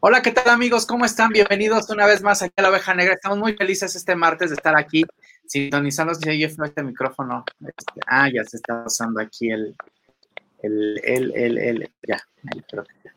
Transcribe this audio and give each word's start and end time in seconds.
Hola, 0.00 0.22
¿qué 0.22 0.30
tal 0.30 0.48
amigos? 0.48 0.86
¿Cómo 0.86 1.04
están? 1.04 1.30
Bienvenidos 1.30 1.90
una 1.90 2.06
vez 2.06 2.22
más 2.22 2.40
aquí 2.40 2.54
a 2.58 2.62
la 2.62 2.70
Oveja 2.70 2.94
Negra. 2.94 3.14
Estamos 3.14 3.36
muy 3.36 3.54
felices 3.54 3.96
este 3.96 4.14
martes 4.14 4.50
de 4.50 4.54
estar 4.54 4.78
aquí 4.78 5.04
sintonizando 5.44 6.12
este 6.12 6.82
micrófono. 6.84 7.44
Este, 7.60 8.00
ah, 8.06 8.28
ya 8.32 8.44
se 8.44 8.58
está 8.58 8.84
usando 8.86 9.20
aquí 9.20 9.50
el, 9.50 9.74
el, 10.62 11.00
el, 11.02 11.36
el, 11.36 11.58
el 11.58 11.90
ya, 12.06 12.22
creo 12.70 12.84
que 12.84 12.94
ya. 13.04 13.12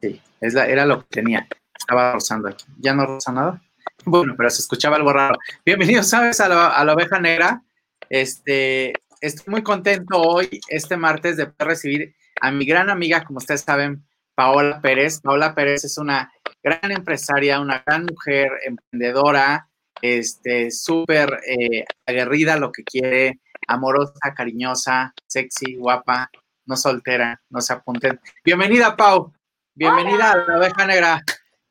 Sí, 0.00 0.22
es 0.40 0.54
la, 0.54 0.66
era 0.66 0.86
lo 0.86 1.00
que 1.00 1.08
tenía. 1.10 1.46
Estaba 1.78 2.14
rozando 2.14 2.48
aquí. 2.48 2.64
¿Ya 2.78 2.94
no 2.94 3.04
roza 3.04 3.30
nada? 3.30 3.60
Bueno, 4.06 4.32
pero 4.34 4.48
se 4.48 4.62
escuchaba 4.62 4.96
algo 4.96 5.12
raro. 5.12 5.36
Bienvenidos, 5.62 6.08
¿sabes? 6.08 6.40
A 6.40 6.48
la, 6.48 6.68
a 6.68 6.84
la 6.86 6.94
Oveja 6.94 7.20
Negra. 7.20 7.62
Este, 8.08 8.94
estoy 9.20 9.44
muy 9.52 9.62
contento 9.62 10.18
hoy, 10.18 10.58
este 10.68 10.96
martes, 10.96 11.36
de 11.36 11.48
poder 11.48 11.68
recibir 11.68 12.14
a 12.40 12.50
mi 12.50 12.64
gran 12.64 12.88
amiga, 12.88 13.24
como 13.24 13.36
ustedes 13.36 13.60
saben, 13.60 14.02
Paola 14.42 14.80
Pérez. 14.80 15.20
Paola 15.20 15.54
Pérez 15.54 15.84
es 15.84 15.98
una 15.98 16.32
gran 16.60 16.90
empresaria, 16.90 17.60
una 17.60 17.80
gran 17.86 18.06
mujer 18.06 18.50
emprendedora, 18.64 19.68
este, 20.00 20.72
súper 20.72 21.38
eh, 21.46 21.84
aguerrida, 22.04 22.56
lo 22.56 22.72
que 22.72 22.82
quiere, 22.82 23.38
amorosa, 23.68 24.34
cariñosa, 24.36 25.14
sexy, 25.28 25.76
guapa, 25.76 26.28
no 26.66 26.76
soltera, 26.76 27.40
no 27.50 27.60
se 27.60 27.72
apunten. 27.72 28.18
Bienvenida, 28.44 28.96
Pau. 28.96 29.32
Bienvenida 29.76 30.32
a 30.32 30.36
la 30.38 30.58
oveja 30.58 30.86
negra. 30.86 31.22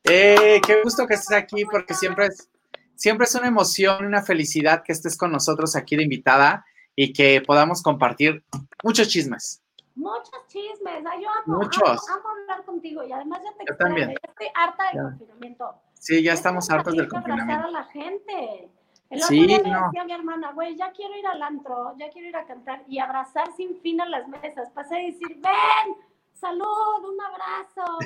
Eh, 0.06 0.62
qué 0.66 0.82
gusto 0.82 1.06
que 1.06 1.16
estés 1.16 1.36
aquí 1.36 1.66
porque 1.66 1.94
siempre 1.94 2.28
es, 2.28 2.50
siempre 2.96 3.26
es 3.26 3.36
una 3.36 3.50
emoción, 3.50 4.06
una 4.06 4.24
felicidad 4.24 4.82
que 4.82 4.94
estés 4.94 5.18
con 5.18 5.30
nosotros 5.30 5.76
aquí 5.76 5.98
de 5.98 6.04
invitada 6.04 6.66
y 6.96 7.12
que 7.12 7.44
podamos 7.46 7.84
compartir 7.84 8.46
muchos 8.82 9.10
chismes. 9.10 9.62
Muchos 9.96 10.48
chismes, 10.48 11.04
yo 11.22 11.30
amo, 11.30 11.58
Muchos. 11.60 12.10
Amo, 12.10 12.30
hablar 12.30 12.64
contigo 12.66 13.04
y 13.04 13.12
además 13.12 13.42
ya 13.44 13.52
te 13.58 13.66
yo 13.68 13.78
también. 13.78 14.10
Ya 14.10 14.30
estoy 14.30 14.48
harta 14.54 14.84
del 14.92 15.04
confinamiento. 15.04 15.76
Sí, 15.94 16.24
ya 16.24 16.34
estamos 16.34 16.70
hartos 16.70 16.96
del 16.96 17.08
confinamiento. 17.08 17.54
abrazar 17.54 17.70
a 17.70 17.72
la 17.72 17.84
gente. 17.86 18.70
El 19.10 19.18
otro 19.18 19.28
sí, 19.28 19.46
día 19.46 19.60
me 19.60 19.70
decía 19.70 20.04
mi 20.06 20.14
hermana, 20.14 20.54
güey, 20.54 20.78
ya 20.78 20.92
quiero 20.94 21.18
ir 21.18 21.28
al 21.28 21.44
antro, 21.44 21.94
ya 21.98 22.10
quiero 22.10 22.30
ir 22.30 22.38
a 22.38 22.46
cantar 22.46 22.84
y 22.88 23.00
abrazar 23.00 23.52
sin 23.58 23.78
fin 23.82 24.00
a 24.00 24.06
las 24.06 24.26
mesas. 24.30 24.70
Pasé 24.72 24.96
a 24.96 25.00
decir, 25.00 25.38
ven, 25.42 25.96
salud, 26.32 27.10
un 27.10 27.20
abrazo. 27.22 28.00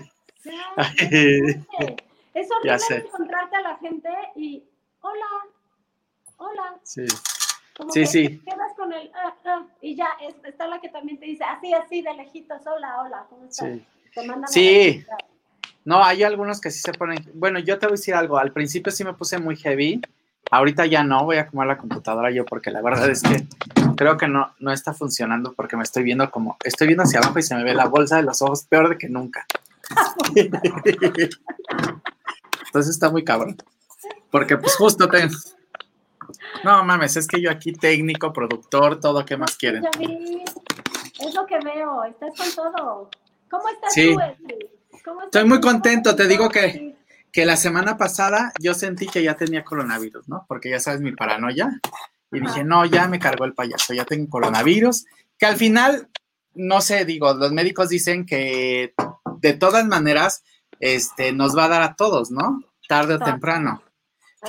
es 2.34 2.52
horrible 2.52 3.06
encontrarte 3.06 3.56
a 3.56 3.62
la 3.62 3.78
gente 3.78 4.10
y, 4.36 4.68
hola, 5.02 5.28
hola. 6.38 6.80
Sí 6.84 7.06
sí, 7.90 8.06
sí. 8.06 8.40
Quedas 8.40 8.74
con 8.76 8.92
el, 8.94 9.12
ah, 9.14 9.36
ah, 9.46 9.66
y 9.82 9.96
ya 9.96 10.08
está 10.44 10.68
la 10.68 10.80
que 10.80 10.90
también 10.90 11.20
te 11.20 11.26
dice, 11.26 11.44
así, 11.44 11.74
así, 11.74 12.02
de 12.02 12.14
lejitos, 12.14 12.62
hola, 12.66 13.02
hola, 13.02 13.26
¿cómo 13.30 13.46
estás? 13.46 13.70
Sí. 13.70 13.86
Te 14.14 14.26
mandan 14.26 14.48
sí. 14.50 15.06
No, 15.84 16.04
hay 16.04 16.24
algunos 16.24 16.60
que 16.60 16.72
sí 16.72 16.80
se 16.80 16.94
ponen. 16.94 17.24
Bueno, 17.36 17.60
yo 17.60 17.78
te 17.78 17.86
voy 17.86 17.94
a 17.94 17.98
decir 17.98 18.16
algo. 18.16 18.40
Al 18.40 18.52
principio 18.52 18.92
sí 18.92 19.04
me 19.04 19.14
puse 19.14 19.38
muy 19.38 19.56
heavy. 19.56 20.02
Ahorita 20.50 20.86
ya 20.88 21.04
no 21.04 21.26
voy 21.26 21.38
a 21.38 21.48
comer 21.48 21.68
la 21.68 21.78
computadora 21.78 22.32
yo 22.32 22.46
porque 22.46 22.72
la 22.72 22.82
verdad 22.82 23.10
es 23.10 23.22
que 23.22 23.48
creo 23.96 24.18
que 24.18 24.28
no, 24.28 24.54
no 24.60 24.72
está 24.72 24.94
funcionando 24.94 25.54
porque 25.54 25.76
me 25.76 25.84
estoy 25.84 26.04
viendo 26.04 26.30
como, 26.30 26.58
estoy 26.64 26.88
viendo 26.88 27.04
hacia 27.04 27.20
abajo 27.20 27.40
y 27.40 27.44
se 27.44 27.56
me 27.56 27.64
ve 27.64 27.74
la 27.74 27.86
bolsa 27.86 28.18
de 28.18 28.24
los 28.24 28.42
ojos 28.42 28.66
peor 28.66 28.90
de 28.90 28.98
que 28.98 29.10
nunca. 29.10 29.46
Entonces 32.66 32.94
está 32.94 33.10
muy 33.10 33.24
cabrón. 33.24 33.58
Porque 34.32 34.58
pues 34.58 34.76
justo 34.76 35.08
te, 35.08 35.28
no 36.64 36.84
mames, 36.84 37.16
es 37.18 37.28
que 37.28 37.42
yo 37.42 37.52
aquí 37.52 37.74
técnico, 37.74 38.32
productor, 38.34 39.00
todo, 39.00 39.26
¿qué 39.26 39.38
más 39.38 39.56
quieren? 39.58 39.84
Es 41.20 41.34
lo 41.34 41.46
que 41.46 41.60
veo, 41.60 42.04
estás 42.04 42.32
con 42.38 42.52
todo. 42.56 43.10
¿Cómo 43.50 43.70
estás 43.70 43.94
tú, 43.94 44.18
¿Cómo 45.04 45.24
Estoy 45.24 45.46
muy 45.46 45.62
contento, 45.62 46.16
te 46.16 46.28
digo 46.28 46.50
que, 46.50 46.96
que 47.32 47.46
la 47.46 47.58
semana 47.58 47.98
pasada 47.98 48.52
yo 48.60 48.74
sentí 48.74 49.08
que 49.08 49.24
ya 49.24 49.36
tenía 49.36 49.64
coronavirus, 49.64 50.28
¿no? 50.28 50.46
Porque 50.48 50.70
ya 50.70 50.80
sabes 50.80 51.02
mi 51.02 51.12
paranoia. 51.12 51.80
Y 52.32 52.40
dije, 52.40 52.64
no, 52.64 52.86
ya 52.86 53.08
me 53.08 53.20
cargó 53.20 53.46
el 53.46 53.54
payaso, 53.54 53.94
ya 53.94 54.04
tengo 54.04 54.30
coronavirus. 54.30 55.06
Que 55.38 55.46
al 55.46 55.56
final, 55.56 56.10
no 56.54 56.82
sé, 56.82 57.06
digo, 57.06 57.34
los 57.34 57.52
médicos 57.52 57.90
dicen 57.90 58.26
que 58.26 58.94
de 59.38 59.54
todas 59.54 59.86
maneras, 59.86 60.44
este, 60.80 61.32
nos 61.32 61.56
va 61.58 61.66
a 61.66 61.70
dar 61.70 61.82
a 61.82 61.96
todos, 61.96 62.32
¿no? 62.32 62.62
Tarde 62.88 63.16
o 63.16 63.20
temprano. 63.20 63.84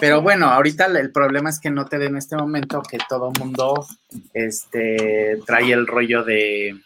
Pero 0.01 0.23
bueno, 0.23 0.47
ahorita 0.47 0.87
el 0.87 1.13
problema 1.13 1.51
es 1.51 1.61
que 1.61 1.71
no 1.71 1.87
te 1.87 1.99
den 1.99 2.13
en 2.13 2.19
este 2.19 2.37
momento 2.37 2.83
que 2.83 2.99
todo 3.09 3.33
mundo 3.39 3.87
este, 4.33 5.41
trae 5.47 5.73
el 5.73 5.87
rollo 5.87 6.25
de, 6.25 6.79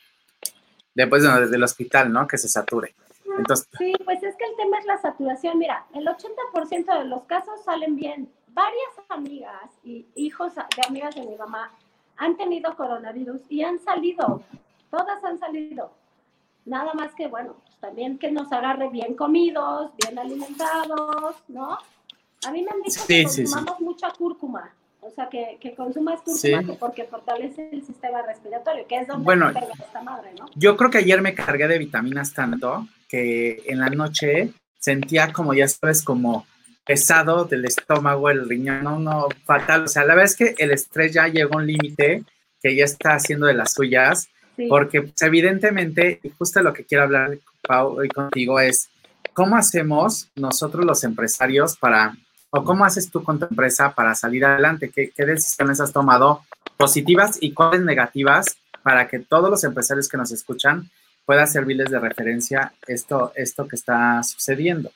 después 0.94 1.22
de, 1.22 1.41
desde 1.41 1.56
el 1.56 1.62
hospital, 1.62 2.12
¿no? 2.12 2.26
Que 2.26 2.38
se 2.38 2.49
sature. 2.49 2.94
Entonces, 3.38 3.69
sí, 3.78 3.93
pues 4.04 4.22
es 4.22 4.34
que 4.37 4.44
el 4.44 4.56
tema 4.56 4.78
es 4.78 4.87
la 4.87 4.99
saturación. 4.99 5.59
Mira, 5.59 5.87
el 5.94 6.06
80% 6.06 6.99
de 6.99 7.04
los 7.04 7.22
casos 7.25 7.62
salen 7.65 7.97
bien. 7.97 8.31
Varias 8.49 8.91
amigas 9.09 9.70
y 9.84 10.06
hijos 10.16 10.54
de 10.54 10.82
amigas 10.87 11.15
de 11.15 11.22
mi 11.22 11.37
mamá 11.37 11.70
han 12.16 12.37
tenido 12.37 12.75
coronavirus 12.76 13.41
y 13.49 13.62
han 13.62 13.78
salido. 13.78 14.43
Todas 14.91 15.22
han 15.25 15.38
salido. 15.38 15.93
Nada 16.65 16.93
más 16.94 17.15
que, 17.15 17.28
bueno, 17.28 17.56
pues 17.65 17.78
también 17.78 18.19
que 18.19 18.31
nos 18.31 18.53
agarre 18.53 18.88
bien 18.91 19.15
comidos, 19.15 19.93
bien 19.97 20.19
alimentados, 20.19 21.37
¿no? 21.49 21.78
A 22.47 22.53
mí 22.53 22.62
me 22.62 22.71
han 22.71 22.83
dicho 22.83 23.01
que 23.06 23.25
consumamos 23.25 23.81
mucha 23.81 24.11
cúrcuma. 24.11 24.71
O 25.03 25.11
sea, 25.11 25.28
que, 25.28 25.59
que 25.61 25.75
consumas 25.75 26.21
cúrcuma 26.23 26.75
porque 26.78 27.05
fortalece 27.05 27.71
el 27.73 27.84
sistema 27.84 28.23
respiratorio, 28.23 28.87
que 28.87 28.99
es 28.99 29.09
donde 29.09 29.25
bueno, 29.25 29.51
esta 29.51 30.03
madre, 30.03 30.33
¿no? 30.39 30.47
Yo 30.55 30.77
creo 30.77 30.91
que 30.91 30.99
ayer 30.99 31.21
me 31.21 31.34
cargué 31.34 31.67
de 31.69 31.79
vitaminas 31.79 32.33
tanto 32.33 32.87
que 33.09 33.62
en 33.67 33.81
la 33.81 33.89
noche 33.89 34.53
sentía 34.79 35.33
como, 35.33 35.53
ya 35.53 35.69
sabes, 35.69 36.03
como 36.03 36.47
pesado 36.87 37.45
del 37.45 37.65
estómago, 37.65 38.31
el 38.31 38.49
riñón, 38.49 38.84
no, 38.84 38.99
no, 38.99 39.29
fatal. 39.45 39.84
O 39.84 39.89
sea, 39.89 40.05
la 40.05 40.15
verdad 40.15 40.33
es 40.33 40.37
que 40.37 40.55
el 40.59 40.71
estrés 40.71 41.12
ya 41.12 41.29
llegó 41.29 41.55
a 41.55 41.59
un 41.59 41.67
límite 41.67 42.25
que 42.62 42.77
ya 42.77 42.84
está 42.84 43.15
haciendo 43.15 43.47
de 43.47 43.55
las 43.55 43.73
suyas, 43.73 44.29
porque 44.69 45.03
pues, 45.03 45.21
evidentemente, 45.23 46.21
y 46.23 46.31
justo 46.31 46.62
lo 46.62 46.73
que 46.73 46.84
quiero 46.84 47.05
hablar 47.05 47.39
hoy 47.69 48.09
contigo 48.09 48.61
es, 48.61 48.91
¿cómo 49.33 49.56
hacemos 49.56 50.31
nosotros 50.34 50.84
los 50.84 51.05
empresarios 51.05 51.77
para 51.77 52.17
¿O 52.50 52.65
cómo 52.65 52.84
haces 52.84 53.11
tú 53.11 53.22
con 53.22 53.38
tu 53.38 53.47
empresa 53.47 53.94
para 53.94 54.15
salir 54.15 54.44
adelante? 54.44 54.91
¿Qué, 54.91 55.12
decisiones 55.25 55.81
has 55.81 55.93
tomado 55.93 56.43
positivas 56.77 57.38
y 57.41 57.55
cuáles 57.55 57.83
negativas 57.83 58.56
para 58.83 59.06
que 59.06 59.21
todos 59.21 59.50
los 59.50 59.62
empresarios 59.62 60.09
que 60.09 60.16
nos 60.16 60.33
escuchan 60.33 60.91
pueda 61.25 61.47
servirles 61.47 61.91
de 61.91 62.00
referencia 62.00 62.72
esto, 62.88 63.33
esto 63.37 63.69
que 63.69 63.77
está 63.77 64.22
sucediendo? 64.25 64.91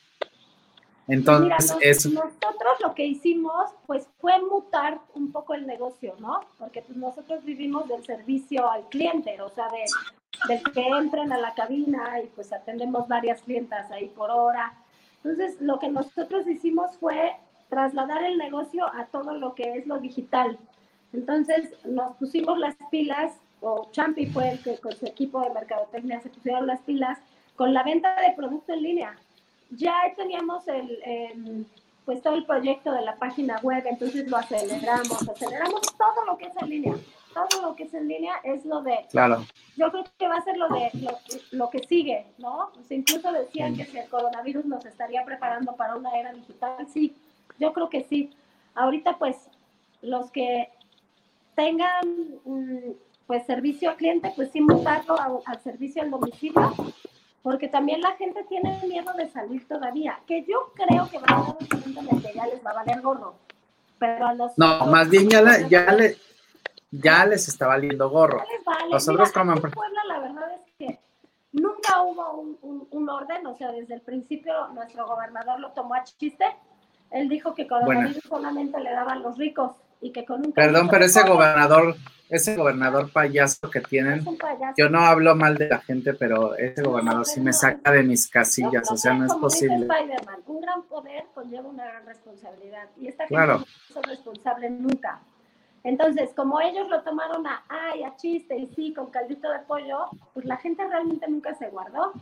Entonces, 1.07 2.07
nosotros 2.07 2.81
lo 2.81 2.95
que 2.95 3.05
hicimos 3.05 3.71
pues 3.87 4.09
fue 4.21 4.41
mutar 4.41 5.01
un 5.15 5.31
poco 5.31 5.55
el 5.55 5.67
negocio, 5.67 6.17
¿no? 6.19 6.41
Porque 6.59 6.83
pues, 6.83 6.97
nosotros 6.97 7.45
vivimos 7.45 7.87
del 7.89 8.05
servicio 8.05 8.69
al 8.69 8.89
cliente, 8.89 9.41
o 9.43 9.51
sea, 9.51 9.69
de, 9.69 10.55
de 10.55 10.63
que 10.73 10.89
entren 10.89 11.31
a 11.33 11.39
la 11.39 11.55
cabina 11.55 12.21
y 12.21 12.27
pues 12.29 12.53
atendemos 12.53 13.07
varias 13.07 13.43
clientas 13.43 13.91
ahí 13.91 14.09
por 14.09 14.31
hora. 14.31 14.73
Entonces, 15.23 15.61
lo 15.61 15.79
que 15.79 15.89
nosotros 15.89 16.47
hicimos 16.49 16.97
fue 16.99 17.37
trasladar 17.69 18.23
el 18.25 18.39
negocio 18.39 18.87
a 18.87 19.07
todo 19.07 19.35
lo 19.35 19.55
que 19.55 19.77
es 19.77 19.87
lo 19.87 19.99
digital. 19.99 20.59
Entonces 21.13 21.73
nos 21.85 22.17
pusimos 22.17 22.59
las 22.59 22.77
pilas, 22.91 23.33
o 23.61 23.89
Champi 23.93 24.27
fue 24.27 24.51
el 24.51 24.63
que 24.63 24.79
con 24.79 24.93
su 24.93 25.07
equipo 25.07 25.41
de 25.41 25.51
mercadotecnia 25.51 26.21
se 26.21 26.29
pusieron 26.29 26.67
las 26.67 26.81
pilas 26.81 27.19
con 27.57 27.73
la 27.73 27.83
venta 27.83 28.21
de 28.21 28.35
producto 28.35 28.73
en 28.73 28.83
línea. 28.83 29.17
Ya 29.71 29.95
teníamos 30.17 30.67
el, 30.69 31.67
pues 32.05 32.21
todo 32.23 32.35
el 32.35 32.45
proyecto 32.45 32.93
de 32.93 33.03
la 33.03 33.17
página 33.17 33.59
web, 33.63 33.83
entonces 33.87 34.29
lo 34.29 34.37
aceleramos, 34.37 35.29
aceleramos 35.29 35.81
todo 35.97 36.25
lo 36.27 36.37
que 36.37 36.47
es 36.47 36.57
en 36.61 36.69
línea. 36.69 36.95
Todo 37.33 37.63
lo 37.63 37.75
que 37.75 37.85
es 37.85 37.95
en 37.95 38.07
línea 38.07 38.37
es 38.45 38.65
lo 38.65 38.83
de... 38.83 39.07
Claro. 39.11 39.45
Yo 39.77 39.91
creo 39.91 40.05
que 40.17 40.29
va 40.29 40.37
a 40.37 40.45
ser 40.45 40.57
lo 40.57 40.69
de 40.69 40.91
lo, 41.51 41.69
que 41.71 41.81
sigue, 41.81 42.27
¿no? 42.39 42.71
incluso 42.91 43.33
decían 43.33 43.77
que 43.77 43.85
si 43.87 43.99
el 43.99 44.09
coronavirus 44.09 44.65
nos 44.67 44.85
estaría 44.87 45.25
preparando 45.25 45.75
para 45.75 45.97
una 45.97 46.11
era 46.17 46.33
digital, 46.33 46.87
sí, 46.93 47.17
yo 47.59 47.73
creo 47.73 47.89
que 47.89 48.05
sí. 48.05 48.31
Ahorita 48.75 49.19
pues 49.19 49.37
los 50.03 50.31
que 50.31 50.69
tengan 51.55 52.05
mm, 52.45 52.93
pues 53.27 53.47
servicio 53.47 53.91
al 53.91 53.97
cliente, 53.97 54.33
pues 54.37 54.51
sí 54.51 54.61
mutarlo 54.61 55.17
al 55.47 55.61
servicio 55.63 56.03
al 56.03 56.11
domicilio, 56.11 56.75
porque 57.43 57.69
también 57.69 58.01
la 58.01 58.13
gente 58.13 58.45
tiene 58.45 58.81
miedo 58.87 59.13
de 59.15 59.29
salir 59.31 59.67
todavía, 59.67 60.19
que 60.27 60.45
yo 60.45 60.73
creo 60.75 61.09
que 61.11 61.19
verdaderamente 61.19 62.33
ya 62.35 62.47
les 62.47 62.65
va 62.65 62.71
a 62.73 62.75
valer 62.75 63.01
gorro. 63.01 63.35
Pero 63.99 64.27
a 64.27 64.35
los 64.35 64.59
No, 64.59 64.87
más 64.87 65.09
bien 65.09 65.31
ya, 65.31 65.67
ya, 65.69 65.97
ya 66.91 67.27
les 67.27 67.49
está 67.49 67.67
valiendo 67.67 68.11
gorro. 68.11 68.43
Nosotros 68.91 69.33
como 69.33 69.55
Puebla, 69.55 70.05
la 70.09 70.19
verdad 70.19 70.53
es 70.55 70.73
que 70.77 70.99
nunca 71.53 72.03
hubo 72.03 72.33
un, 72.41 72.89
un, 72.91 73.09
orden, 73.09 73.47
o 73.47 73.57
sea, 73.57 73.73
desde 73.73 73.95
el 73.95 74.03
principio 74.03 74.69
nuestro 74.69 75.07
gobernador 75.07 75.61
lo 75.61 75.71
tomó 75.73 75.95
a 75.95 76.05
chiste 76.05 76.45
él 77.15 77.29
dijo 77.29 77.55
que 77.55 77.69
coronavirus 77.69 78.25
solamente 78.29 78.81
le 78.81 78.91
daban 78.91 79.23
los 79.23 79.39
ricos 79.39 79.73
y 80.01 80.11
que 80.11 80.25
con 80.25 80.45
un... 80.45 80.53
Perdón, 80.53 80.89
pero 80.91 81.05
ese 81.05 81.23
gobernador, 81.23 81.95
ese 82.29 82.57
gobernador 82.57 83.13
payaso 83.13 83.71
que 83.71 83.81
tienen, 83.81 84.25
yo 84.77 84.91
no 84.91 84.99
hablo 84.99 85.37
mal 85.37 85.57
de 85.57 85.69
la 85.69 85.79
gente, 85.79 86.15
pero 86.15 86.57
ese 86.57 86.83
gobernador 86.83 87.25
sí 87.25 87.41
me 87.41 87.53
saca 87.53 87.93
de 87.93 88.03
mis 88.03 88.29
casillas, 88.29 88.91
o 88.91 88.97
sea, 88.97 89.15
no 89.15 89.27
es 89.27 89.35
posible. 89.35 89.87
un 90.47 90.61
gran 90.61 90.83
poder 90.83 91.27
conlleva 91.33 91.69
una 91.69 91.85
gran 91.85 92.05
responsabilidad 92.05 92.89
y 93.01 93.07
esta 93.07 93.29
gente 93.29 93.47
no 93.47 93.65
es 94.01 94.09
responsable 94.09 94.71
nunca. 94.71 95.21
Entonces, 95.85 96.33
como 96.35 96.61
ellos 96.61 96.89
lo 96.89 97.03
tomaron 97.03 97.47
a, 97.47 97.63
ay, 97.69 98.03
a 98.03 98.17
chiste 98.17 98.59
y 98.59 98.67
sí, 98.75 98.93
con 98.93 99.11
caldito 99.11 99.49
de 99.51 99.61
pollo, 99.61 100.09
pues 100.33 100.47
la 100.47 100.57
gente 100.57 100.85
realmente 100.85 101.29
nunca 101.29 101.55
se 101.55 101.69
guardó. 101.69 102.13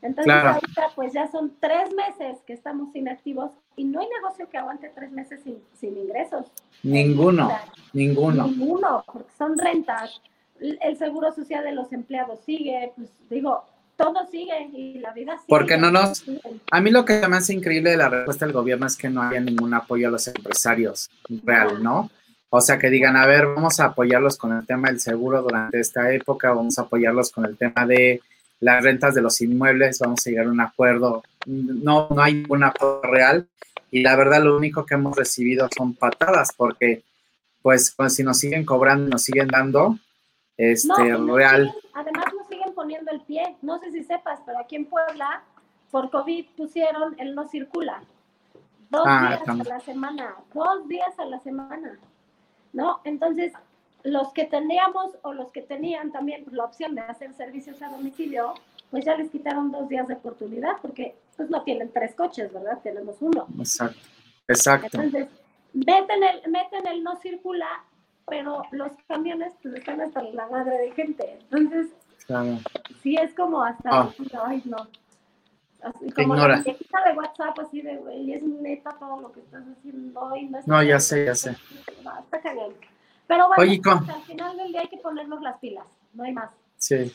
Entonces, 0.00 0.34
ahorita 0.34 0.88
pues 0.96 1.12
ya 1.12 1.30
son 1.30 1.54
tres 1.60 1.94
meses 1.94 2.42
que 2.44 2.54
estamos 2.54 2.92
inactivos 2.96 3.52
y 3.76 3.84
no 3.84 4.00
hay 4.00 4.08
negocio 4.08 4.48
que 4.48 4.58
aguante 4.58 4.90
tres 4.94 5.10
meses 5.10 5.40
sin, 5.42 5.96
ingresos. 5.96 6.46
Ninguno, 6.82 7.50
ninguno. 7.92 8.46
Ninguno, 8.46 9.04
porque 9.10 9.32
son 9.36 9.58
rentas. 9.58 10.20
El 10.60 10.96
seguro 10.96 11.32
social 11.32 11.64
de 11.64 11.72
los 11.72 11.92
empleados 11.92 12.40
sigue, 12.44 12.92
pues 12.96 13.10
digo, 13.28 13.64
todo 13.96 14.26
sigue 14.30 14.68
y 14.72 14.98
la 14.98 15.12
vida 15.12 15.32
sigue. 15.32 15.46
Porque 15.48 15.76
no 15.76 15.90
nos... 15.90 16.24
A 16.70 16.80
mí 16.80 16.90
lo 16.90 17.04
que 17.04 17.26
me 17.28 17.36
hace 17.36 17.54
increíble 17.54 17.90
de 17.90 17.96
la 17.96 18.08
respuesta 18.08 18.44
del 18.44 18.54
gobierno 18.54 18.86
es 18.86 18.96
que 18.96 19.08
no 19.08 19.22
haya 19.22 19.40
ningún 19.40 19.74
apoyo 19.74 20.08
a 20.08 20.10
los 20.10 20.26
empresarios 20.28 21.10
real, 21.44 21.82
¿no? 21.82 22.10
O 22.50 22.60
sea, 22.60 22.78
que 22.78 22.90
digan, 22.90 23.16
a 23.16 23.26
ver, 23.26 23.46
vamos 23.46 23.80
a 23.80 23.86
apoyarlos 23.86 24.36
con 24.36 24.52
el 24.52 24.66
tema 24.66 24.88
del 24.88 25.00
seguro 25.00 25.40
durante 25.40 25.80
esta 25.80 26.12
época, 26.12 26.52
vamos 26.52 26.78
a 26.78 26.82
apoyarlos 26.82 27.32
con 27.32 27.46
el 27.46 27.56
tema 27.56 27.86
de 27.86 28.20
las 28.60 28.84
rentas 28.84 29.14
de 29.14 29.22
los 29.22 29.40
inmuebles, 29.40 29.98
vamos 29.98 30.26
a 30.26 30.30
llegar 30.30 30.46
a 30.46 30.50
un 30.50 30.60
acuerdo. 30.60 31.22
No, 31.46 32.08
no 32.10 32.22
hay 32.22 32.44
un 32.48 32.64
acuerdo 32.64 33.02
real 33.02 33.48
y 33.90 34.02
la 34.02 34.16
verdad 34.16 34.42
lo 34.42 34.56
único 34.56 34.86
que 34.86 34.94
hemos 34.94 35.16
recibido 35.16 35.68
son 35.76 35.94
patadas 35.94 36.52
porque 36.56 37.02
pues, 37.62 37.92
pues 37.96 38.14
si 38.14 38.22
nos 38.22 38.38
siguen 38.38 38.64
cobrando, 38.64 39.08
nos 39.08 39.22
siguen 39.22 39.48
dando, 39.48 39.96
este, 40.56 41.16
real. 41.16 41.72
además 41.94 42.26
nos 42.36 42.48
siguen 42.48 42.74
poniendo 42.74 43.10
el 43.12 43.20
pie, 43.22 43.56
no 43.62 43.78
sé 43.78 43.92
si 43.92 44.02
sepas, 44.04 44.40
pero 44.44 44.58
aquí 44.58 44.76
en 44.76 44.86
Puebla 44.86 45.42
por 45.90 46.10
COVID 46.10 46.46
pusieron 46.56 47.14
el 47.18 47.34
no 47.34 47.46
circula. 47.48 48.02
Dos 48.90 49.04
ah, 49.06 49.38
días 49.44 49.48
a 49.48 49.64
la 49.64 49.80
semana, 49.80 50.34
dos 50.52 50.88
días 50.88 51.18
a 51.18 51.24
la 51.24 51.38
semana, 51.40 51.98
¿no? 52.72 53.00
Entonces, 53.04 53.52
los 54.02 54.32
que 54.32 54.44
teníamos 54.44 55.12
o 55.22 55.32
los 55.32 55.50
que 55.52 55.62
tenían 55.62 56.12
también 56.12 56.44
la 56.50 56.64
opción 56.64 56.94
de 56.94 57.02
hacer 57.02 57.32
servicios 57.34 57.80
a 57.82 57.88
domicilio, 57.88 58.54
pues 58.92 59.06
ya 59.06 59.16
les 59.16 59.30
quitaron 59.30 59.72
dos 59.72 59.88
días 59.88 60.06
de 60.06 60.14
oportunidad 60.14 60.76
porque 60.82 61.16
pues 61.34 61.48
no 61.48 61.62
tienen 61.62 61.90
tres 61.90 62.14
coches, 62.14 62.52
¿verdad? 62.52 62.78
Tenemos 62.82 63.16
uno. 63.20 63.46
Exacto, 63.58 63.98
exacto. 64.46 64.88
Entonces, 64.92 65.28
meten 65.72 66.22
el, 66.22 66.50
meten 66.50 66.86
el 66.86 67.02
no 67.02 67.16
circula, 67.16 67.84
pero 68.28 68.62
los 68.70 68.92
camiones 69.08 69.54
pues 69.62 69.76
están 69.76 70.02
hasta 70.02 70.22
la 70.22 70.46
madre 70.46 70.76
de 70.76 70.92
gente. 70.92 71.38
Entonces, 71.40 71.86
claro. 72.26 72.58
sí 73.02 73.16
es 73.16 73.32
como 73.32 73.64
hasta, 73.64 73.88
ah. 73.90 74.12
ay 74.44 74.62
no. 74.66 74.86
Así, 75.82 76.12
como 76.12 76.36
la 76.36 76.58
de 76.58 76.76
WhatsApp, 77.16 77.58
así 77.60 77.80
de, 77.80 77.96
güey, 77.96 78.34
es 78.34 78.42
neta 78.42 78.90
todo 79.00 79.22
lo 79.22 79.32
que 79.32 79.40
estás 79.40 79.64
haciendo 79.66 80.36
y 80.36 80.44
no 80.44 80.60
No, 80.66 80.82
ya 80.82 81.00
sé, 81.00 81.24
ya 81.24 81.34
sé. 81.34 81.56
está 82.20 82.40
cagando. 82.42 82.76
Pero 83.26 83.48
bueno, 83.48 83.72
al 84.12 84.22
final 84.24 84.56
del 84.58 84.68
día 84.68 84.82
hay 84.82 84.88
que 84.88 84.98
ponernos 84.98 85.40
las 85.40 85.58
pilas, 85.60 85.86
no 86.12 86.24
hay 86.24 86.32
más. 86.34 86.50
Sí. 86.82 87.12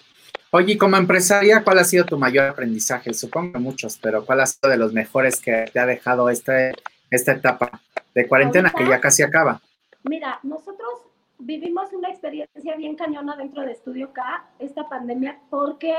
Oye, 0.51 0.77
como 0.77 0.95
empresaria, 0.95 1.61
¿cuál 1.61 1.79
ha 1.79 1.83
sido 1.83 2.05
tu 2.05 2.17
mayor 2.17 2.47
aprendizaje? 2.47 3.13
Supongo 3.13 3.51
que 3.51 3.59
muchos, 3.59 3.99
pero 4.01 4.25
¿cuál 4.25 4.39
ha 4.39 4.45
sido 4.45 4.71
de 4.71 4.77
los 4.77 4.93
mejores 4.93 5.41
que 5.41 5.65
te 5.73 5.77
ha 5.77 5.85
dejado 5.85 6.29
este, 6.29 6.71
esta 7.11 7.33
etapa 7.33 7.81
de 8.15 8.27
cuarentena 8.29 8.71
que 8.71 8.87
ya 8.87 9.01
casi 9.01 9.23
acaba? 9.23 9.61
Mira, 10.03 10.39
nosotros 10.43 11.01
vivimos 11.37 11.91
una 11.91 12.09
experiencia 12.09 12.77
bien 12.77 12.95
cañona 12.95 13.35
dentro 13.35 13.63
de 13.63 13.73
Estudio 13.73 14.13
K, 14.13 14.45
esta 14.59 14.87
pandemia, 14.87 15.37
porque 15.49 15.97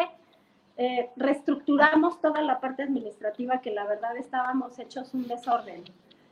eh, 0.78 1.10
reestructuramos 1.16 2.22
toda 2.22 2.40
la 2.40 2.60
parte 2.60 2.84
administrativa 2.84 3.60
que 3.60 3.72
la 3.72 3.86
verdad 3.86 4.16
estábamos 4.16 4.78
hechos 4.78 5.12
un 5.12 5.28
desorden. 5.28 5.84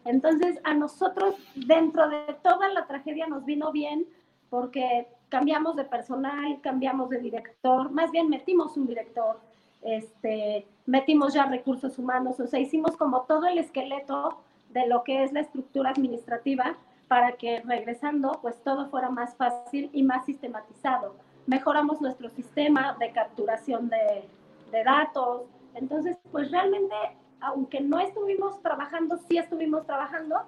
Entonces, 0.06 0.58
a 0.64 0.72
nosotros, 0.72 1.34
dentro 1.54 2.08
de 2.08 2.34
toda 2.42 2.70
la 2.70 2.86
tragedia, 2.86 3.26
nos 3.26 3.44
vino 3.44 3.72
bien 3.72 4.06
porque 4.48 5.06
cambiamos 5.28 5.76
de 5.76 5.84
personal, 5.84 6.61
cambiamos 6.61 7.11
de 7.11 7.19
director, 7.19 7.90
más 7.90 8.11
bien 8.11 8.28
metimos 8.28 8.76
un 8.76 8.87
director, 8.87 9.38
este, 9.82 10.67
metimos 10.87 11.34
ya 11.34 11.46
recursos 11.46 11.99
humanos, 11.99 12.40
o 12.40 12.46
sea, 12.46 12.61
hicimos 12.61 12.96
como 12.96 13.23
todo 13.23 13.46
el 13.46 13.58
esqueleto 13.58 14.38
de 14.70 14.87
lo 14.87 15.05
que 15.05 15.25
es 15.25 15.32
la 15.32 15.40
estructura 15.40 15.90
administrativa 15.90 16.76
para 17.08 17.32
que 17.32 17.61
regresando, 17.61 18.38
pues 18.43 18.61
todo 18.62 18.88
fuera 18.88 19.11
más 19.11 19.37
fácil 19.37 19.90
y 19.93 20.02
más 20.02 20.25
sistematizado. 20.25 21.14
Mejoramos 21.46 22.00
nuestro 22.00 22.29
sistema 22.31 22.96
de 22.99 23.12
capturación 23.12 23.88
de, 23.88 24.29
de 24.72 24.84
datos. 24.84 25.43
Entonces, 25.75 26.19
pues 26.32 26.50
realmente 26.50 26.96
aunque 27.40 27.81
no 27.81 27.99
estuvimos 28.00 28.61
trabajando, 28.62 29.19
sí 29.29 29.38
estuvimos 29.38 29.87
trabajando, 29.87 30.43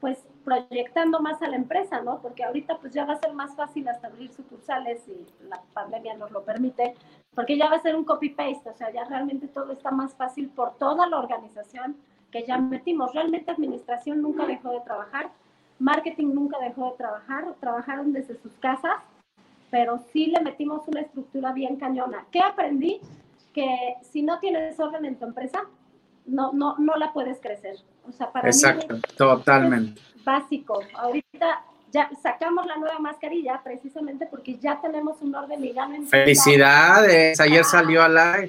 pues 0.00 0.18
proyectando 0.44 1.20
más 1.20 1.40
a 1.42 1.48
la 1.48 1.56
empresa, 1.56 2.02
¿no? 2.02 2.20
Porque 2.20 2.44
ahorita 2.44 2.78
pues 2.78 2.92
ya 2.92 3.04
va 3.04 3.14
a 3.14 3.20
ser 3.20 3.32
más 3.32 3.54
fácil 3.54 3.88
hasta 3.88 4.08
abrir 4.08 4.32
sucursales 4.32 5.06
y 5.08 5.26
la 5.48 5.60
pandemia 5.72 6.14
nos 6.16 6.30
lo 6.30 6.42
permite, 6.44 6.94
porque 7.34 7.56
ya 7.56 7.68
va 7.68 7.76
a 7.76 7.82
ser 7.82 7.96
un 7.96 8.04
copy-paste, 8.04 8.68
o 8.68 8.74
sea, 8.74 8.92
ya 8.92 9.04
realmente 9.04 9.48
todo 9.48 9.72
está 9.72 9.90
más 9.90 10.14
fácil 10.14 10.48
por 10.50 10.76
toda 10.76 11.06
la 11.06 11.18
organización 11.18 11.96
que 12.30 12.44
ya 12.44 12.58
metimos. 12.58 13.12
Realmente 13.14 13.50
administración 13.50 14.22
nunca 14.22 14.46
dejó 14.46 14.70
de 14.70 14.80
trabajar, 14.80 15.30
marketing 15.78 16.34
nunca 16.34 16.58
dejó 16.58 16.90
de 16.90 16.96
trabajar, 16.96 17.54
trabajaron 17.60 18.12
desde 18.12 18.36
sus 18.36 18.52
casas, 18.54 18.96
pero 19.70 19.98
sí 20.12 20.26
le 20.26 20.40
metimos 20.40 20.86
una 20.88 21.00
estructura 21.00 21.52
bien 21.52 21.76
cañona. 21.76 22.26
¿Qué 22.30 22.40
aprendí? 22.40 23.00
Que 23.54 23.96
si 24.02 24.22
no 24.22 24.38
tienes 24.38 24.78
orden 24.80 25.04
en 25.04 25.16
tu 25.16 25.24
empresa, 25.24 25.62
no, 26.26 26.52
no, 26.52 26.76
no 26.78 26.96
la 26.96 27.12
puedes 27.12 27.40
crecer. 27.40 27.76
O 28.08 28.12
sea, 28.12 28.30
para 28.30 28.48
Exacto, 28.48 28.98
totalmente. 29.16 30.00
básico. 30.24 30.80
Ahorita 30.94 31.64
ya 31.92 32.10
sacamos 32.22 32.66
la 32.66 32.76
nueva 32.76 32.98
mascarilla 32.98 33.60
precisamente 33.62 34.26
porque 34.26 34.58
ya 34.58 34.80
tenemos 34.80 35.20
un 35.20 35.34
orden 35.34 35.62
y 35.64 35.74
Felicidades, 36.08 37.38
ayer 37.38 37.64
salió 37.64 38.02
a 38.02 38.08
la... 38.08 38.48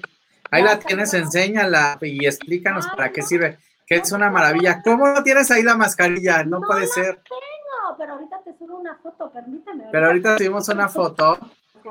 Ahí 0.49 0.63
la 0.63 0.79
tienes, 0.79 1.13
enséñala 1.13 1.97
y 2.01 2.25
explícanos 2.25 2.87
para 2.87 3.11
qué 3.11 3.21
sirve. 3.21 3.57
Que 3.87 3.95
es 3.95 4.11
una 4.11 4.29
maravilla. 4.29 4.81
¿Cómo 4.83 5.07
no 5.07 5.23
tienes 5.23 5.49
ahí 5.51 5.63
la 5.63 5.75
mascarilla? 5.75 6.43
No, 6.43 6.61
puede 6.61 6.87
ser. 6.87 7.15
Tengo, 7.15 7.97
pero 7.97 8.13
ahorita 8.13 8.41
te 8.43 8.57
subo 8.57 8.77
una 8.77 8.95
foto, 8.95 9.31
permíteme. 9.31 9.85
Pero 9.91 10.07
ahorita 10.07 10.37
subimos 10.37 10.69
una 10.69 10.87
foto 10.87 11.39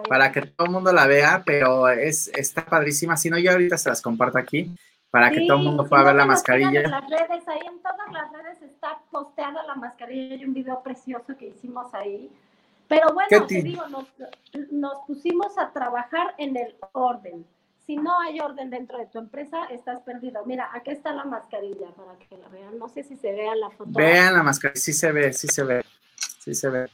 para 0.08 0.30
que 0.32 0.42
todo 0.42 0.66
el 0.66 0.72
mundo 0.72 0.92
la 0.92 1.06
vea, 1.06 1.42
pero 1.44 1.88
es, 1.88 2.28
está 2.28 2.64
padrísima. 2.64 3.16
Si 3.16 3.28
no, 3.28 3.38
yo 3.38 3.50
ahorita 3.50 3.76
se 3.76 3.88
las 3.90 4.00
comparto 4.00 4.38
aquí 4.38 4.74
para 5.12 5.30
que 5.30 5.46
todo 5.46 5.58
el 5.58 5.64
mundo 5.64 5.84
pueda 5.84 6.04
ver 6.04 6.14
la 6.14 6.24
mascarilla. 6.24 6.80
En 6.80 6.90
las 6.90 7.06
redes, 7.06 7.46
ahí 7.46 7.60
en 7.66 7.82
todas 7.82 8.10
las 8.10 8.32
redes 8.32 8.62
está 8.62 8.98
posteada 9.10 9.62
la 9.64 9.74
mascarilla 9.74 10.36
y 10.36 10.44
un 10.46 10.54
video 10.54 10.82
precioso 10.82 11.36
que 11.36 11.48
hicimos 11.48 11.92
ahí. 11.92 12.30
Pero 12.88 13.12
bueno, 13.12 13.46
te 13.46 13.62
digo, 13.62 13.86
nos, 13.88 14.06
nos, 14.70 15.06
pusimos 15.06 15.58
a 15.58 15.70
trabajar 15.70 16.34
en 16.38 16.56
el 16.56 16.74
orden. 16.92 17.44
Si 17.86 17.94
no 17.94 18.18
hay 18.20 18.40
orden 18.40 18.70
dentro 18.70 18.96
de 18.96 19.04
tu 19.04 19.18
empresa, 19.18 19.66
estás 19.66 20.00
perdido. 20.00 20.46
Mira, 20.46 20.70
aquí 20.72 20.92
está 20.92 21.12
la 21.12 21.24
mascarilla 21.24 21.88
para 21.90 22.16
que 22.16 22.34
la 22.38 22.48
vean. 22.48 22.78
No 22.78 22.88
sé 22.88 23.02
si 23.02 23.14
se 23.16 23.32
vea 23.32 23.54
la 23.54 23.68
foto. 23.68 23.90
Vean 23.92 24.32
la 24.32 24.42
mascarilla, 24.42 24.80
sí 24.80 24.94
se 24.94 25.12
ve, 25.12 25.30
sí 25.34 25.46
se 25.46 25.62
ve, 25.62 25.84
sí 26.38 26.54
se 26.54 26.70
ve. 26.70 26.88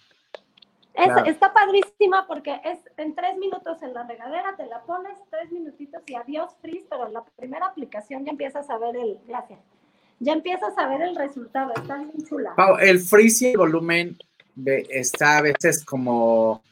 Está 0.99 1.53
padrísima 1.53 2.27
porque 2.27 2.61
es 2.65 2.79
en 2.97 3.15
tres 3.15 3.37
minutos 3.39 3.81
en 3.83 3.95
la 3.95 4.03
regadera, 4.03 4.57
te 4.57 4.67
la 4.67 4.83
pones, 4.83 5.17
tres 5.31 5.51
minutitos 5.53 6.03
y 6.07 6.17
adiós 6.17 6.51
freeze, 6.61 6.87
pero 6.91 7.07
en 7.07 7.13
la 7.13 7.25
primera 7.37 7.67
aplicación 7.67 8.25
ya 8.25 8.33
empiezas 8.33 8.69
a 8.69 8.79
ver 8.79 8.97
el, 8.97 9.19
gracias, 9.27 9.61
ya 10.19 10.33
empiezas 10.33 10.77
a 10.77 10.89
ver 10.89 11.03
el 11.03 11.15
resultado, 11.15 11.73
está 11.77 11.99
bien 11.99 12.13
chula. 12.29 12.55
el 12.81 12.99
freeze 12.99 13.47
y 13.47 13.51
el 13.53 13.59
volumen 13.59 14.19
está 14.67 15.39
a 15.39 15.43
veces 15.43 15.85
como... 15.85 16.63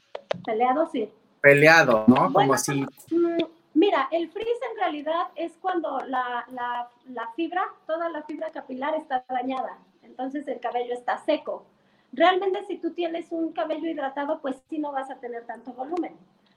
Peleado, 0.45 0.89
sí. 0.91 1.09
Peleado, 1.41 2.05
¿no? 2.09 2.33
como 2.33 2.55
así. 2.55 2.85
Mm, 3.11 3.45
mira, 3.75 4.09
el 4.11 4.29
freeze 4.31 4.61
en 4.73 4.81
realidad 4.81 5.27
es 5.37 5.53
cuando 5.61 6.01
la, 6.01 6.45
la 6.49 7.31
fibra, 7.37 7.65
toda 7.87 8.09
la 8.09 8.23
fibra 8.25 8.51
capilar 8.51 8.97
está 8.97 9.25
dañada, 9.29 9.79
entonces 10.03 10.49
el 10.49 10.59
cabello 10.59 10.95
está 10.95 11.19
seco 11.25 11.65
Realmente 12.13 12.65
si 12.65 12.79
tú 12.79 12.93
tienes 12.93 13.31
un 13.31 13.53
cabello 13.53 13.89
hidratado, 13.89 14.41
pues 14.41 14.57
sí 14.69 14.79
no 14.79 14.93
vas 14.93 15.11
a 15.11 15.17
tener 15.17 15.45
tanto 15.45 15.73
volumen. 15.73 16.15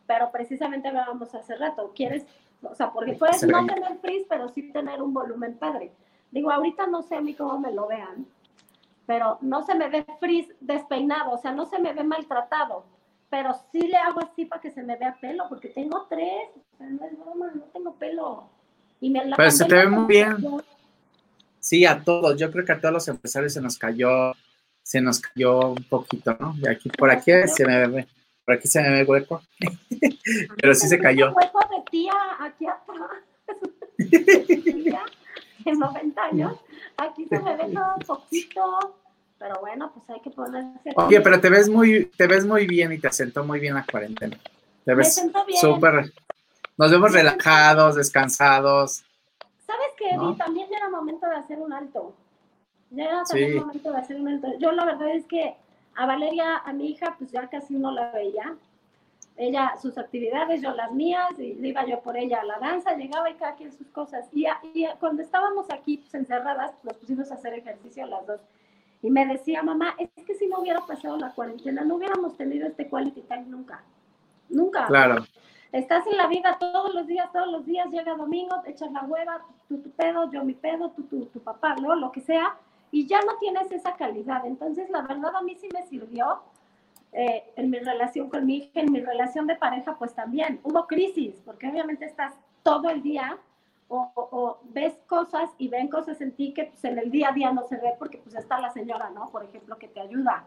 Pero 0.07 0.31
precisamente 0.31 0.87
hablábamos 0.87 1.33
hace 1.35 1.55
rato, 1.55 1.91
quieres, 1.95 2.25
o 2.63 2.73
sea, 2.75 2.91
porque 2.91 3.13
puedes 3.13 3.43
no 3.43 3.65
tener 3.65 3.97
frizz, 3.99 4.25
pero 4.27 4.49
sí 4.49 4.71
tener 4.71 5.01
un 5.01 5.13
volumen 5.13 5.57
padre. 5.57 5.91
Digo, 6.31 6.51
ahorita 6.51 6.87
no 6.87 7.01
sé 7.01 7.15
a 7.15 7.21
mí 7.21 7.33
cómo 7.33 7.59
me 7.59 7.71
lo 7.71 7.87
vean, 7.87 8.25
pero 9.05 9.37
no 9.41 9.63
se 9.63 9.75
me 9.75 9.89
ve 9.89 10.05
frizz 10.19 10.47
despeinado, 10.59 11.31
o 11.31 11.37
sea, 11.37 11.51
no 11.51 11.65
se 11.65 11.79
me 11.79 11.93
ve 11.93 12.03
maltratado, 12.03 12.85
pero 13.29 13.55
sí 13.71 13.81
le 13.81 13.97
hago 13.97 14.19
así 14.21 14.45
para 14.45 14.61
que 14.61 14.71
se 14.71 14.83
me 14.83 14.95
vea 14.97 15.17
pelo, 15.19 15.45
porque 15.49 15.69
tengo 15.69 16.05
tres, 16.09 16.49
o 16.55 16.77
sea, 16.77 16.87
no 16.87 17.05
es 17.05 17.19
broma, 17.19 17.51
no 17.53 17.63
tengo 17.73 17.93
pelo. 17.95 18.49
Y 19.01 19.09
me 19.09 19.21
pero 19.35 19.51
se 19.51 19.65
te 19.65 19.75
ve 19.75 19.87
muy 19.87 20.05
bien. 20.05 20.37
Sí, 21.59 21.85
a 21.85 22.03
todos, 22.03 22.37
yo 22.37 22.51
creo 22.51 22.65
que 22.65 22.71
a 22.71 22.79
todos 22.79 22.93
los 22.93 23.07
empresarios 23.07 23.53
se 23.53 23.61
nos 23.61 23.77
cayó 23.77 24.33
se 24.89 25.01
nos 25.01 25.19
cayó 25.19 25.59
un 25.59 25.83
poquito, 25.83 26.35
¿no? 26.39 26.55
De 26.57 26.71
aquí 26.71 26.89
por 26.89 27.11
aquí 27.11 27.31
se 27.45 27.63
me 27.63 27.87
ve. 27.87 28.07
por 28.43 28.55
aquí 28.55 28.67
se 28.67 28.81
me 28.81 28.89
ve 28.89 29.01
el 29.01 29.07
hueco. 29.07 29.43
Pero 30.59 30.73
sí 30.73 30.87
se 30.87 30.97
cayó. 30.97 31.27
Un 31.27 31.35
hueco 31.35 31.59
de 31.59 31.83
tía 31.91 32.13
aquí 32.39 32.65
atrás. 32.65 33.11
de 33.99 35.71
90 35.77 36.23
años. 36.23 36.57
Aquí 36.97 37.27
se 37.27 37.39
me 37.39 37.55
ve 37.55 37.65
todo 37.71 37.97
poquito. 38.07 38.95
Pero 39.37 39.59
bueno, 39.59 39.91
pues 39.93 40.09
hay 40.09 40.21
que 40.21 40.31
ponerse. 40.31 40.91
Oye, 40.95 41.21
pero 41.21 41.39
te 41.39 41.49
ves 41.51 41.69
muy, 41.69 42.05
te 42.17 42.25
ves 42.25 42.43
muy 42.47 42.65
bien 42.65 42.91
y 42.91 42.97
te 42.97 43.09
asentó 43.09 43.43
muy 43.43 43.59
bien 43.59 43.75
la 43.75 43.85
cuarentena. 43.85 44.39
Te 44.85 44.95
ves 44.95 45.23
súper. 45.61 46.11
Nos 46.77 46.89
vemos 46.89 47.13
relajados, 47.13 47.93
descansados. 47.93 49.03
¿Sabes 49.67 49.89
qué? 49.99 50.15
¿no? 50.15 50.35
También 50.35 50.67
era 50.73 50.89
momento 50.89 51.27
de 51.27 51.35
hacer 51.35 51.59
un 51.59 51.73
alto. 51.73 52.15
Ya 52.91 53.23
también 53.23 53.57
momento 53.57 53.91
de 53.91 53.97
hacer. 53.97 54.17
Yo 54.59 54.71
la 54.71 54.85
verdad 54.85 55.09
es 55.09 55.25
que 55.25 55.55
a 55.95 56.05
Valeria, 56.05 56.57
a 56.57 56.73
mi 56.73 56.87
hija, 56.87 57.15
pues 57.17 57.31
ya 57.31 57.47
casi 57.49 57.75
no 57.75 57.91
la 57.91 58.11
veía. 58.11 58.55
Ella, 59.37 59.73
sus 59.81 59.97
actividades, 59.97 60.61
yo 60.61 60.73
las 60.73 60.91
mías, 60.91 61.31
y 61.37 61.57
iba 61.65 61.85
yo 61.85 62.01
por 62.01 62.17
ella 62.17 62.41
a 62.41 62.45
la 62.45 62.59
danza, 62.59 62.95
llegaba 62.95 63.29
y 63.29 63.35
cada 63.35 63.55
quien 63.55 63.71
sus 63.71 63.87
cosas. 63.87 64.27
Y, 64.33 64.45
y 64.73 64.85
cuando 64.99 65.21
estábamos 65.21 65.69
aquí 65.71 65.97
pues, 65.97 66.13
encerradas, 66.13 66.73
nos 66.83 66.97
pusimos 66.97 67.31
a 67.31 67.35
hacer 67.35 67.53
ejercicio 67.53 68.05
las 68.05 68.25
dos. 68.27 68.41
Y 69.01 69.09
me 69.09 69.25
decía, 69.25 69.63
mamá, 69.63 69.95
es 69.97 70.09
que 70.25 70.35
si 70.35 70.47
no 70.47 70.59
hubiera 70.59 70.81
pasado 70.81 71.17
la 71.17 71.31
cuarentena, 71.31 71.83
no 71.83 71.95
hubiéramos 71.95 72.35
tenido 72.35 72.67
este 72.67 72.89
quality 72.89 73.21
time 73.21 73.45
nunca. 73.47 73.81
Nunca. 74.49 74.87
Claro. 74.87 75.25
Estás 75.71 76.05
en 76.07 76.17
la 76.17 76.27
vida 76.27 76.57
todos 76.59 76.93
los 76.93 77.07
días, 77.07 77.31
todos 77.31 77.47
los 77.47 77.65
días, 77.65 77.87
llega 77.91 78.15
domingo, 78.15 78.59
te 78.61 78.71
echas 78.71 78.91
la 78.91 79.03
hueva, 79.03 79.45
tú 79.67 79.77
tu 79.77 79.91
pedo, 79.91 80.29
yo 80.31 80.43
mi 80.43 80.53
pedo, 80.53 80.89
tú 80.91 81.03
tu 81.03 81.39
papá, 81.39 81.75
¿no? 81.75 81.95
Lo 81.95 82.11
que 82.11 82.21
sea, 82.21 82.57
y 82.91 83.07
ya 83.07 83.21
no 83.21 83.37
tienes 83.37 83.71
esa 83.71 83.95
calidad. 83.95 84.45
Entonces, 84.45 84.89
la 84.89 85.01
verdad, 85.01 85.35
a 85.35 85.41
mí 85.41 85.55
sí 85.55 85.69
me 85.73 85.85
sirvió 85.87 86.41
eh, 87.11 87.51
en 87.55 87.69
mi 87.69 87.79
relación 87.79 88.29
con 88.29 88.45
mi 88.45 88.57
hija, 88.57 88.79
en 88.79 88.91
mi 88.91 89.01
relación 89.01 89.47
de 89.47 89.55
pareja, 89.55 89.95
pues 89.97 90.13
también. 90.13 90.59
Hubo 90.63 90.87
crisis, 90.87 91.41
porque 91.45 91.67
obviamente 91.67 92.05
estás 92.05 92.33
todo 92.63 92.89
el 92.89 93.01
día 93.01 93.37
o, 93.87 94.11
o, 94.15 94.59
ves 94.65 94.93
cosas 95.07 95.49
y 95.57 95.67
ven 95.67 95.87
cosas 95.87 96.21
en 96.21 96.31
ti 96.33 96.53
que 96.53 96.65
pues, 96.65 96.83
en 96.83 96.99
el 96.99 97.09
día 97.09 97.29
a 97.29 97.31
día 97.31 97.51
no 97.51 97.67
se 97.67 97.77
ve 97.77 97.95
porque 97.97 98.19
pues 98.19 98.35
está 98.35 98.59
la 98.59 98.71
señora, 98.71 99.09
¿no? 99.09 99.29
Por 99.29 99.43
ejemplo, 99.43 99.77
que 99.77 99.87
te 99.87 99.99
ayuda. 99.99 100.45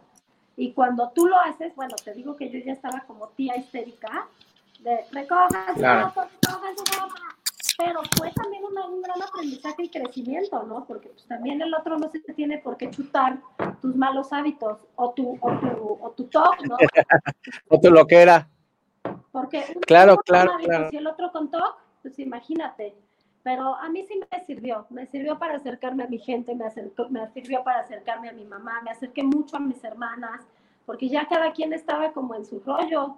Y 0.56 0.72
cuando 0.72 1.10
tú 1.10 1.26
lo 1.26 1.38
haces, 1.38 1.74
bueno, 1.74 1.96
te 2.04 2.12
digo 2.12 2.36
que 2.36 2.50
yo 2.50 2.58
ya 2.60 2.72
estaba 2.72 3.00
como 3.00 3.28
tía 3.30 3.56
histérica, 3.56 4.28
de 4.80 5.04
recojas, 5.12 5.74
claro. 5.76 6.12
Pero 7.84 8.00
fue 8.16 8.30
también 8.32 8.64
un, 8.64 8.78
un, 8.78 9.02
gran 9.02 9.20
aprendizaje 9.22 9.84
y 9.84 9.88
crecimiento, 9.88 10.62
¿no? 10.64 10.84
Porque 10.84 11.08
pues, 11.08 11.26
también 11.26 11.60
el 11.60 11.74
otro 11.74 11.98
no 11.98 12.08
se 12.10 12.20
tiene 12.34 12.58
por 12.58 12.76
qué 12.76 12.90
chutar 12.90 13.38
tus 13.80 13.96
malos 13.96 14.32
hábitos 14.32 14.86
o 14.96 15.10
tu, 15.12 15.38
o 15.40 15.58
tu, 15.58 15.98
o 16.00 16.10
tu 16.10 16.24
talk, 16.24 16.60
¿no? 16.68 16.76
o 17.68 17.80
tu 17.80 17.90
loquera. 17.90 18.48
Porque 19.32 19.64
claro, 19.86 20.16
claro, 20.18 20.52
claro. 20.62 20.90
Si 20.90 20.96
el 20.96 21.06
otro 21.06 21.32
con 21.32 21.50
talk, 21.50 21.76
pues 22.02 22.18
imagínate. 22.18 22.94
Pero 23.42 23.74
a 23.74 23.88
mí 23.88 24.04
sí 24.06 24.20
me 24.30 24.44
sirvió, 24.44 24.86
me 24.90 25.06
sirvió 25.06 25.36
para 25.36 25.56
acercarme 25.56 26.04
a 26.04 26.06
mi 26.06 26.18
gente, 26.18 26.54
me, 26.54 26.64
acercó, 26.64 27.08
me 27.08 27.28
sirvió 27.30 27.64
para 27.64 27.80
acercarme 27.80 28.28
a 28.28 28.32
mi 28.32 28.44
mamá, 28.44 28.80
me 28.84 28.92
acerqué 28.92 29.24
mucho 29.24 29.56
a 29.56 29.60
mis 29.60 29.82
hermanas, 29.82 30.42
porque 30.86 31.08
ya 31.08 31.26
cada 31.26 31.52
quien 31.52 31.72
estaba 31.72 32.12
como 32.12 32.36
en 32.36 32.44
su 32.44 32.60
rollo. 32.60 33.16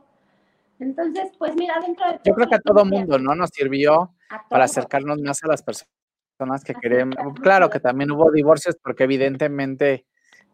Entonces, 0.81 1.31
pues 1.39 1.55
mira, 1.57 1.79
dentro 1.79 2.11
de... 2.11 2.21
Yo 2.25 2.35
creo 2.35 2.49
que 2.49 2.55
a 2.55 2.61
todo 2.61 2.87
mundo, 2.87 3.19
¿no? 3.19 3.35
Nos 3.35 3.51
sirvió 3.51 4.14
para 4.49 4.65
acercarnos 4.65 5.21
más 5.21 5.43
a 5.43 5.49
las 5.49 5.63
personas 5.63 6.65
que 6.65 6.75
queremos. 6.75 7.17
Claro 7.41 7.71
que 7.71 7.81
también 7.81 8.11
hubo 8.11 8.31
divorcios 8.31 8.77
porque 8.83 9.05
evidentemente, 9.05 10.07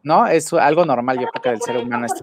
¿no? 0.03 0.27
Es 0.27 0.53
algo 0.53 0.85
normal, 0.85 1.19
yo 1.19 1.29
creo 1.29 1.43
que 1.43 1.51
del 1.51 1.61
ser 1.63 1.77
humano 1.79 2.07
es 2.07 2.23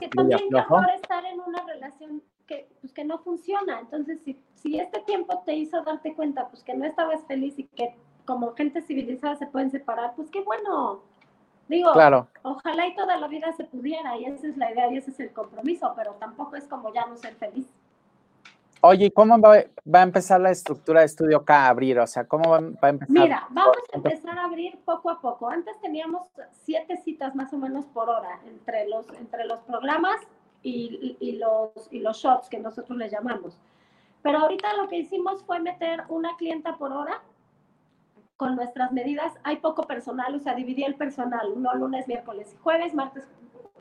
mejor 0.51 0.89
estar 0.95 1.25
en 1.25 1.39
una 1.39 1.63
relación 1.65 2.23
que, 2.45 2.69
pues, 2.81 2.93
que 2.93 3.03
no 3.03 3.19
funciona. 3.19 3.79
Entonces, 3.79 4.19
si, 4.23 4.39
si 4.55 4.79
este 4.79 5.01
tiempo 5.01 5.43
te 5.45 5.53
hizo 5.53 5.83
darte 5.83 6.13
cuenta, 6.13 6.47
pues 6.49 6.63
que 6.63 6.73
no 6.75 6.85
estabas 6.85 7.21
feliz 7.27 7.57
y 7.57 7.65
que 7.65 7.95
como 8.25 8.53
gente 8.53 8.81
civilizada 8.81 9.35
se 9.35 9.47
pueden 9.47 9.71
separar, 9.71 10.13
pues 10.15 10.29
qué 10.29 10.41
bueno. 10.41 11.01
Digo, 11.67 11.91
claro. 11.91 12.29
ojalá 12.43 12.87
y 12.87 12.95
toda 12.95 13.17
la 13.17 13.27
vida 13.27 13.51
se 13.51 13.65
pudiera, 13.65 14.17
y 14.17 14.25
esa 14.25 14.47
es 14.47 14.55
la 14.55 14.71
idea 14.71 14.89
y 14.89 14.97
ese 14.97 15.11
es 15.11 15.19
el 15.19 15.33
compromiso, 15.33 15.91
pero 15.97 16.13
tampoco 16.13 16.55
es 16.55 16.65
como 16.65 16.93
ya 16.93 17.05
no 17.05 17.17
ser 17.17 17.35
feliz. 17.35 17.67
Oye, 18.81 19.11
¿cómo 19.11 19.39
va, 19.39 19.63
va, 19.93 19.99
a 19.99 20.03
empezar 20.03 20.39
la 20.39 20.51
estructura 20.51 20.99
de 20.99 21.07
estudio 21.07 21.37
acá 21.37 21.65
a 21.65 21.69
abrir? 21.69 21.99
O 21.99 22.07
sea, 22.07 22.27
¿cómo 22.27 22.51
va, 22.51 22.59
va, 22.59 22.77
a 22.81 22.89
empezar? 22.89 23.09
Mira, 23.09 23.47
vamos 23.49 23.77
a 23.91 23.95
empezar 23.95 24.37
a 24.37 24.45
abrir 24.45 24.77
poco 24.85 25.09
a 25.09 25.19
poco. 25.19 25.49
Antes 25.49 25.79
teníamos 25.81 26.27
siete 26.51 26.97
citas 26.97 27.35
más 27.35 27.51
o 27.53 27.57
menos 27.57 27.85
por 27.85 28.09
hora 28.09 28.39
entre 28.45 28.87
los, 28.87 29.07
entre 29.19 29.45
los 29.45 29.59
programas 29.61 30.17
y, 30.61 31.17
y, 31.19 31.33
los, 31.33 31.71
y 31.91 31.99
los 31.99 32.17
shots 32.17 32.49
que 32.49 32.59
nosotros 32.59 32.97
le 32.97 33.09
llamamos. 33.09 33.57
Pero 34.21 34.39
ahorita 34.39 34.73
lo 34.73 34.87
que 34.87 34.97
hicimos 34.97 35.43
fue 35.43 35.59
meter 35.59 36.03
una 36.09 36.35
clienta 36.37 36.77
por 36.77 36.91
hora 36.91 37.21
con 38.35 38.55
nuestras 38.55 38.91
medidas. 38.91 39.33
Hay 39.43 39.57
poco 39.57 39.83
personal, 39.87 40.35
o 40.35 40.39
sea, 40.39 40.53
dividí 40.53 40.83
el 40.83 40.95
personal, 40.95 41.61
no 41.61 41.73
lunes, 41.73 42.07
miércoles 42.07 42.53
y 42.53 42.57
jueves, 42.61 42.93
martes, 42.93 43.23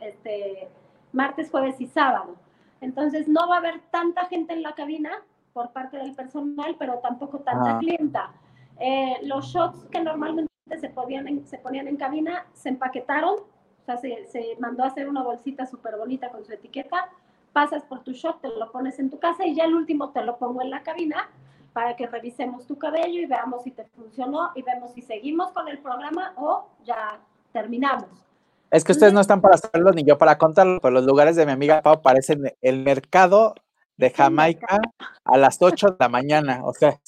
este, 0.01 0.69
martes, 1.13 1.51
jueves 1.51 1.81
y 1.81 1.87
sábado. 1.87 2.37
Entonces 2.81 3.29
no 3.29 3.49
va 3.49 3.57
a 3.57 3.59
haber 3.59 3.81
tanta 3.91 4.27
gente 4.27 4.53
en 4.53 4.63
la 4.63 4.75
cabina 4.75 5.11
por 5.53 5.73
parte 5.73 5.97
del 5.97 6.15
personal, 6.15 6.77
pero 6.79 6.99
tampoco 6.99 7.39
tanta 7.41 7.77
ah. 7.77 7.79
clienta. 7.79 8.33
Eh, 8.79 9.19
los 9.23 9.47
shots 9.47 9.85
que 9.91 10.01
normalmente 10.01 10.51
se, 10.79 10.91
podían 10.91 11.29
en, 11.29 11.47
se 11.47 11.59
ponían 11.59 11.89
en 11.89 11.97
cabina 11.97 12.45
se 12.53 12.69
empaquetaron 12.69 13.37
o 13.37 13.85
sea, 13.87 13.99
se, 13.99 14.27
se 14.27 14.57
mandó 14.59 14.83
a 14.83 14.89
hacer 14.89 15.09
una 15.09 15.23
bolsita 15.23 15.65
súper 15.65 15.97
bonita 15.97 16.31
con 16.31 16.45
su 16.45 16.53
etiqueta, 16.53 17.09
pasas 17.53 17.85
por 17.85 18.01
tu 18.01 18.13
shot, 18.13 18.41
te 18.41 18.49
lo 18.49 18.73
pones 18.73 18.99
en 18.99 19.11
tu 19.11 19.21
casa 19.21 19.47
y 19.47 19.55
ya 19.55 19.65
el 19.65 19.77
último 19.77 20.11
te 20.11 20.25
lo 20.25 20.39
pongo 20.39 20.61
en 20.61 20.71
la 20.71 20.83
cabina 20.83 21.31
para 21.73 21.95
que 21.95 22.09
revisemos 22.09 22.67
tu 22.67 22.77
cabello 22.79 23.21
y 23.21 23.27
veamos 23.27 23.63
si 23.63 23.71
te 23.71 23.85
funcionó 23.85 24.51
y 24.57 24.63
vemos 24.63 24.93
si 24.93 25.03
seguimos 25.03 25.53
con 25.53 25.69
el 25.69 25.79
programa 25.79 26.33
o 26.37 26.67
ya 26.85 27.21
terminamos. 27.53 28.26
Es 28.71 28.85
que 28.85 28.93
ustedes 28.93 29.13
no 29.13 29.21
están 29.21 29.41
para 29.41 29.55
hacerlo 29.55 29.93
ni 29.93 30.05
yo 30.05 30.19
para 30.19 30.39
contarlo, 30.39 30.81
pero 30.81 30.95
los 30.95 31.05
lugares 31.05 31.37
de 31.37 31.47
mi 31.47 31.53
amiga 31.53 31.83
Pau 31.83 32.03
parecen 32.03 32.53
el 32.61 32.83
mercado 32.83 33.55
de 33.97 34.11
Jamaica 34.11 34.81
a 35.25 35.39
las 35.39 35.59
8 35.61 35.91
de 35.91 35.97
la 36.01 36.09
mañana, 36.09 36.63
o 36.65 36.73
sea, 36.75 37.01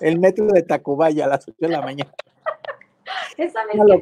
el 0.00 0.20
metro 0.20 0.46
de 0.46 0.62
Tacubaya 0.62 1.24
a 1.24 1.28
las 1.28 1.48
8 1.48 1.56
de 1.60 1.68
la 1.68 1.82
mañana. 1.82 2.12
Esa 3.36 3.60
no, 3.74 3.84
no, 3.84 3.96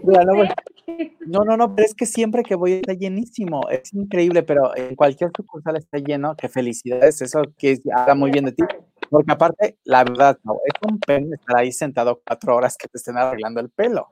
no, 1.27 1.45
no, 1.45 1.57
no, 1.57 1.75
pero 1.75 1.87
es 1.87 1.95
que 1.95 2.07
siempre 2.07 2.43
que 2.43 2.55
voy 2.55 2.73
está 2.73 2.95
llenísimo, 2.95 3.69
es 3.71 3.93
increíble, 3.95 4.43
pero 4.43 4.77
en 4.77 4.97
cualquier 4.97 5.31
sucursal 5.37 5.77
está 5.77 5.99
lleno, 5.99 6.35
qué 6.37 6.49
felicidades, 6.49 7.23
eso 7.23 7.43
que 7.57 7.79
habla 7.95 8.15
muy 8.15 8.31
bien 8.31 8.47
de 8.47 8.53
ti, 8.53 8.65
porque 9.11 9.33
aparte, 9.33 9.79
la 9.85 10.05
verdad, 10.05 10.39
no, 10.43 10.59
es 10.65 10.91
un 10.91 10.99
pen 10.99 11.33
estar 11.33 11.59
ahí 11.59 11.73
sentado 11.73 12.21
cuatro 12.27 12.57
horas 12.57 12.77
que 12.77 12.89
te 12.89 12.99
estén 12.99 13.17
arreglando 13.17 13.61
el 13.61 13.71
pelo. 13.71 14.09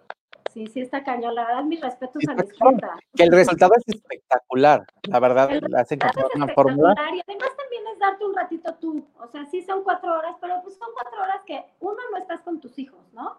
Sí, 0.54 0.66
sí 0.68 0.80
está 0.80 1.02
cañón, 1.02 1.34
la 1.34 1.46
verdad, 1.46 1.64
mis 1.64 1.80
respetos 1.80 2.23
a 2.28 2.34
mis 2.34 2.52
clientas. 2.52 3.00
Que 3.14 3.25
el 3.25 3.32
resultado 3.32 3.73
es 3.76 3.94
espectacular, 3.94 4.87
la 5.02 5.20
verdad, 5.20 5.50
la 5.68 5.80
hacen 5.80 5.99
una 6.37 6.49
fórmula. 6.54 6.94
Y 7.12 7.20
además 7.28 7.50
también 7.56 7.82
es 7.92 7.99
darte 7.99 8.25
un 8.25 8.34
ratito 8.34 8.75
tú, 8.76 9.04
o 9.20 9.26
sea, 9.26 9.44
sí 9.46 9.62
son 9.62 9.82
cuatro 9.82 10.16
horas, 10.16 10.37
pero 10.40 10.61
pues 10.62 10.76
son 10.76 10.88
cuatro 10.94 11.23
horas 11.23 11.40
que 11.44 11.64
uno 11.80 11.99
no 12.12 12.18
estás 12.18 12.40
con 12.42 12.61
tus 12.61 12.78
hijos, 12.78 13.00
¿no? 13.12 13.37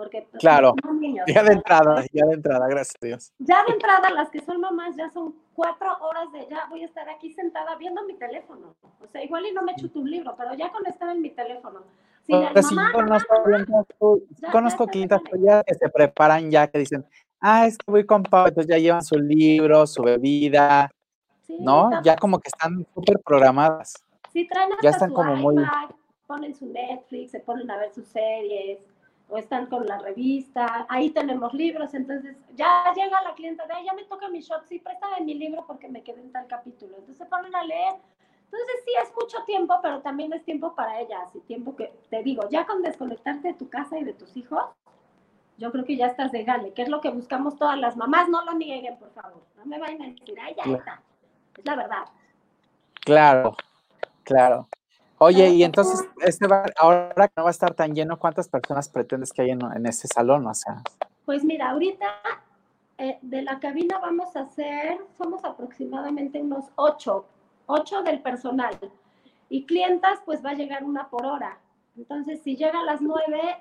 porque 0.00 0.26
pues, 0.30 0.40
claro, 0.40 0.74
niños, 0.94 1.26
ya 1.26 1.42
de 1.42 1.52
entrada, 1.52 2.02
ya 2.10 2.24
de 2.24 2.32
entrada, 2.32 2.66
gracias 2.68 2.96
a 3.02 3.06
Dios. 3.06 3.32
Ya 3.38 3.62
de 3.64 3.74
entrada, 3.74 4.08
las 4.08 4.30
que 4.30 4.40
son 4.40 4.58
mamás 4.58 4.96
ya 4.96 5.10
son 5.10 5.34
cuatro 5.52 5.94
horas 6.00 6.32
de 6.32 6.48
ya 6.48 6.64
voy 6.70 6.82
a 6.82 6.86
estar 6.86 7.06
aquí 7.10 7.30
sentada 7.34 7.76
viendo 7.76 8.02
mi 8.04 8.14
teléfono. 8.14 8.74
O 9.02 9.06
sea, 9.08 9.22
igual 9.22 9.44
y 9.44 9.52
no 9.52 9.60
me 9.60 9.72
echo 9.72 9.90
un 9.94 10.10
libro, 10.10 10.34
pero 10.38 10.54
ya 10.54 10.72
con 10.72 10.86
estar 10.86 11.14
en 11.14 11.20
mi 11.20 11.28
teléfono. 11.28 11.82
Si 12.30 12.62
sí, 12.62 12.74
mamá, 12.74 12.92
conozco, 12.92 13.34
mamá, 13.44 13.66
ya, 14.38 14.52
conozco 14.52 14.86
ya 15.38 15.62
que 15.64 15.74
se 15.74 15.88
preparan 15.88 16.50
ya, 16.50 16.68
que 16.68 16.78
dicen, 16.78 17.04
ah, 17.40 17.66
es 17.66 17.76
que 17.76 17.90
voy 17.90 18.06
con 18.06 18.22
Pau, 18.22 18.46
entonces 18.46 18.70
ya 18.70 18.78
llevan 18.78 19.02
su 19.02 19.18
libro, 19.18 19.86
su 19.86 20.02
bebida, 20.02 20.90
sí, 21.42 21.56
¿no? 21.60 21.90
Ya 22.02 22.16
como 22.16 22.38
que 22.38 22.48
están 22.48 22.86
súper 22.94 23.18
programadas. 23.24 23.94
Sí, 24.32 24.46
traen 24.46 24.72
hasta 24.72 24.82
ya 24.82 24.90
están 24.90 25.08
su 25.08 25.14
como 25.16 25.32
iPad, 25.32 25.42
muy... 25.42 25.64
ponen 26.26 26.54
su 26.54 26.66
Netflix, 26.66 27.32
se 27.32 27.40
ponen 27.40 27.68
a 27.70 27.78
ver 27.78 27.92
sus 27.92 28.06
series 28.06 28.78
o 29.28 29.36
están 29.36 29.66
con 29.66 29.86
la 29.86 29.98
revista, 29.98 30.86
ahí 30.88 31.10
tenemos 31.10 31.54
libros, 31.54 31.94
entonces 31.94 32.36
ya 32.56 32.92
llega 32.94 33.22
la 33.22 33.34
clienta 33.34 33.64
de, 33.66 33.74
ya 33.84 33.92
me 33.92 34.04
toca 34.04 34.28
mi 34.28 34.40
shot, 34.40 34.66
sí, 34.66 34.80
préstame 34.80 35.24
mi 35.24 35.34
libro 35.34 35.64
porque 35.66 35.88
me 35.88 36.02
quedé 36.02 36.20
en 36.20 36.32
tal 36.32 36.46
capítulo, 36.48 36.96
entonces 36.96 37.18
se 37.18 37.26
ponen 37.26 37.54
a 37.54 37.64
leer. 37.64 37.94
Entonces 38.52 38.76
sí 38.84 38.90
es 39.00 39.12
mucho 39.14 39.44
tiempo, 39.44 39.78
pero 39.80 40.00
también 40.00 40.32
es 40.32 40.44
tiempo 40.44 40.74
para 40.74 41.00
ellas 41.00 41.30
y 41.34 41.40
tiempo 41.40 41.76
que, 41.76 41.92
te 42.10 42.22
digo, 42.22 42.48
ya 42.50 42.66
con 42.66 42.82
desconectarte 42.82 43.48
de 43.48 43.54
tu 43.54 43.68
casa 43.68 43.96
y 43.98 44.04
de 44.04 44.12
tus 44.12 44.36
hijos, 44.36 44.64
yo 45.56 45.70
creo 45.70 45.84
que 45.84 45.96
ya 45.96 46.06
estás 46.06 46.32
de 46.32 46.42
gale, 46.42 46.72
que 46.72 46.82
es 46.82 46.88
lo 46.88 47.00
que 47.00 47.10
buscamos 47.10 47.56
todas 47.56 47.78
las 47.78 47.96
mamás, 47.96 48.28
no 48.28 48.44
lo 48.44 48.54
nieguen, 48.54 48.98
por 48.98 49.10
favor, 49.12 49.40
no 49.56 49.66
me 49.66 49.78
vayan 49.78 50.02
a 50.02 50.06
decir, 50.06 50.34
ay, 50.42 50.56
ya 50.56 50.72
está, 50.72 51.02
es 51.56 51.64
la 51.64 51.76
verdad. 51.76 52.04
Claro, 53.04 53.54
claro. 54.24 54.68
Oye, 55.18 55.50
y 55.50 55.62
entonces, 55.64 56.08
este 56.22 56.46
ahora 56.78 57.28
que 57.28 57.34
no 57.36 57.44
va 57.44 57.50
a 57.50 57.52
estar 57.52 57.74
tan 57.74 57.94
lleno, 57.94 58.18
¿cuántas 58.18 58.48
personas 58.48 58.88
pretendes 58.88 59.32
que 59.32 59.42
hay 59.42 59.50
en, 59.50 59.60
en 59.76 59.86
este 59.86 60.08
salón? 60.08 60.46
O 60.46 60.54
sea. 60.54 60.82
Pues 61.26 61.44
mira, 61.44 61.70
ahorita 61.70 62.06
eh, 62.96 63.18
de 63.22 63.42
la 63.42 63.60
cabina 63.60 63.98
vamos 63.98 64.34
a 64.34 64.40
hacer, 64.40 64.98
somos 65.16 65.44
aproximadamente 65.44 66.40
unos 66.40 66.66
ocho, 66.76 67.26
ocho 67.70 68.02
del 68.02 68.20
personal. 68.20 68.78
Y 69.48 69.64
clientas, 69.64 70.20
pues 70.24 70.44
va 70.44 70.50
a 70.50 70.54
llegar 70.54 70.84
una 70.84 71.08
por 71.08 71.26
hora. 71.26 71.58
Entonces, 71.96 72.40
si 72.42 72.56
llega 72.56 72.80
a 72.80 72.84
las 72.84 73.00
nueve, 73.00 73.58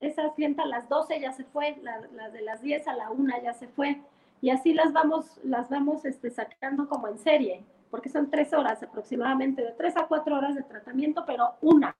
esa 0.00 0.32
clienta 0.34 0.64
a 0.64 0.66
las 0.66 0.88
doce 0.88 1.20
ya 1.20 1.32
se 1.32 1.44
fue, 1.44 1.80
las 1.82 2.32
de 2.32 2.42
las 2.42 2.62
diez 2.62 2.86
a 2.88 2.94
la 2.94 3.10
una 3.10 3.40
ya 3.40 3.54
se 3.54 3.68
fue. 3.68 4.00
Y 4.42 4.50
así 4.50 4.72
las 4.74 4.92
vamos, 4.92 5.38
las 5.44 5.68
vamos 5.68 6.04
este, 6.04 6.30
sacando 6.30 6.88
como 6.88 7.08
en 7.08 7.18
serie, 7.18 7.62
porque 7.90 8.08
son 8.08 8.30
tres 8.30 8.52
horas 8.52 8.82
aproximadamente, 8.82 9.62
de 9.62 9.72
tres 9.72 9.96
a 9.96 10.06
cuatro 10.06 10.36
horas 10.36 10.54
de 10.54 10.62
tratamiento, 10.62 11.24
pero 11.26 11.54
una, 11.60 11.94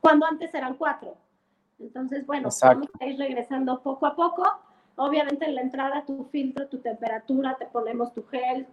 cuando 0.00 0.26
antes 0.26 0.54
eran 0.54 0.74
cuatro. 0.74 1.16
Entonces, 1.78 2.24
bueno, 2.26 2.48
vamos 2.62 2.88
a 3.00 3.06
ir 3.06 3.18
regresando 3.18 3.80
poco 3.80 4.06
a 4.06 4.14
poco 4.14 4.44
Obviamente 4.98 5.44
en 5.44 5.54
la 5.54 5.60
entrada 5.60 6.04
tu 6.06 6.24
filtro, 6.24 6.68
tu 6.68 6.78
temperatura, 6.78 7.56
te 7.58 7.66
ponemos 7.66 8.14
tu 8.14 8.26
gel, 8.28 8.66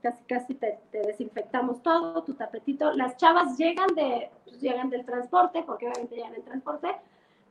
casi 0.00 0.24
casi 0.24 0.54
te, 0.54 0.78
desinfectamos 0.92 1.82
todo, 1.82 2.22
tu 2.24 2.32
tapetito. 2.34 2.92
Las 2.92 3.18
chavas 3.18 3.58
llegan, 3.58 3.88
de, 3.94 4.30
pues, 4.44 4.58
llegan 4.60 4.88
del 4.88 5.04
transporte, 5.04 5.62
porque 5.62 5.88
obviamente 5.88 6.16
llegan 6.16 6.34
en 6.34 6.44
transporte, 6.44 6.88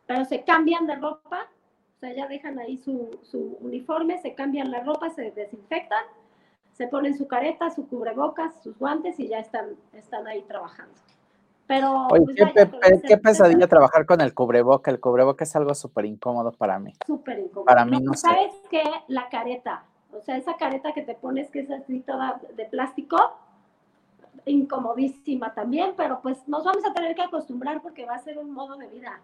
pero 0.08 0.26
se 0.26 0.44
cambian 0.44 0.88
de 0.88 0.96
ropa, 0.96 1.48
o 1.96 2.00
sea, 2.00 2.12
ya 2.12 2.28
dejan 2.28 2.58
ahí 2.58 2.78
su, 2.78 3.20
su 3.22 3.58
uniforme, 3.62 4.18
se 4.18 4.34
cambian 4.34 4.72
la 4.72 4.80
ropa, 4.80 5.12
se 5.12 5.30
desinfectan, 5.30 6.04
se 6.74 6.88
ponen 6.88 7.16
su 7.16 7.28
careta, 7.28 7.70
su 7.70 7.88
cubrebocas, 7.88 8.64
sus 8.64 8.80
guantes 8.80 9.20
y 9.20 9.28
ya 9.28 9.38
están, 9.38 9.76
están 9.94 10.26
ahí 10.26 10.42
trabajando. 10.42 10.96
Pero, 11.72 12.08
Oye, 12.12 12.26
pues, 12.26 13.02
qué, 13.08 13.16
pesadilla 13.16 13.66
trabajar 13.66 14.06
con 14.06 14.20
el 14.20 14.34
cubreboca. 14.34 14.92
El 14.92 15.00
cubreboca 15.00 15.46
es 15.46 15.56
algo 15.56 15.74
súper 15.74 16.04
incómodo 16.04 16.52
para 16.52 16.78
mí. 16.80 16.92
Súper 17.08 17.40
incómodo. 17.40 17.64
Para 17.64 17.86
mí 17.86 17.98
no, 18.02 18.14
¿Sabes 18.14 18.52
qué? 18.70 18.84
La 19.08 19.30
careta. 19.30 19.86
O 20.12 20.22
sea, 20.22 20.36
esa 20.36 20.58
careta 20.58 20.92
que 20.92 21.02
te 21.02 21.16
pones 21.16 21.50
que 21.50 21.62
es 21.62 21.72
así 21.72 22.02
toda 22.02 22.42
de 22.58 22.66
plástico, 22.66 23.16
incomodísima 24.44 25.54
también, 25.54 25.94
pero 25.96 26.20
pues 26.22 26.46
nos 26.46 26.66
vamos 26.66 26.84
a 26.86 26.94
tener 26.94 27.16
que 27.16 27.22
acostumbrar 27.22 27.82
porque 27.82 28.06
va 28.06 28.16
a 28.16 28.20
ser 28.20 28.38
un 28.38 28.52
modo 28.52 28.76
de 28.76 28.88
vida. 28.88 29.22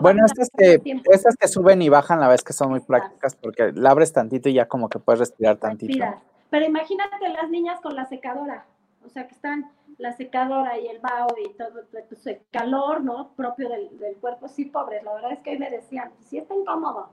bueno, 0.00 0.24
estas 0.24 0.48
que, 0.56 0.80
estas 1.12 1.36
que 1.36 1.46
suben 1.46 1.82
y 1.82 1.90
bajan 1.90 2.20
la 2.20 2.28
vez 2.28 2.42
que 2.42 2.54
son 2.54 2.70
muy 2.70 2.80
prácticas 2.80 3.34
porque 3.34 3.70
la 3.74 3.90
abres 3.90 4.14
tantito 4.14 4.48
y 4.48 4.54
ya 4.54 4.66
como 4.66 4.88
que 4.88 4.98
puedes 4.98 5.18
respirar 5.18 5.58
tantito. 5.58 6.06
Pero 6.48 6.64
imagínate 6.64 7.28
las 7.28 7.50
niñas 7.50 7.82
con 7.82 7.94
la 7.94 8.06
secadora, 8.06 8.64
o 9.04 9.08
sea, 9.08 9.26
que 9.26 9.34
están 9.34 9.70
la 9.98 10.12
secadora 10.12 10.78
y 10.78 10.86
el 10.86 10.98
vaho 10.98 11.28
y 11.44 11.52
todo 11.54 11.84
pues, 11.90 12.26
el 12.26 12.40
calor, 12.50 13.02
¿no? 13.02 13.32
Propio 13.34 13.68
del, 13.68 14.16
cuerpo, 14.20 14.48
sí, 14.48 14.66
pobres. 14.66 15.02
La 15.02 15.14
verdad 15.14 15.32
es 15.32 15.40
que 15.40 15.50
hoy 15.50 15.58
me 15.58 15.70
decían, 15.70 16.10
pues, 16.16 16.28
sí 16.28 16.38
está 16.38 16.54
incómodo, 16.54 17.10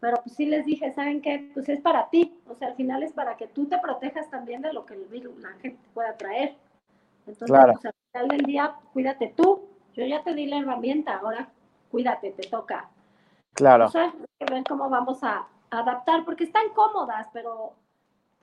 pero 0.00 0.16
pues 0.22 0.34
sí 0.36 0.46
les 0.46 0.66
dije, 0.66 0.92
¿saben 0.92 1.20
qué? 1.22 1.50
Pues 1.54 1.68
es 1.68 1.80
para 1.80 2.10
ti, 2.10 2.38
o 2.48 2.54
sea, 2.54 2.68
al 2.68 2.74
final 2.74 3.02
es 3.02 3.12
para 3.12 3.36
que 3.36 3.46
tú 3.46 3.66
te 3.66 3.78
protejas 3.78 4.28
también 4.30 4.62
de 4.62 4.72
lo 4.72 4.84
que 4.84 4.94
el 4.94 5.06
virus, 5.06 5.38
la 5.40 5.50
gente 5.60 5.78
pueda 5.92 6.16
traer. 6.16 6.56
Entonces, 7.26 7.56
pues, 7.72 7.86
al 7.86 7.94
final 8.12 8.28
del 8.28 8.46
día, 8.46 8.74
cuídate 8.92 9.32
tú. 9.36 9.68
Yo 9.94 10.04
ya 10.04 10.22
te 10.22 10.34
di 10.34 10.46
la 10.46 10.58
herramienta, 10.58 11.16
ahora 11.16 11.48
cuídate, 11.90 12.32
te 12.32 12.48
toca. 12.48 12.90
Claro. 13.54 13.86
O 13.86 13.88
sea, 13.88 14.12
que 14.38 14.52
ver 14.52 14.64
cómo 14.64 14.90
vamos 14.90 15.22
a 15.22 15.46
adaptar, 15.70 16.24
porque 16.24 16.44
están 16.44 16.68
cómodas, 16.74 17.28
pero 17.32 17.72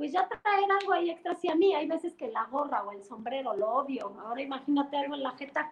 pues 0.02 0.14
ya 0.14 0.28
traer 0.28 0.66
algo 0.82 0.94
ahí 0.94 1.12
extra. 1.12 1.36
Sí, 1.36 1.48
a 1.48 1.54
mí 1.54 1.76
hay 1.76 1.88
veces 1.88 2.16
que 2.16 2.28
la 2.30 2.46
gorra 2.46 2.82
o 2.84 2.92
el 2.92 3.04
sombrero 3.04 3.56
lo 3.56 3.72
odio. 3.72 4.12
Ahora 4.26 4.42
imagínate 4.42 4.98
algo 4.98 5.14
en 5.14 5.22
la 5.22 5.30
jeta. 5.38 5.72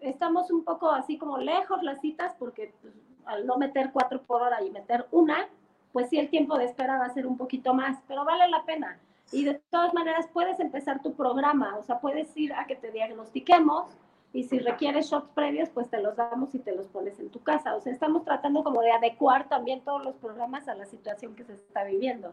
estamos 0.00 0.50
un 0.50 0.64
poco 0.64 0.90
así 0.90 1.16
como 1.16 1.38
lejos 1.38 1.82
las 1.82 2.00
citas 2.00 2.34
porque 2.38 2.74
pues, 2.82 2.94
al 3.24 3.46
no 3.46 3.56
meter 3.56 3.90
cuatro 3.92 4.22
por 4.22 4.42
hora 4.42 4.62
y 4.62 4.70
meter 4.70 5.06
una, 5.10 5.48
pues 5.92 6.08
sí 6.10 6.18
el 6.18 6.28
tiempo 6.28 6.58
de 6.58 6.64
espera 6.64 6.98
va 6.98 7.06
a 7.06 7.14
ser 7.14 7.26
un 7.26 7.36
poquito 7.36 7.72
más, 7.72 7.98
pero 8.06 8.24
vale 8.24 8.48
la 8.48 8.64
pena 8.64 8.98
y 9.32 9.44
de 9.44 9.54
todas 9.70 9.94
maneras 9.94 10.28
puedes 10.32 10.60
empezar 10.60 11.02
tu 11.02 11.14
programa, 11.14 11.76
o 11.76 11.82
sea, 11.82 11.98
puedes 12.00 12.36
ir 12.36 12.52
a 12.52 12.66
que 12.66 12.76
te 12.76 12.90
diagnostiquemos 12.90 13.86
y 14.32 14.44
si 14.44 14.58
requieres 14.58 15.10
shots 15.10 15.30
previos, 15.34 15.68
pues 15.70 15.88
te 15.88 16.00
los 16.00 16.16
damos 16.16 16.54
y 16.54 16.58
te 16.58 16.74
los 16.74 16.86
pones 16.88 17.18
en 17.20 17.30
tu 17.30 17.40
casa. 17.40 17.76
O 17.76 17.80
sea, 17.80 17.92
estamos 17.92 18.24
tratando 18.24 18.64
como 18.64 18.80
de 18.82 18.90
adecuar 18.90 19.48
también 19.48 19.80
todos 19.82 20.04
los 20.04 20.16
programas 20.16 20.66
a 20.66 20.74
la 20.74 20.86
situación 20.86 21.36
que 21.36 21.44
se 21.44 21.54
está 21.54 21.84
viviendo. 21.84 22.32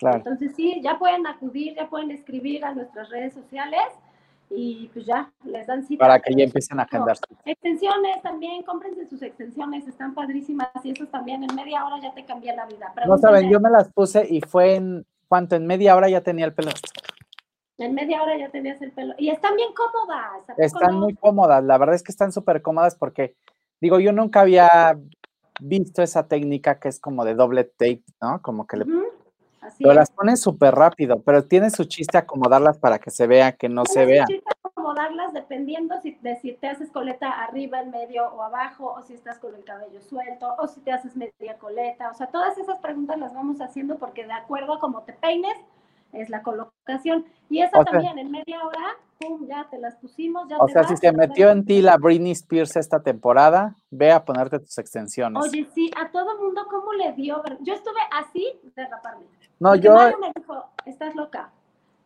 Claro. 0.00 0.16
Entonces 0.16 0.52
sí, 0.56 0.80
ya 0.82 0.98
pueden 0.98 1.26
acudir, 1.26 1.76
ya 1.76 1.88
pueden 1.88 2.10
escribir 2.10 2.64
a 2.64 2.74
nuestras 2.74 3.08
redes 3.10 3.34
sociales 3.34 3.84
y 4.50 4.90
pues 4.92 5.06
ya 5.06 5.30
les 5.44 5.68
dan 5.68 5.86
cita. 5.86 6.04
Para 6.04 6.18
que 6.18 6.34
ya 6.34 6.42
empiecen 6.42 6.80
a 6.80 6.82
agendar. 6.82 7.16
Extensiones 7.44 8.20
también, 8.22 8.64
cómprense 8.64 9.06
sus 9.06 9.22
extensiones, 9.22 9.86
están 9.86 10.14
padrísimas 10.14 10.70
y 10.82 10.90
eso 10.90 11.06
también 11.06 11.44
en 11.44 11.54
media 11.54 11.86
hora 11.86 12.00
ya 12.02 12.12
te 12.12 12.24
cambia 12.24 12.56
la 12.56 12.66
vida. 12.66 12.92
no 13.06 13.18
saben, 13.18 13.48
yo 13.48 13.60
me 13.60 13.70
las 13.70 13.92
puse 13.92 14.26
y 14.28 14.40
fue 14.40 14.74
en 14.74 15.06
¿Cuánto? 15.30 15.54
En 15.54 15.64
media 15.64 15.94
hora 15.94 16.08
ya 16.08 16.22
tenía 16.22 16.44
el 16.44 16.52
pelo. 16.52 16.72
En 17.78 17.94
media 17.94 18.20
hora 18.20 18.36
ya 18.36 18.50
tenías 18.50 18.82
el 18.82 18.90
pelo. 18.90 19.14
Y 19.16 19.30
están 19.30 19.54
bien 19.54 19.68
cómodas. 19.72 20.42
Están 20.58 20.96
muy 20.96 21.14
cómodas. 21.14 21.62
La 21.62 21.78
verdad 21.78 21.94
es 21.94 22.02
que 22.02 22.10
están 22.10 22.32
súper 22.32 22.62
cómodas 22.62 22.96
porque, 22.96 23.36
digo, 23.80 24.00
yo 24.00 24.10
nunca 24.10 24.40
había 24.40 24.98
visto 25.60 26.02
esa 26.02 26.26
técnica 26.26 26.80
que 26.80 26.88
es 26.88 26.98
como 26.98 27.24
de 27.24 27.36
doble 27.36 27.62
tape, 27.62 28.02
¿no? 28.20 28.42
Como 28.42 28.66
que 28.66 28.78
le... 28.78 28.86
pero 29.78 29.94
las 29.94 30.10
ponen 30.10 30.36
súper 30.36 30.74
rápido, 30.74 31.20
pero 31.22 31.44
tiene 31.44 31.70
su 31.70 31.84
chiste 31.84 32.18
acomodarlas 32.18 32.78
para 32.78 32.98
que 32.98 33.10
se 33.10 33.26
vea, 33.26 33.52
que 33.52 33.68
no 33.68 33.84
se 33.84 34.04
vea. 34.06 34.24
chiste 34.26 34.50
acomodarlas 34.64 35.32
dependiendo 35.32 35.96
de 36.00 36.36
si 36.36 36.52
te 36.52 36.68
haces 36.68 36.90
coleta 36.90 37.30
arriba, 37.30 37.80
en 37.80 37.90
medio 37.90 38.26
o 38.28 38.42
abajo, 38.42 38.94
o 38.94 39.02
si 39.02 39.14
estás 39.14 39.38
con 39.38 39.54
el 39.54 39.64
cabello 39.64 40.00
suelto, 40.00 40.54
o 40.58 40.66
si 40.66 40.80
te 40.80 40.92
haces 40.92 41.16
media 41.16 41.58
coleta. 41.58 42.10
O 42.10 42.14
sea, 42.14 42.28
todas 42.28 42.56
esas 42.58 42.78
preguntas 42.78 43.18
las 43.18 43.34
vamos 43.34 43.60
haciendo 43.60 43.98
porque 43.98 44.26
de 44.26 44.32
acuerdo 44.32 44.74
a 44.74 44.80
cómo 44.80 45.02
te 45.02 45.12
peines, 45.12 45.56
es 46.12 46.30
la 46.30 46.42
colocación. 46.42 47.24
Y 47.48 47.62
esa 47.62 47.84
también, 47.84 48.18
en 48.18 48.30
media 48.30 48.64
hora, 48.64 48.96
pum, 49.18 49.46
ya 49.46 49.66
te 49.70 49.78
las 49.78 49.96
pusimos. 49.96 50.48
Ya 50.48 50.58
o 50.58 50.68
sea, 50.68 50.84
si 50.84 50.96
se 50.96 51.12
metió 51.12 51.50
en 51.50 51.64
ti 51.64 51.82
la 51.82 51.96
Britney 51.96 52.32
Spears 52.32 52.76
esta 52.76 53.02
temporada, 53.02 53.76
ve 53.90 54.12
a 54.12 54.24
ponerte 54.24 54.58
tus 54.58 54.76
extensiones. 54.78 55.42
Oye, 55.42 55.68
sí, 55.74 55.90
a 55.96 56.10
todo 56.10 56.38
mundo, 56.38 56.66
¿cómo 56.70 56.92
le 56.92 57.12
dio? 57.12 57.42
Yo 57.60 57.74
estuve 57.74 58.00
así 58.12 58.60
de 58.74 58.86
raparme. 58.86 59.26
No, 59.60 59.74
yo. 59.74 59.94
me 59.94 60.32
dijo, 60.34 60.64
estás 60.86 61.14
loca. 61.14 61.52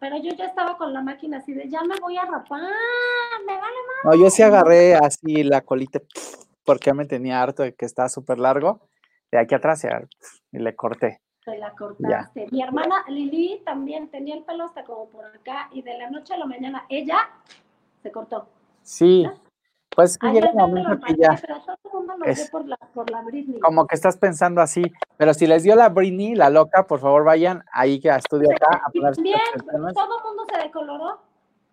Pero 0.00 0.16
yo 0.18 0.32
ya 0.34 0.46
estaba 0.46 0.76
con 0.76 0.92
la 0.92 1.00
máquina 1.00 1.38
así 1.38 1.54
de, 1.54 1.68
ya 1.70 1.82
me 1.82 1.94
voy 2.00 2.18
a 2.18 2.26
rapar, 2.26 2.60
me 3.46 3.52
vale 3.52 3.62
más. 3.62 4.04
No, 4.04 4.14
yo 4.14 4.28
sí 4.28 4.42
agarré 4.42 4.96
así 4.96 5.44
la 5.44 5.62
colita, 5.62 6.00
porque 6.64 6.92
me 6.92 7.06
tenía 7.06 7.40
harto 7.40 7.62
de 7.62 7.74
que 7.74 7.86
estaba 7.86 8.08
súper 8.08 8.38
largo, 8.38 8.80
de 9.30 9.38
aquí 9.38 9.54
atrás 9.54 9.86
y 10.52 10.58
le 10.58 10.76
corté. 10.76 11.20
Se 11.44 11.56
la 11.56 11.70
cortaste. 11.70 12.48
Mi 12.50 12.62
hermana 12.62 13.04
Lili 13.08 13.62
también 13.64 14.08
tenía 14.08 14.34
el 14.34 14.42
pelo 14.44 14.64
hasta 14.64 14.84
como 14.84 15.08
por 15.08 15.24
acá 15.24 15.68
y 15.72 15.82
de 15.82 15.96
la 15.96 16.10
noche 16.10 16.34
a 16.34 16.38
la 16.38 16.46
mañana 16.46 16.84
ella 16.88 17.30
se 18.02 18.10
cortó. 18.10 18.48
Sí. 18.82 19.26
Pues 19.94 20.18
que 20.18 20.28
llega 20.28 20.50
un 20.50 20.56
momento 20.56 20.98
que 21.06 21.14
ya. 21.14 21.40
por 22.50 22.66
la, 22.66 22.76
por 22.76 23.10
la 23.10 23.22
Britney. 23.22 23.60
Como 23.60 23.86
que 23.86 23.94
estás 23.94 24.16
pensando 24.16 24.60
así, 24.60 24.82
pero 25.16 25.34
si 25.34 25.46
les 25.46 25.62
dio 25.62 25.76
la 25.76 25.88
Britney, 25.88 26.34
la 26.34 26.50
loca, 26.50 26.86
por 26.86 27.00
favor 27.00 27.24
vayan 27.24 27.64
ahí 27.72 28.00
que 28.00 28.10
a 28.10 28.16
estudio 28.16 28.48
acá. 28.50 28.82
A 28.84 28.90
también, 28.90 29.38
todo 29.94 30.18
el 30.18 30.24
mundo 30.24 30.44
se 30.50 30.58
decoloró. 30.58 31.18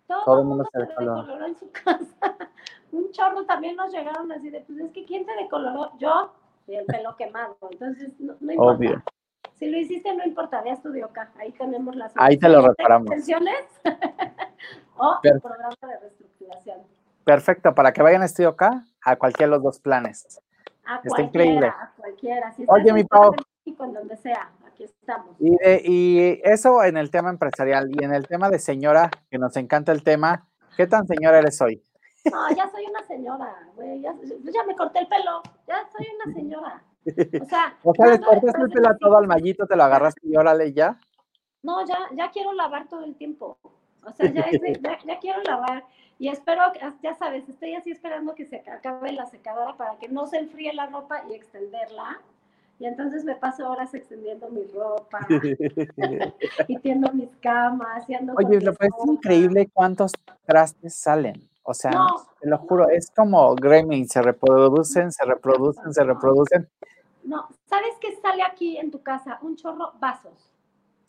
Todo, 0.06 0.40
el 0.40 0.44
mundo, 0.46 0.64
se, 0.70 0.78
decoloró. 0.78 1.46
en 1.46 1.56
su 1.56 1.70
casa. 1.72 2.04
un 2.92 3.10
chorro 3.12 3.46
también 3.46 3.76
nos 3.76 3.90
llegaron 3.90 4.30
así 4.30 4.50
de, 4.50 4.60
pues 4.60 4.78
es 4.78 4.92
que 4.92 5.06
¿quién 5.06 5.24
te 5.24 5.34
decoloró? 5.36 5.92
Yo 5.98 6.32
y 6.66 6.74
el 6.74 6.84
pelo 6.84 7.16
quemado. 7.16 7.56
Entonces, 7.70 8.12
no, 8.18 8.34
no 8.40 8.52
importa. 8.52 8.76
Obvio. 8.76 9.02
Si 9.54 9.70
lo 9.70 9.78
hiciste, 9.78 10.14
no 10.14 10.24
importa, 10.24 10.60
ve 10.62 10.70
a 10.70 10.74
Estudio 10.74 11.06
acá. 11.06 11.30
Ahí 11.38 11.52
tenemos 11.52 11.96
las 11.96 12.12
Ahí 12.16 12.36
te 12.36 12.48
lo 12.48 12.66
reparamos. 12.66 13.10
o 14.96 15.18
el 15.22 15.40
programa 15.40 15.76
de 15.82 15.98
reestructuración. 16.00 16.78
Perfecto, 17.24 17.74
para 17.74 17.92
que 17.92 18.02
vayan 18.02 18.22
a 18.22 18.26
Estudio 18.26 18.50
acá, 18.50 18.84
a 19.04 19.16
cualquiera 19.16 19.50
de 19.50 19.56
los 19.56 19.62
dos 19.62 19.80
planes. 19.80 20.40
A 20.84 20.96
Está 20.96 21.08
cualquiera, 21.08 21.24
increíble. 21.24 21.66
a 21.68 21.92
cualquiera. 21.96 22.54
Oye, 22.66 22.92
mi 22.92 23.04
Pau. 23.04 23.34
En 23.64 23.92
donde 23.92 24.16
sea, 24.16 24.50
aquí 24.66 24.84
estamos. 24.84 25.36
Y, 25.38 25.56
y 25.84 26.40
eso 26.42 26.82
en 26.82 26.96
el 26.96 27.10
tema 27.10 27.30
empresarial 27.30 27.90
y 27.90 28.04
en 28.04 28.12
el 28.12 28.26
tema 28.26 28.50
de 28.50 28.58
señora, 28.58 29.10
que 29.30 29.38
nos 29.38 29.56
encanta 29.56 29.92
el 29.92 30.02
tema, 30.02 30.48
¿qué 30.76 30.86
tan 30.86 31.06
señora 31.06 31.38
eres 31.38 31.60
hoy? 31.60 31.82
No, 32.30 32.48
ya 32.54 32.68
soy 32.70 32.84
una 32.86 33.02
señora, 33.04 33.56
güey, 33.74 34.00
ya, 34.00 34.14
ya, 34.52 34.64
me 34.64 34.76
corté 34.76 35.00
el 35.00 35.08
pelo, 35.08 35.42
ya 35.66 35.88
soy 35.96 36.06
una 36.14 36.34
señora. 36.34 36.82
O 37.04 37.44
sea, 37.46 37.76
o 37.82 37.94
sea 37.94 38.20
cortaste 38.20 38.62
el 38.62 38.70
pelo 38.70 38.88
a 38.88 38.96
todo 38.96 39.16
al 39.16 39.26
mallito, 39.26 39.66
te 39.66 39.76
lo 39.76 39.84
agarraste 39.84 40.20
y 40.24 40.36
órale 40.36 40.72
ya. 40.72 41.00
No, 41.62 41.84
ya, 41.86 41.98
ya 42.16 42.30
quiero 42.30 42.52
lavar 42.52 42.88
todo 42.88 43.04
el 43.04 43.16
tiempo. 43.16 43.58
O 44.04 44.12
sea, 44.12 44.30
ya, 44.32 44.46
ya, 44.50 44.98
ya, 45.04 45.18
quiero 45.18 45.42
lavar. 45.42 45.84
Y 46.18 46.28
espero, 46.28 46.62
ya 47.02 47.14
sabes, 47.14 47.48
estoy 47.48 47.74
así 47.74 47.90
esperando 47.90 48.34
que 48.34 48.46
se 48.46 48.58
acabe 48.70 49.12
la 49.12 49.26
secadora 49.26 49.76
para 49.76 49.96
que 49.98 50.08
no 50.08 50.26
se 50.26 50.38
enfríe 50.38 50.72
la 50.72 50.86
ropa 50.86 51.24
y 51.28 51.34
extenderla. 51.34 52.20
Y 52.78 52.86
entonces 52.86 53.24
me 53.24 53.36
paso 53.36 53.70
horas 53.70 53.94
extendiendo 53.94 54.48
mi 54.48 54.64
ropa 54.64 55.20
y 56.68 56.78
tiendo 56.78 57.12
mis 57.12 57.34
camas. 57.36 58.08
Y 58.08 58.14
ando 58.14 58.34
Oye, 58.36 58.60
lo 58.60 58.72
es 58.72 59.06
increíble 59.06 59.68
cuántos 59.72 60.12
trastes 60.44 60.94
salen. 60.94 61.48
O 61.64 61.74
sea, 61.74 61.92
te 62.40 62.48
lo 62.48 62.58
juro, 62.58 62.88
es 62.88 63.10
como 63.14 63.54
gremlin, 63.54 64.08
se 64.08 64.20
reproducen, 64.20 65.12
se 65.12 65.24
reproducen, 65.24 65.94
se 65.94 66.02
reproducen. 66.02 66.68
No, 67.22 67.48
¿sabes 67.66 67.94
qué 68.00 68.16
sale 68.20 68.42
aquí 68.42 68.76
en 68.78 68.90
tu 68.90 69.00
casa? 69.00 69.38
Un 69.42 69.54
chorro 69.54 69.92
vasos. 70.00 70.50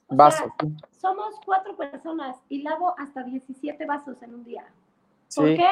vasos. 0.09 0.51
somos 0.91 1.39
cuatro 1.43 1.75
personas 1.75 2.37
y 2.49 2.61
lavo 2.61 2.93
hasta 2.99 3.23
17 3.23 3.83
vasos 3.85 4.21
en 4.21 4.35
un 4.35 4.43
día. 4.43 4.65
¿Por 5.35 5.55
qué? 5.55 5.69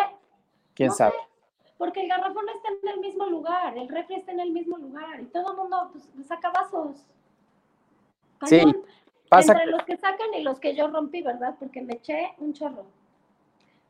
¿Quién 0.74 0.92
sabe? 0.92 1.16
porque 1.78 2.02
el 2.02 2.10
garrafón 2.10 2.46
está 2.56 2.70
en 2.70 2.90
el 2.90 3.00
mismo 3.00 3.26
lugar, 3.26 3.76
el 3.76 3.90
refri 3.90 4.18
está 4.18 4.32
en 4.32 4.40
el 4.40 4.52
mismo 4.52 4.78
lugar 4.78 5.20
y 5.20 5.26
todo 5.26 5.50
el 5.52 5.58
mundo 5.58 5.90
pues, 5.92 6.08
saca 6.28 6.52
vasos. 6.52 7.08
Sí, 8.46 8.62
pasa 9.28 9.54
Entre 9.54 9.66
los 9.66 9.84
que 9.86 9.98
sacan 9.98 10.32
y 10.38 10.44
los 10.44 10.60
que 10.60 10.76
yo 10.76 10.90
rompí, 10.90 11.24
¿verdad? 11.24 11.56
Porque 11.60 11.82
me 11.82 11.94
eché 11.94 12.36
un 12.38 12.54
chorro 12.54 12.86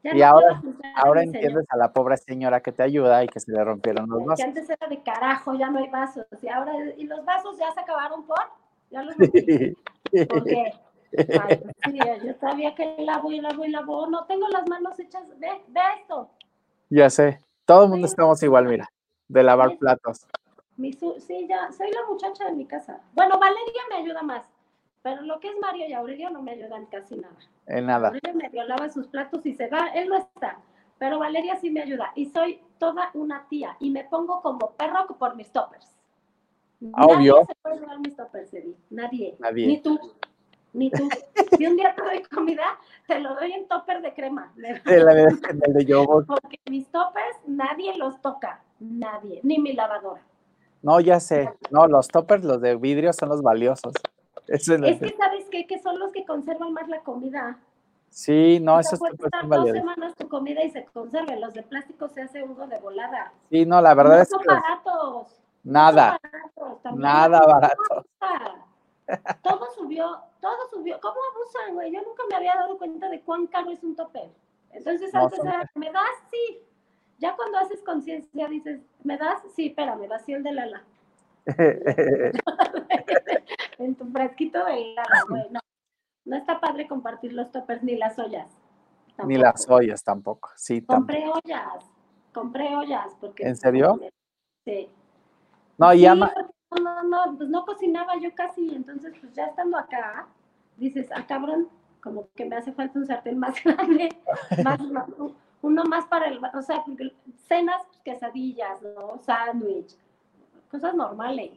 y 0.04 0.22
ahora, 0.22 0.62
ahora 0.96 1.24
entiendes 1.24 1.66
a 1.70 1.78
la 1.78 1.94
pobre 1.94 2.18
señora 2.18 2.60
que 2.62 2.72
te 2.72 2.82
ayuda 2.82 3.24
y 3.24 3.28
que 3.28 3.40
se 3.40 3.52
le 3.52 3.64
rompieron 3.64 4.10
los 4.10 4.26
vasos. 4.26 4.38
Que 4.38 4.44
antes 4.44 4.70
era 4.70 4.88
de 4.88 5.02
carajo, 5.04 5.54
ya 5.54 5.70
no 5.70 5.80
hay 5.80 5.90
vasos. 5.90 6.26
Y 6.42 6.48
ahora, 6.48 6.74
y 6.98 7.04
los 7.04 7.24
vasos 7.24 7.58
ya 7.60 7.72
se 7.72 7.82
acabaron 7.82 8.26
por, 8.26 8.40
ya 8.90 9.04
los 9.04 9.16
rompí. 9.18 9.76
¿Por 10.28 10.44
qué? 10.44 10.74
Ay, 11.18 11.64
sí, 11.86 12.00
yo 12.26 12.34
sabía 12.40 12.76
que 12.76 12.96
lavo 13.00 13.32
y 13.32 13.42
lavo 13.42 13.66
y 13.66 13.70
lavo. 13.70 14.08
No 14.08 14.26
tengo 14.26 14.48
las 14.48 14.68
manos 14.68 15.00
hechas. 15.00 15.24
Ve, 15.38 15.62
ve 15.68 15.82
esto. 16.00 16.30
Ya 16.90 17.10
sé. 17.10 17.42
Todo 17.66 17.86
el 17.86 17.90
mundo 17.90 18.08
estamos 18.08 18.42
igual, 18.44 18.66
mira, 18.66 18.90
de 19.28 19.44
lavar 19.44 19.78
platos. 19.78 20.26
Mi 20.78 20.94
sí, 20.94 21.48
ya, 21.48 21.72
soy 21.72 21.92
la 21.92 22.06
muchacha 22.10 22.46
de 22.46 22.54
mi 22.54 22.66
casa. 22.66 23.02
Bueno, 23.14 23.40
Valeria 23.40 23.84
me 23.90 23.98
ayuda 23.98 24.24
más. 24.24 24.46
Pero 25.04 25.22
lo 25.24 25.40
que 25.40 25.50
es 25.50 25.56
Mario 25.60 25.88
y 25.88 25.94
Aurelio 25.94 26.30
no 26.30 26.42
me 26.42 26.52
ayudan 26.52 26.86
casi 26.88 27.16
nada. 27.16 27.38
En 27.68 27.86
nada. 27.86 28.10
Aurelio 28.10 28.34
me 28.34 28.50
violaba 28.50 28.90
sus 28.90 29.08
platos 29.08 29.46
y 29.46 29.54
se 29.54 29.68
va, 29.68 29.88
él 29.94 30.10
no 30.10 30.18
está. 30.18 30.60
Pero 31.00 31.20
Valeria 31.20 31.56
sí 31.56 31.72
me 31.72 31.82
ayuda. 31.82 32.12
Y 32.16 32.28
soy 32.28 32.62
toda 32.78 33.10
una 33.14 33.48
tía. 33.48 33.76
Y 33.80 33.90
me 33.90 34.04
pongo 34.04 34.42
como 34.42 34.72
perro 34.72 35.08
por 35.18 35.36
mis 35.36 35.52
toppers. 35.52 35.96
Obvio. 36.94 37.34
Nadie 37.34 37.46
se 37.46 37.56
puede 37.62 37.80
llevar 37.80 38.00
mis 38.00 38.16
toppers, 38.16 38.54
Eddie. 38.54 38.76
Nadie. 38.90 39.36
Nadie. 39.40 39.68
Ni 39.68 39.82
tú. 39.82 40.00
Ni 40.74 40.90
tú. 40.90 41.10
si 41.58 41.66
un 41.66 41.76
día 41.76 41.94
te 41.96 42.02
doy 42.02 42.24
comida, 42.24 42.64
te 43.08 43.20
lo 43.20 43.36
doy 43.36 43.52
en 43.52 43.68
topper 43.68 44.02
de 44.02 44.14
crema. 44.14 44.52
De 44.56 45.04
la 45.04 45.14
de, 45.14 45.28
de 45.68 45.86
yogur. 45.86 46.26
Porque 46.26 46.60
mis 46.70 46.88
toppers 46.88 47.38
nadie 47.46 47.98
los 47.98 48.22
toca. 48.22 48.62
Nadie. 48.80 49.42
Ni 49.44 49.60
mi 49.60 49.74
lavadora. 49.74 50.22
No, 50.82 51.00
ya 51.00 51.20
sé. 51.20 51.52
No, 51.70 51.88
los 51.88 52.08
toppers, 52.08 52.44
los 52.44 52.62
de 52.62 52.76
vidrio, 52.76 53.14
son 53.14 53.30
los 53.30 53.42
valiosos. 53.42 53.94
Es, 54.48 54.66
que, 54.66 55.16
¿sabes 55.18 55.46
qué? 55.50 55.68
Que 55.68 55.80
son 55.80 56.00
los 56.00 56.12
que 56.12 56.26
conservan 56.26 56.74
más 56.74 56.88
la 56.90 57.00
comida. 57.02 57.58
Sí, 58.10 58.60
no, 58.60 58.80
eso 58.80 58.96
es 58.96 59.02
estar 59.14 59.48
dos 59.48 59.70
semanas 59.70 60.16
tu 60.16 60.28
comida 60.28 60.64
y 60.64 60.72
se 60.72 60.84
conserva. 60.86 61.36
Los 61.38 61.54
de 61.54 61.64
plástico 61.64 62.10
se 62.10 62.24
hace 62.24 62.44
uno 62.44 62.68
de 62.68 62.78
volada. 62.80 63.32
Sí, 63.50 63.66
no, 63.66 63.82
la 63.82 63.94
verdad 63.94 64.18
no 64.18 64.22
es 64.24 64.30
son 64.30 64.42
baratos. 64.46 65.42
Nada. 65.64 66.20
nada 66.96 67.40
barato. 67.40 68.06
Todo 69.42 69.72
subió, 69.76 70.22
todo 70.40 70.70
subió. 70.70 71.00
¿Cómo 71.02 71.16
abusan, 71.32 71.74
güey? 71.74 71.92
Yo 71.92 72.02
nunca 72.02 72.24
me 72.30 72.36
había 72.36 72.56
dado 72.56 72.78
cuenta 72.78 73.10
de 73.10 73.22
cuán 73.22 73.48
caro 73.48 73.72
es 73.72 73.84
un 73.84 73.96
topper. 73.96 74.30
Entonces, 74.72 75.14
antes 75.14 75.40
era, 75.40 75.70
¿me 75.76 75.92
das? 75.92 76.12
Sí. 76.30 76.62
Ya 77.20 77.36
cuando 77.36 77.60
haces 77.60 77.82
conciencia 77.84 78.48
dices, 78.48 78.82
¿me 79.04 79.18
das? 79.18 79.42
Sí, 79.56 79.68
espérame, 79.68 80.08
vacío 80.08 80.38
el 80.38 80.44
de 80.44 80.54
Lala. 80.54 80.84
en 83.78 83.96
tu 83.96 84.06
frasquito 84.12 84.64
de 84.66 84.82
helado, 84.82 85.10
güey. 85.30 85.50
No, 85.52 85.60
no 86.26 86.38
está 86.38 86.60
padre 86.60 86.88
compartir 86.88 87.34
los 87.34 87.52
toppers 87.52 87.84
ni 87.84 87.96
las 87.96 88.18
ollas. 88.18 88.50
Ni 89.26 89.38
las 89.38 89.70
ollas 89.70 90.04
tampoco, 90.04 90.50
sí. 90.56 90.82
Compré 90.82 91.26
ollas, 91.28 91.86
compré 92.34 92.76
ollas. 92.76 93.16
Porque, 93.20 93.44
¿En 93.44 93.56
serio? 93.56 94.00
Sí. 94.66 94.90
No, 95.78 95.92
sí, 95.92 96.00
ya 96.00 96.16
no, 96.16 96.32
no, 96.80 97.04
no, 97.04 97.38
pues 97.38 97.50
no 97.50 97.66
cocinaba 97.66 98.18
yo 98.18 98.34
casi, 98.34 98.74
entonces 98.74 99.14
pues 99.20 99.34
ya 99.34 99.46
estando 99.46 99.78
acá, 99.78 100.28
dices, 100.78 101.10
ah, 101.14 101.26
cabrón, 101.28 101.70
como 102.02 102.28
que 102.36 102.46
me 102.46 102.56
hace 102.56 102.72
falta 102.72 102.98
un 102.98 103.06
sartén 103.06 103.38
más 103.38 103.56
grande, 103.64 104.10
más, 104.64 104.80
uno 105.62 105.84
más 105.86 106.06
para 106.06 106.28
el, 106.28 106.40
o 106.54 106.62
sea, 106.62 106.84
cenas, 107.48 107.84
pues, 107.88 108.00
quesadillas, 108.04 108.82
¿no? 108.82 109.20
Sándwich, 109.20 109.96
cosas 110.70 110.96
normales. 110.96 111.52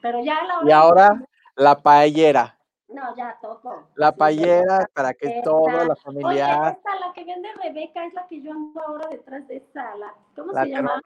Pero 0.00 0.22
ya 0.22 0.38
a 0.38 0.44
la 0.44 0.58
hora. 0.58 0.68
Y 0.68 0.72
ahora 0.72 1.22
la 1.56 1.80
paellera. 1.80 2.56
No, 2.88 3.14
ya 3.16 3.36
toco. 3.42 3.88
La 3.96 4.12
paellera 4.12 4.88
para 4.94 5.12
que 5.12 5.42
toda 5.44 5.84
la 5.84 5.94
familia. 5.96 6.60
Oye, 6.60 6.70
esta, 6.70 6.98
la 6.98 7.12
que 7.12 7.24
vende 7.24 7.48
Rebeca, 7.62 8.06
es 8.06 8.14
la 8.14 8.26
que 8.26 8.40
yo 8.40 8.52
ando 8.52 8.80
ahora 8.80 9.08
detrás 9.08 9.46
de 9.46 9.58
esta. 9.58 9.94
La, 9.96 10.14
¿Cómo 10.34 10.52
se 10.52 10.68
llama? 10.70 11.02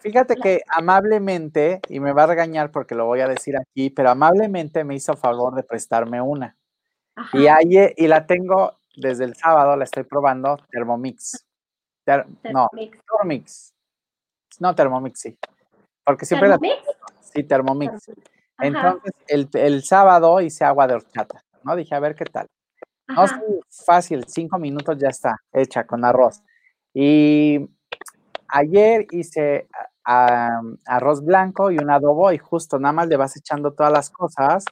Fíjate 0.00 0.36
que 0.36 0.62
amablemente, 0.68 1.80
y 1.88 2.00
me 2.00 2.12
va 2.12 2.24
a 2.24 2.26
regañar 2.28 2.70
porque 2.70 2.94
lo 2.94 3.06
voy 3.06 3.20
a 3.20 3.28
decir 3.28 3.56
aquí, 3.56 3.90
pero 3.90 4.10
amablemente 4.10 4.84
me 4.84 4.94
hizo 4.94 5.16
favor 5.16 5.54
de 5.54 5.62
prestarme 5.62 6.20
una. 6.20 6.56
Y, 7.32 7.48
ayer, 7.48 7.94
y 7.96 8.06
la 8.06 8.26
tengo 8.26 8.78
desde 8.96 9.24
el 9.24 9.34
sábado, 9.34 9.76
la 9.76 9.84
estoy 9.84 10.04
probando, 10.04 10.56
Thermomix. 10.70 11.44
No, 12.44 12.68
Thermomix. 12.70 13.74
No, 14.60 14.74
Thermomix, 14.74 15.20
sí. 15.20 15.38
Porque 16.04 16.24
siempre 16.24 16.48
¿Thermomix? 16.48 16.82
Sí, 17.20 17.42
Thermomix. 17.42 18.10
Entonces, 18.60 19.12
el, 19.26 19.48
el, 19.52 19.82
sábado 19.84 20.40
hice 20.40 20.64
agua 20.64 20.86
de 20.86 20.94
horchata, 20.94 21.44
¿no? 21.62 21.76
Dije, 21.76 21.94
a 21.94 22.00
ver 22.00 22.14
qué 22.14 22.24
tal. 22.24 22.48
No, 23.08 23.26
sí, 23.26 23.34
fácil, 23.86 24.24
cinco 24.26 24.58
minutos 24.58 24.98
ya 24.98 25.08
está 25.08 25.42
hecha 25.52 25.84
con 25.84 26.04
arroz. 26.04 26.42
Y 26.92 27.68
ayer 28.48 29.06
hice 29.10 29.68
arroz 30.08 31.22
blanco 31.22 31.70
y 31.70 31.78
un 31.78 31.90
adobo 31.90 32.32
y 32.32 32.38
justo 32.38 32.78
nada 32.78 32.92
más 32.92 33.08
le 33.08 33.16
vas 33.16 33.36
echando 33.36 33.72
todas 33.72 33.92
las 33.92 34.10
cosas. 34.10 34.64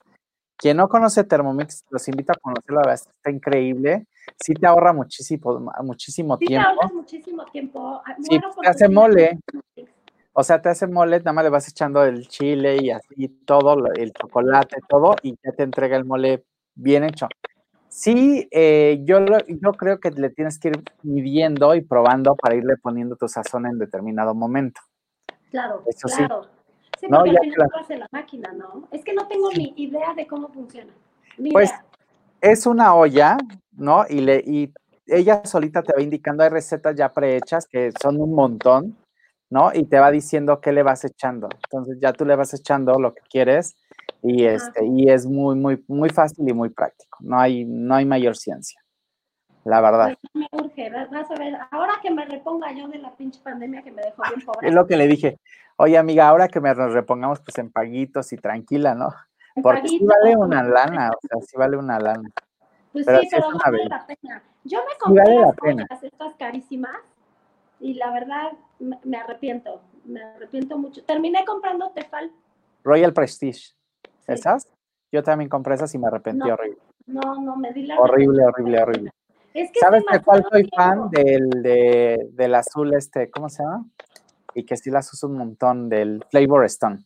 Quien 0.56 0.78
no 0.78 0.88
conoce 0.88 1.24
Thermomix, 1.24 1.84
los 1.90 2.08
invito 2.08 2.32
a 2.32 2.36
conocerlo, 2.40 2.80
la 2.80 2.88
verdad 2.88 3.06
está 3.14 3.30
increíble. 3.30 4.06
Sí 4.40 4.54
te 4.54 4.66
ahorra 4.66 4.94
muchísimo, 4.94 5.70
muchísimo 5.82 6.38
sí 6.38 6.46
tiempo. 6.46 6.68
te 6.68 6.74
ahorra 6.74 6.94
muchísimo 6.94 7.44
tiempo. 7.46 8.02
Sí, 8.22 8.40
te 8.62 8.68
hace 8.68 8.88
mole. 8.88 9.38
O 10.32 10.42
sea, 10.42 10.60
te 10.60 10.70
hace 10.70 10.86
mole, 10.86 11.18
nada 11.18 11.32
más 11.32 11.44
le 11.44 11.50
vas 11.50 11.68
echando 11.68 12.02
el 12.04 12.26
chile 12.28 12.78
y 12.82 12.90
así 12.90 13.28
todo, 13.44 13.76
el 13.94 14.12
chocolate, 14.12 14.78
todo, 14.88 15.16
y 15.22 15.34
ya 15.42 15.52
te 15.52 15.62
entrega 15.62 15.96
el 15.96 16.04
mole 16.04 16.44
bien 16.74 17.04
hecho. 17.04 17.28
Sí, 17.88 18.46
eh, 18.50 19.00
yo, 19.04 19.18
yo 19.48 19.72
creo 19.72 19.98
que 19.98 20.10
le 20.10 20.30
tienes 20.30 20.58
que 20.58 20.68
ir 20.68 20.82
midiendo 21.02 21.74
y 21.74 21.82
probando 21.82 22.34
para 22.34 22.54
irle 22.54 22.76
poniendo 22.76 23.16
tu 23.16 23.28
sazón 23.28 23.66
en 23.66 23.78
determinado 23.78 24.34
momento. 24.34 24.80
Claro, 25.56 25.82
Eso 25.86 26.08
claro. 26.08 26.42
Sí, 27.00 27.06
porque 27.08 27.30
al 27.30 27.38
final 27.38 27.68
lo 27.70 27.78
hace 27.78 27.96
la 27.96 28.08
máquina, 28.10 28.52
¿no? 28.52 28.88
Es 28.90 29.04
que 29.04 29.14
no 29.14 29.26
tengo 29.26 29.50
ni 29.52 29.72
idea 29.76 30.14
de 30.14 30.26
cómo 30.26 30.48
funciona. 30.48 30.92
pues 31.52 31.70
es 32.40 32.66
una 32.66 32.94
olla, 32.94 33.38
¿no? 33.72 34.04
Y, 34.08 34.20
le, 34.20 34.42
y 34.46 34.72
ella 35.06 35.44
solita 35.44 35.82
te 35.82 35.94
va 35.94 36.02
indicando, 36.02 36.42
hay 36.42 36.50
recetas 36.50 36.94
ya 36.94 37.12
prehechas 37.12 37.66
que 37.66 37.90
son 38.00 38.20
un 38.20 38.34
montón 38.34 38.96
¿no? 39.50 39.70
Y 39.72 39.84
te 39.84 39.98
va 39.98 40.10
diciendo 40.10 40.60
qué 40.60 40.72
le 40.72 40.82
vas 40.82 41.04
echando. 41.04 41.48
Entonces 41.64 41.98
ya 42.00 42.12
tú 42.12 42.24
le 42.24 42.36
vas 42.36 42.52
echando 42.54 42.98
lo 42.98 43.14
que 43.14 43.22
quieres 43.30 43.76
y 44.22 44.44
este 44.44 44.84
y 44.84 45.08
es 45.08 45.26
muy 45.26 45.56
muy 45.56 45.84
muy 45.88 46.10
fácil 46.10 46.48
y 46.48 46.52
muy 46.52 46.70
práctico. 46.70 47.18
No 47.20 47.38
hay 47.38 47.64
no 47.64 47.94
hay 47.94 48.04
mayor 48.04 48.36
ciencia. 48.36 48.80
La 49.66 49.80
verdad. 49.80 50.16
Pues 50.32 50.34
me 50.34 50.48
urge, 50.52 50.90
vas 51.10 51.28
a 51.28 51.34
ver, 51.34 51.58
ahora 51.72 51.94
que 52.00 52.08
me 52.12 52.24
reponga 52.24 52.70
yo 52.72 52.86
de 52.86 52.98
la 52.98 53.10
pinche 53.16 53.40
pandemia 53.42 53.82
que 53.82 53.90
me 53.90 54.00
dejó 54.00 54.22
bien 54.28 54.46
pobre. 54.46 54.68
Es 54.68 54.72
lo 54.72 54.86
que 54.86 54.96
le 54.96 55.08
dije. 55.08 55.40
Oye, 55.74 55.98
amiga, 55.98 56.28
ahora 56.28 56.46
que 56.46 56.60
nos 56.60 56.92
repongamos 56.92 57.40
pues 57.40 57.58
en 57.58 57.72
paguitos 57.72 58.32
y 58.32 58.36
tranquila, 58.36 58.94
¿no? 58.94 59.08
Porque 59.60 59.88
sí 59.88 59.98
vale 60.04 60.36
una 60.36 60.62
lana, 60.62 61.10
o 61.10 61.18
sea, 61.20 61.40
sí 61.40 61.56
vale 61.56 61.76
una 61.76 61.98
lana. 61.98 62.30
Pues 62.92 63.06
sí, 63.06 63.28
pero 63.28 63.48
vale 63.64 63.86
la 63.86 64.06
pena. 64.06 64.40
Yo 64.62 64.78
me 64.86 64.96
compré 65.00 65.34
las 65.90 66.02
estas 66.04 66.34
carísimas 66.36 66.98
y 67.80 67.94
la 67.94 68.12
verdad 68.12 68.52
me 68.78 69.16
arrepiento, 69.16 69.80
me 70.04 70.22
arrepiento 70.22 70.78
mucho. 70.78 71.02
Terminé 71.02 71.44
comprando 71.44 71.90
Tefal. 71.90 72.30
Royal 72.84 73.12
Prestige. 73.12 73.74
¿Esas? 74.28 74.68
Yo 75.10 75.24
también 75.24 75.50
compré 75.50 75.74
esas 75.74 75.92
y 75.92 75.98
me 75.98 76.06
arrepentí 76.06 76.46
No, 76.46 76.54
horrible. 76.54 76.78
No, 77.06 77.40
no, 77.40 77.56
me 77.56 77.72
di 77.72 77.82
la 77.82 77.98
Horrible, 77.98 78.44
horrible, 78.44 78.82
horrible. 78.82 79.12
Es 79.56 79.72
que 79.72 79.78
es 79.78 79.80
¿Sabes 79.80 80.04
de 80.12 80.20
cuál 80.20 80.44
soy 80.50 80.68
fan? 80.76 81.08
Del, 81.08 81.48
de, 81.62 82.28
del 82.32 82.54
azul 82.54 82.92
este, 82.92 83.30
¿cómo 83.30 83.48
se 83.48 83.62
llama? 83.62 83.86
Y 84.54 84.66
que 84.66 84.76
sí 84.76 84.90
las 84.90 85.10
uso 85.14 85.28
un 85.28 85.38
montón, 85.38 85.88
del 85.88 86.22
Flavor 86.30 86.66
Stone. 86.66 87.04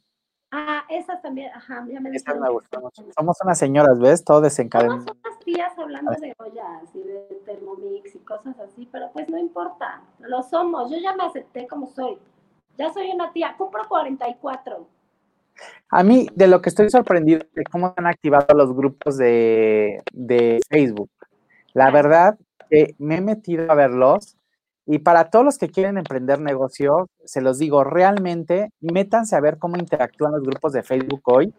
Ah, 0.51 0.83
esas 0.89 1.23
también, 1.23 1.53
ajá, 1.55 1.87
ya 1.89 2.01
me 2.01 2.11
Esas 2.11 2.41
me 2.41 2.51
gustan 2.51 2.83
mucho. 2.83 3.05
Somos 3.17 3.39
unas 3.45 3.57
señoras, 3.57 4.01
¿ves? 4.01 4.25
Todo 4.25 4.41
desencadenado. 4.41 4.99
Somos 4.99 5.17
unas 5.25 5.39
tías 5.45 5.79
hablando 5.79 6.11
de 6.11 6.35
ollas 6.39 6.93
y 6.93 7.03
de 7.05 7.41
Thermomix 7.47 8.17
y 8.17 8.19
cosas 8.19 8.59
así, 8.59 8.89
pero 8.91 9.13
pues 9.13 9.29
no 9.29 9.39
importa, 9.39 10.03
lo 10.19 10.43
somos, 10.43 10.91
yo 10.91 10.99
ya 10.99 11.15
me 11.15 11.23
acepté 11.23 11.69
como 11.69 11.87
soy. 11.87 12.19
Ya 12.77 12.93
soy 12.93 13.11
una 13.11 13.33
tía, 13.33 13.55
cumplo 13.57 13.89
44. 13.89 14.89
A 15.91 16.03
mí, 16.03 16.27
de 16.35 16.49
lo 16.49 16.61
que 16.61 16.71
estoy 16.71 16.91
sorprendido 16.91 17.43
de 17.55 17.63
cómo 17.71 17.95
han 17.97 18.07
activado 18.09 18.55
los 18.55 18.75
grupos 18.75 19.19
de, 19.19 20.03
de 20.13 20.59
Facebook. 20.69 21.11
La 21.75 21.91
verdad 21.91 22.39
que 22.69 22.95
me 22.99 23.17
he 23.17 23.21
metido 23.21 23.71
a 23.71 23.75
verlos 23.75 24.37
y 24.87 24.99
para 24.99 25.31
todos 25.31 25.45
los 25.45 25.59
que 25.59 25.69
quieren 25.69 25.99
emprender 25.99 26.41
negocios, 26.41 27.07
se 27.25 27.41
los 27.41 27.59
digo, 27.59 27.85
realmente 27.85 28.73
métanse 28.81 29.37
a 29.37 29.41
ver 29.41 29.59
cómo 29.59 29.77
interactúan 29.77 30.33
los 30.33 30.43
grupos 30.43 30.73
de 30.73 30.83
Facebook 30.83 31.21
hoy, 31.27 31.55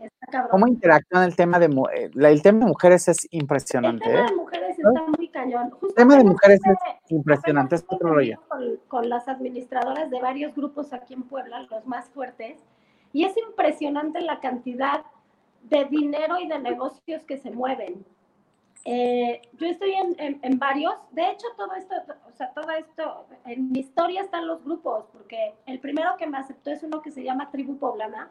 cómo 0.50 0.68
interactúan 0.68 1.24
el 1.24 1.36
tema 1.36 1.58
de 1.58 1.68
eh, 1.68 2.10
el 2.14 2.42
tema 2.42 2.60
de 2.60 2.66
mujeres 2.66 3.08
es 3.08 3.26
El 3.32 3.42
impresionante, 3.42 4.04
tema 4.04 4.20
¿eh? 4.20 4.26
de 4.30 4.36
mujeres 4.36 4.78
está 4.78 5.06
muy 5.18 5.30
cañón. 5.30 5.70
Justo 5.70 5.88
El 5.88 5.96
tema 5.96 6.18
de 6.18 6.24
mujeres 6.26 6.60
es 6.66 7.12
impresionante, 7.12 7.76
es 7.76 7.86
otro 7.88 8.14
rollo. 8.14 8.42
Con, 8.50 8.78
con 8.90 9.10
las 9.10 9.28
administradoras 9.30 10.10
de 10.10 10.20
varios 10.20 10.54
grupos 10.54 10.92
aquí 10.92 11.14
en 11.14 11.24
Puebla, 11.24 11.66
los 11.70 11.86
más 11.86 12.10
fuertes, 12.10 12.58
y 13.14 13.24
es 13.24 13.34
impresionante 13.38 14.20
la 14.20 14.42
cantidad 14.42 15.06
de 15.70 15.86
dinero 15.86 16.38
y 16.38 16.48
de 16.48 16.60
negocios 16.60 17.24
que 17.24 17.38
se 17.38 17.52
mueven. 17.52 18.04
Eh, 18.84 19.42
yo 19.54 19.68
estoy 19.68 19.94
en, 19.94 20.16
en- 20.18 20.40
en 20.42 20.58
varios, 20.58 20.96
de 21.12 21.30
hecho 21.30 21.46
todo 21.56 21.74
esto, 21.76 21.94
o 22.28 22.36
sea, 22.36 22.52
todo 22.54 22.70
esto, 22.72 23.26
en 23.46 23.72
mi 23.72 23.80
historia 23.80 24.22
están 24.22 24.48
los 24.48 24.64
grupos, 24.64 25.06
porque 25.14 25.54
el 25.68 25.80
primero 25.80 26.18
que 26.18 26.26
me 26.26 26.40
aceptó 26.40 26.72
es 26.72 26.82
uno 26.82 27.02
que 27.02 27.12
se 27.12 27.24
llama 27.24 27.52
Tribu 27.52 27.78
Poblana, 27.78 28.30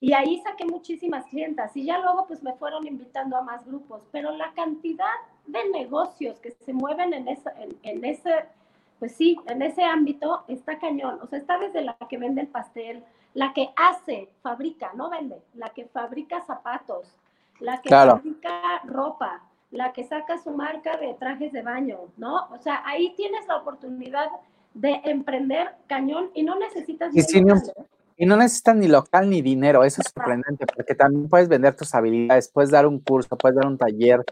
y 0.00 0.12
ahí 0.12 0.40
saqué 0.40 0.64
muchísimas 0.64 1.24
clientas, 1.26 1.76
y 1.76 1.84
ya 1.84 1.98
luego 1.98 2.26
pues 2.26 2.42
me 2.42 2.54
fueron 2.54 2.84
invitando 2.86 3.36
a 3.36 3.42
más 3.42 3.64
grupos, 3.64 4.02
pero 4.10 4.32
la 4.32 4.52
cantidad 4.54 5.06
de 5.46 5.68
negocios 5.70 6.40
que 6.40 6.50
se 6.50 6.72
mueven 6.72 7.14
en, 7.14 7.28
esa, 7.28 7.52
en, 7.60 7.76
en 7.84 8.04
ese, 8.04 8.46
pues 8.98 9.14
sí, 9.14 9.36
en 9.46 9.62
ese 9.62 9.84
ámbito 9.84 10.42
está 10.48 10.80
cañón, 10.80 11.20
o 11.22 11.26
sea, 11.28 11.38
está 11.38 11.58
desde 11.58 11.82
la 11.82 11.96
que 12.08 12.18
vende 12.18 12.40
el 12.40 12.48
pastel, 12.48 13.04
la 13.34 13.52
que 13.52 13.70
hace, 13.76 14.28
fabrica, 14.42 14.90
no 14.94 15.10
vende, 15.10 15.40
la 15.54 15.68
que 15.70 15.84
fabrica 15.84 16.40
zapatos, 16.42 17.06
la 17.60 17.80
que 17.80 17.88
Claro. 17.88 18.16
fabrica 18.16 18.80
ropa, 18.84 19.42
la 19.70 19.92
que 19.92 20.04
saca 20.04 20.38
su 20.38 20.50
marca 20.50 20.96
de 20.96 21.14
trajes 21.14 21.52
de 21.52 21.62
baño, 21.62 21.98
¿no? 22.16 22.46
O 22.50 22.58
sea, 22.58 22.82
ahí 22.86 23.14
tienes 23.16 23.46
la 23.46 23.56
oportunidad 23.58 24.26
de 24.74 25.00
emprender 25.04 25.68
cañón 25.86 26.30
y 26.34 26.42
no 26.42 26.56
necesitas 26.58 27.10
Y 27.14 27.38
un- 27.38 27.48
local, 27.48 27.72
¿eh? 27.76 27.84
Y 28.16 28.26
no 28.26 28.36
necesitas 28.36 28.76
ni 28.76 28.86
local 28.86 29.30
ni 29.30 29.40
dinero, 29.40 29.82
eso 29.82 30.02
es 30.02 30.12
sorprendente, 30.14 30.66
porque 30.66 30.94
también 30.94 31.26
puedes 31.28 31.48
vender 31.48 31.74
tus 31.74 31.94
habilidades, 31.94 32.50
puedes 32.52 32.70
dar 32.70 32.86
un 32.86 32.98
curso, 33.00 33.34
puedes 33.38 33.56
dar 33.56 33.66
un 33.66 33.78
taller, 33.78 34.22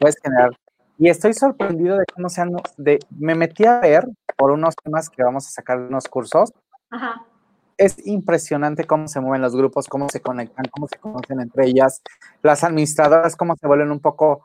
puedes 0.00 0.16
generar. 0.22 0.50
Y 0.96 1.10
estoy 1.10 1.34
sorprendido 1.34 1.98
de 1.98 2.06
cómo 2.14 2.30
se 2.30 2.40
han, 2.40 2.52
de, 2.78 3.00
me 3.10 3.34
metí 3.34 3.66
a 3.66 3.80
ver 3.80 4.08
por 4.38 4.50
unos 4.50 4.74
temas 4.76 5.10
que 5.10 5.22
vamos 5.22 5.46
a 5.46 5.50
sacar 5.50 5.78
de 5.78 5.88
unos 5.88 6.08
cursos. 6.08 6.54
Ajá. 6.88 7.22
Es 7.76 8.06
impresionante 8.06 8.84
cómo 8.84 9.08
se 9.08 9.20
mueven 9.20 9.42
los 9.42 9.54
grupos, 9.54 9.88
cómo 9.88 10.08
se 10.08 10.20
conectan, 10.20 10.64
cómo 10.70 10.88
se 10.88 10.96
conocen 10.98 11.40
entre 11.40 11.66
ellas, 11.66 12.00
las 12.42 12.64
administradoras, 12.64 13.36
cómo 13.36 13.56
se 13.56 13.66
vuelven 13.66 13.90
un 13.90 14.00
poco 14.00 14.42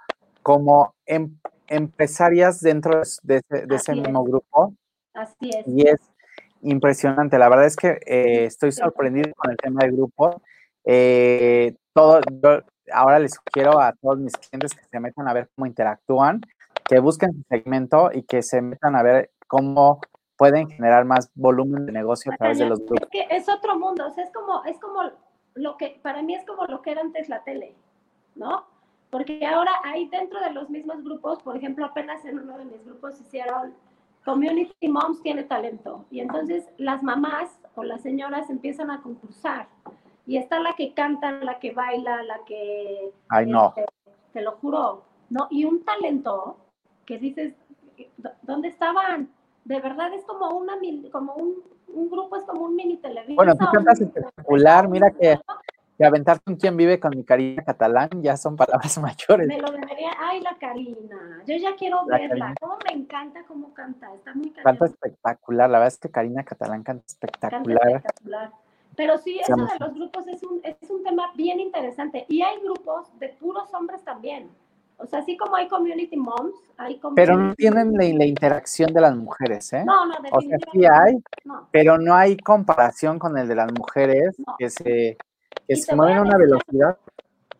como 0.49 0.95
em- 1.05 1.37
empresarias 1.67 2.59
dentro 2.59 3.01
de, 3.01 3.05
de 3.21 3.35
ese, 3.35 3.67
de 3.67 3.75
ese 3.75 3.91
Así 3.91 3.99
es. 3.99 4.07
mismo 4.07 4.23
grupo 4.23 4.73
Así 5.13 5.51
es. 5.51 5.67
y 5.67 5.87
es 5.87 5.99
impresionante. 6.63 7.37
La 7.37 7.49
verdad 7.49 7.67
es 7.67 7.75
que 7.75 7.99
eh, 8.03 8.45
estoy 8.45 8.71
sorprendido 8.71 9.31
con 9.35 9.51
el 9.51 9.57
tema 9.57 9.81
de 9.83 9.91
grupo. 9.91 10.41
Eh, 10.85 11.75
todo, 11.93 12.21
yo 12.41 12.61
ahora 12.91 13.19
les 13.19 13.35
sugiero 13.35 13.79
a 13.79 13.93
todos 13.93 14.17
mis 14.17 14.33
clientes 14.35 14.73
que 14.73 14.83
se 14.83 14.99
metan 14.99 15.27
a 15.27 15.33
ver 15.33 15.49
cómo 15.55 15.67
interactúan, 15.67 16.41
que 16.83 16.97
busquen 16.97 17.31
su 17.33 17.43
segmento 17.47 18.09
y 18.11 18.23
que 18.23 18.41
se 18.41 18.59
metan 18.63 18.95
a 18.95 19.03
ver 19.03 19.29
cómo 19.47 20.01
pueden 20.35 20.67
generar 20.67 21.05
más 21.05 21.29
volumen 21.35 21.85
de 21.85 21.91
negocio 21.91 22.31
a 22.31 22.37
través 22.37 22.57
de 22.57 22.65
los 22.65 22.79
grupos. 22.79 23.01
Es 23.03 23.09
que 23.09 23.35
es 23.35 23.47
otro 23.49 23.77
mundo, 23.77 24.07
o 24.07 24.11
sea, 24.15 24.23
es 24.23 24.31
como, 24.31 24.63
es 24.65 24.79
como 24.79 25.11
lo 25.53 25.77
que, 25.77 25.99
para 26.01 26.23
mí 26.23 26.33
es 26.33 26.43
como 26.47 26.65
lo 26.65 26.81
que 26.81 26.91
era 26.91 27.01
antes 27.01 27.29
la 27.29 27.43
tele, 27.43 27.75
¿no? 28.33 28.65
Porque 29.09 29.45
ahora 29.45 29.71
hay 29.83 30.07
dentro 30.09 30.39
de 30.39 30.51
los 30.51 30.69
mismos 30.69 31.03
grupos, 31.03 31.41
por 31.41 31.57
ejemplo, 31.57 31.85
apenas 31.85 32.23
en 32.25 32.39
uno 32.39 32.57
de 32.57 32.65
mis 32.65 32.85
grupos 32.85 33.19
hicieron 33.19 33.73
Community 34.23 34.87
Moms 34.87 35.21
tiene 35.23 35.43
talento. 35.43 36.05
Y 36.11 36.19
entonces 36.19 36.69
las 36.77 37.01
mamás 37.01 37.59
o 37.75 37.83
las 37.83 38.01
señoras 38.01 38.49
empiezan 38.49 38.91
a 38.91 39.01
concursar. 39.01 39.67
Y 40.27 40.37
está 40.37 40.59
la 40.59 40.73
que 40.75 40.93
canta, 40.93 41.31
la 41.31 41.57
que 41.59 41.71
baila, 41.71 42.21
la 42.23 42.39
que... 42.45 43.11
Ay, 43.29 43.47
no. 43.47 43.73
este, 43.75 43.85
te 44.33 44.41
lo 44.41 44.51
juro, 44.57 45.03
¿no? 45.31 45.47
Y 45.49 45.65
un 45.65 45.83
talento 45.83 46.57
que 47.05 47.17
dices, 47.17 47.55
"¿Dó- 48.17 48.33
¿dónde 48.43 48.67
estaban? 48.67 49.29
De 49.65 49.79
verdad 49.79 50.13
es 50.13 50.23
como 50.25 50.49
una 50.55 50.75
mil- 50.75 51.09
como 51.11 51.33
un, 51.33 51.55
un 51.87 52.09
grupo, 52.11 52.35
es 52.35 52.43
como 52.43 52.65
un 52.65 52.75
mini 52.75 52.97
televisión. 52.97 53.37
Bueno, 53.37 53.55
tú 53.57 53.65
cantas 53.73 53.99
espectacular, 54.01 54.87
mira 54.87 55.09
que 55.09 55.39
de 55.99 56.05
aventarte 56.07 56.49
un 56.49 56.55
quien 56.57 56.75
vive 56.77 56.99
con 56.99 57.11
mi 57.15 57.23
cariño 57.25 57.61
catalán 57.65 58.09
ya 58.21 58.37
son 58.37 58.55
palabras 58.55 58.97
mayores. 59.01 59.47
Me 59.47 59.59
lo 59.59 59.69
debería. 59.71 60.11
Ay, 60.19 60.39
la 60.41 60.57
Karina. 60.57 61.43
Yo 61.45 61.55
ya 61.57 61.75
quiero 61.75 62.03
La 62.07 62.17
verla. 62.17 62.29
Karina. 62.29 62.55
Cómo 62.59 62.77
me 62.87 62.93
encanta 62.99 63.43
cómo 63.47 63.73
canta. 63.73 64.11
Está 64.15 64.33
muy 64.33 64.49
Canta 64.51 64.63
cañón. 64.79 64.85
espectacular, 64.93 65.69
la 65.69 65.77
verdad 65.79 65.93
es 65.93 65.99
que 65.99 66.09
Karina 66.09 66.43
Catalán 66.43 66.83
canta 66.83 67.03
Canta 67.03 67.07
espectacular. 67.11 67.87
espectacular. 67.97 68.51
Pero 68.95 69.17
sí, 69.17 69.39
eso 69.39 69.55
de 69.55 69.79
los 69.79 69.93
grupos 69.93 70.27
es 70.27 70.41
un, 70.43 70.61
es 70.63 70.89
un 70.89 71.03
tema 71.03 71.31
bien 71.35 71.59
interesante. 71.59 72.25
Y 72.29 72.41
hay 72.41 72.59
grupos 72.61 73.07
de 73.19 73.29
puros 73.29 73.71
hombres 73.73 74.03
también. 74.03 74.49
O 74.97 75.05
sea, 75.05 75.19
así 75.19 75.37
como 75.37 75.55
hay 75.55 75.69
community 75.69 76.17
moms, 76.17 76.55
hay 76.77 76.97
community... 76.99 77.21
Pero 77.25 77.37
no 77.37 77.55
tienen 77.55 77.93
la, 77.93 78.03
la 78.17 78.25
interacción 78.25 78.91
de 78.93 78.99
las 78.99 79.15
mujeres, 79.15 79.71
¿eh? 79.71 79.83
No, 79.85 80.05
no, 80.05 80.15
O 80.31 80.41
sea, 80.41 80.41
sí 80.41 80.47
definitivamente 80.49 81.23
hay, 81.37 81.41
no. 81.45 81.67
pero 81.71 81.97
no 81.97 82.13
hay 82.15 82.35
comparación 82.35 83.17
con 83.19 83.37
el 83.37 83.47
de 83.47 83.55
las 83.55 83.71
mujeres 83.71 84.35
No. 84.45 84.55
que 84.57 84.69
se, 84.69 85.17
que 85.69 85.75
se 85.77 85.95
mueven 85.95 86.17
a 86.17 86.21
una 86.23 86.37
velocidad. 86.37 86.97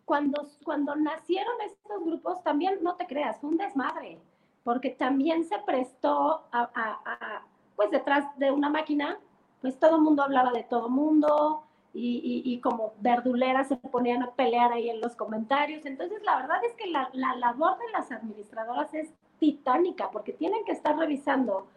cuando, 0.06 0.48
cuando 0.64 0.96
nacieron 0.96 1.54
estos 1.62 2.04
grupos, 2.04 2.44
también, 2.44 2.80
no 2.82 2.96
te 2.96 3.06
creas, 3.06 3.40
fue 3.40 3.52
un 3.52 3.58
desmadre, 3.58 4.18
porque 4.64 4.90
también 4.90 5.46
se 5.46 5.58
prestó 5.60 6.44
a, 6.52 6.70
a- 6.74 7.00
a- 7.06 7.44
pues 7.76 7.92
detrás 7.92 8.26
de 8.38 8.52
una 8.52 8.70
máquina, 8.70 9.20
pues 9.62 9.80
todo 9.80 9.98
el 9.98 10.02
mundo 10.02 10.24
hablaba 10.24 10.52
de 10.52 10.64
todo 10.64 10.90
mundo 10.90 11.64
y, 11.94 12.18
y- 12.24 12.54
y 12.54 12.60
como 12.62 12.94
verduleras 13.00 13.68
se 13.68 13.78
ponían 13.78 14.24
a 14.24 14.32
pelear 14.32 14.72
ahí 14.74 14.90
en 14.90 15.00
los 15.02 15.16
comentarios. 15.16 15.86
Entonces, 15.86 16.22
la 16.24 16.38
verdad 16.38 16.64
es 16.66 16.74
que 16.74 16.88
la, 16.88 17.10
la 17.14 17.36
labor 17.36 17.78
de 17.78 17.92
las 17.92 18.12
administradoras 18.12 18.94
es 18.94 19.10
titánica, 19.40 20.10
porque 20.12 20.34
tienen 20.34 20.66
que 20.66 20.72
estar 20.72 20.98
revisando 20.98 21.68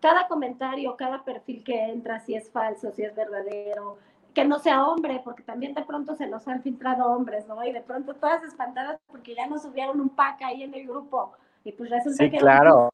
cada 0.00 0.26
comentario, 0.28 0.96
cada 0.96 1.22
perfil 1.24 1.62
que 1.62 1.80
entra, 1.84 2.20
si 2.20 2.34
es 2.34 2.50
falso, 2.50 2.90
si 2.92 3.02
es 3.04 3.14
verdadero, 3.14 3.98
que 4.34 4.44
no 4.44 4.58
sea 4.58 4.86
hombre, 4.86 5.20
porque 5.24 5.42
también 5.42 5.74
de 5.74 5.82
pronto 5.82 6.14
se 6.14 6.26
nos 6.26 6.46
han 6.48 6.62
filtrado 6.62 7.06
hombres, 7.06 7.46
¿no? 7.46 7.62
Y 7.64 7.72
de 7.72 7.80
pronto 7.80 8.14
todas 8.14 8.42
espantadas 8.44 8.98
porque 9.06 9.34
ya 9.34 9.46
nos 9.46 9.62
subieron 9.62 10.00
un 10.00 10.08
pack 10.08 10.42
ahí 10.42 10.62
en 10.62 10.74
el 10.74 10.86
grupo. 10.86 11.32
Y 11.64 11.72
pues 11.72 11.90
resulta 11.90 12.24
Sí, 12.24 12.30
que... 12.30 12.38
claro. 12.38 12.90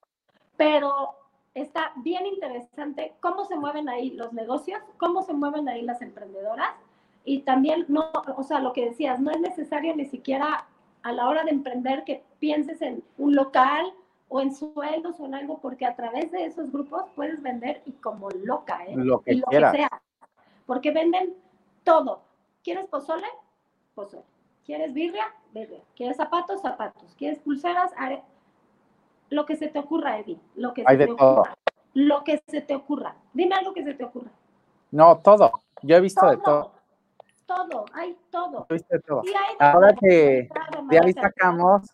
Pero 0.56 1.10
está 1.54 1.92
bien 1.96 2.26
interesante 2.26 3.14
cómo 3.20 3.44
se 3.44 3.56
mueven 3.56 3.88
ahí 3.88 4.10
los 4.10 4.32
negocios, 4.32 4.80
cómo 4.96 5.22
se 5.22 5.32
mueven 5.32 5.68
ahí 5.68 5.82
las 5.82 6.02
emprendedoras. 6.02 6.70
Y 7.24 7.40
también, 7.40 7.84
no, 7.88 8.10
o 8.36 8.42
sea, 8.42 8.60
lo 8.60 8.72
que 8.72 8.86
decías, 8.86 9.20
no 9.20 9.30
es 9.30 9.40
necesario 9.40 9.94
ni 9.94 10.06
siquiera 10.06 10.66
a 11.02 11.12
la 11.12 11.28
hora 11.28 11.44
de 11.44 11.50
emprender 11.50 12.04
que 12.04 12.24
pienses 12.38 12.82
en 12.82 13.02
un 13.18 13.34
local 13.34 13.92
o 14.28 14.40
en 14.40 14.54
sueldos 14.54 15.20
o 15.20 15.26
en 15.26 15.34
algo, 15.34 15.58
porque 15.58 15.86
a 15.86 15.94
través 15.94 16.30
de 16.32 16.44
esos 16.44 16.70
grupos 16.72 17.04
puedes 17.14 17.40
vender 17.42 17.82
y 17.86 17.92
como 17.92 18.28
loca, 18.30 18.84
¿eh? 18.86 18.94
Lo 18.96 19.20
que 19.20 19.34
y 19.34 19.36
lo 19.36 19.46
quieras. 19.46 19.72
que 19.72 19.78
sea. 19.78 20.02
Porque 20.68 20.90
venden 20.92 21.34
todo. 21.82 22.20
¿Quieres 22.62 22.86
pozole? 22.88 23.26
Pozole. 23.94 24.22
¿Quieres 24.66 24.92
birria? 24.92 25.24
Birria. 25.54 25.80
¿Quieres 25.96 26.18
zapatos? 26.18 26.60
Zapatos. 26.60 27.14
¿Quieres 27.16 27.38
pulseras? 27.38 27.90
Are- 27.96 28.22
Lo 29.30 29.46
que 29.46 29.56
se 29.56 29.68
te 29.68 29.78
ocurra, 29.78 30.18
Eddie. 30.18 30.38
Lo 30.56 30.74
que 30.74 30.84
Hay 30.86 30.96
se 30.96 30.98
de 30.98 31.06
te 31.06 31.14
todo. 31.14 31.32
ocurra. 31.40 31.54
Lo 31.94 32.22
que 32.22 32.42
se 32.48 32.60
te 32.60 32.74
ocurra. 32.74 33.16
Dime 33.32 33.54
algo 33.54 33.72
que 33.72 33.82
se 33.82 33.94
te 33.94 34.04
ocurra. 34.04 34.30
No, 34.90 35.16
todo. 35.20 35.50
Yo 35.82 35.96
he 35.96 36.00
visto 36.02 36.28
de 36.28 36.36
todo. 36.36 36.72
Todo. 37.46 37.86
Hay 37.94 38.14
todo. 38.30 38.66
Todo. 39.06 39.22
Y 39.24 39.28
hay 39.30 39.56
Ahora 39.58 39.94
que 39.94 40.48
de 40.70 40.82
mala 40.82 41.00
ahí 41.02 41.12
sacamos, 41.14 41.88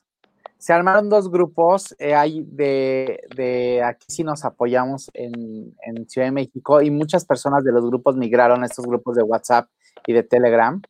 se 0.64 0.72
armaron 0.72 1.10
dos 1.10 1.30
grupos, 1.30 1.94
eh, 1.98 2.14
hay 2.14 2.42
de, 2.42 3.20
de 3.36 3.82
aquí 3.82 4.06
sí 4.08 4.24
nos 4.24 4.46
apoyamos 4.46 5.10
en, 5.12 5.76
en 5.82 6.08
Ciudad 6.08 6.28
de 6.28 6.32
México 6.32 6.80
y 6.80 6.90
muchas 6.90 7.26
personas 7.26 7.62
de 7.64 7.70
los 7.70 7.84
grupos 7.84 8.16
migraron 8.16 8.62
a 8.62 8.66
estos 8.66 8.86
grupos 8.86 9.14
de 9.14 9.24
WhatsApp 9.24 9.68
y 10.06 10.14
de 10.14 10.22
Telegram 10.22 10.80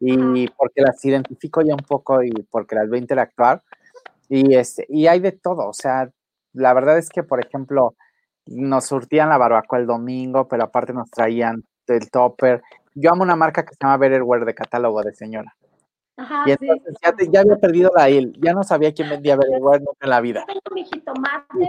y 0.00 0.48
porque 0.48 0.82
las 0.82 1.02
identifico 1.02 1.62
ya 1.62 1.72
un 1.72 1.80
poco 1.80 2.22
y 2.22 2.30
porque 2.50 2.74
las 2.74 2.90
veo 2.90 3.00
interactuar. 3.00 3.62
Y, 4.28 4.54
este, 4.54 4.84
y 4.90 5.06
hay 5.06 5.20
de 5.20 5.32
todo, 5.32 5.66
o 5.66 5.72
sea, 5.72 6.10
la 6.52 6.74
verdad 6.74 6.98
es 6.98 7.08
que, 7.08 7.22
por 7.22 7.42
ejemplo, 7.42 7.94
nos 8.44 8.84
surtían 8.84 9.30
la 9.30 9.38
barbacoa 9.38 9.78
el 9.78 9.86
domingo, 9.86 10.46
pero 10.46 10.64
aparte 10.64 10.92
nos 10.92 11.10
traían 11.10 11.64
el 11.86 12.10
topper. 12.10 12.60
Yo 12.94 13.10
amo 13.10 13.22
una 13.22 13.36
marca 13.36 13.64
que 13.64 13.70
se 13.70 13.78
llama 13.80 13.96
Betterware 13.96 14.44
de 14.44 14.54
catálogo 14.54 15.02
de 15.02 15.14
señora. 15.14 15.56
Ajá, 16.16 16.44
y 16.46 16.50
entonces 16.52 16.94
ya, 17.02 17.14
ya, 17.32 17.40
había 17.40 17.56
perdido 17.56 17.90
la 17.96 18.08
él, 18.08 18.34
ya 18.38 18.52
no 18.52 18.62
sabía 18.62 18.92
quién 18.92 19.08
vendía 19.08 19.34
Betterware 19.36 19.80
nunca 19.80 19.98
en 20.02 20.10
la 20.10 20.20
vida. 20.20 20.44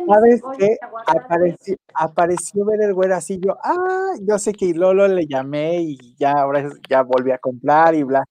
¿Sabes 0.07 0.41
qué? 0.57 0.77
Apareció, 1.07 1.77
apareció 1.93 2.65
Betterware 2.65 3.13
así, 3.13 3.39
yo, 3.39 3.57
ah, 3.63 4.13
yo 4.21 4.37
sé 4.37 4.51
que 4.53 4.73
Lolo 4.73 5.07
le 5.07 5.27
llamé 5.27 5.81
y 5.81 6.15
ya 6.17 6.33
ahora 6.33 6.69
ya 6.89 7.03
volví 7.03 7.31
a 7.31 7.37
comprar 7.37 7.95
y 7.95 8.03
bla, 8.03 8.25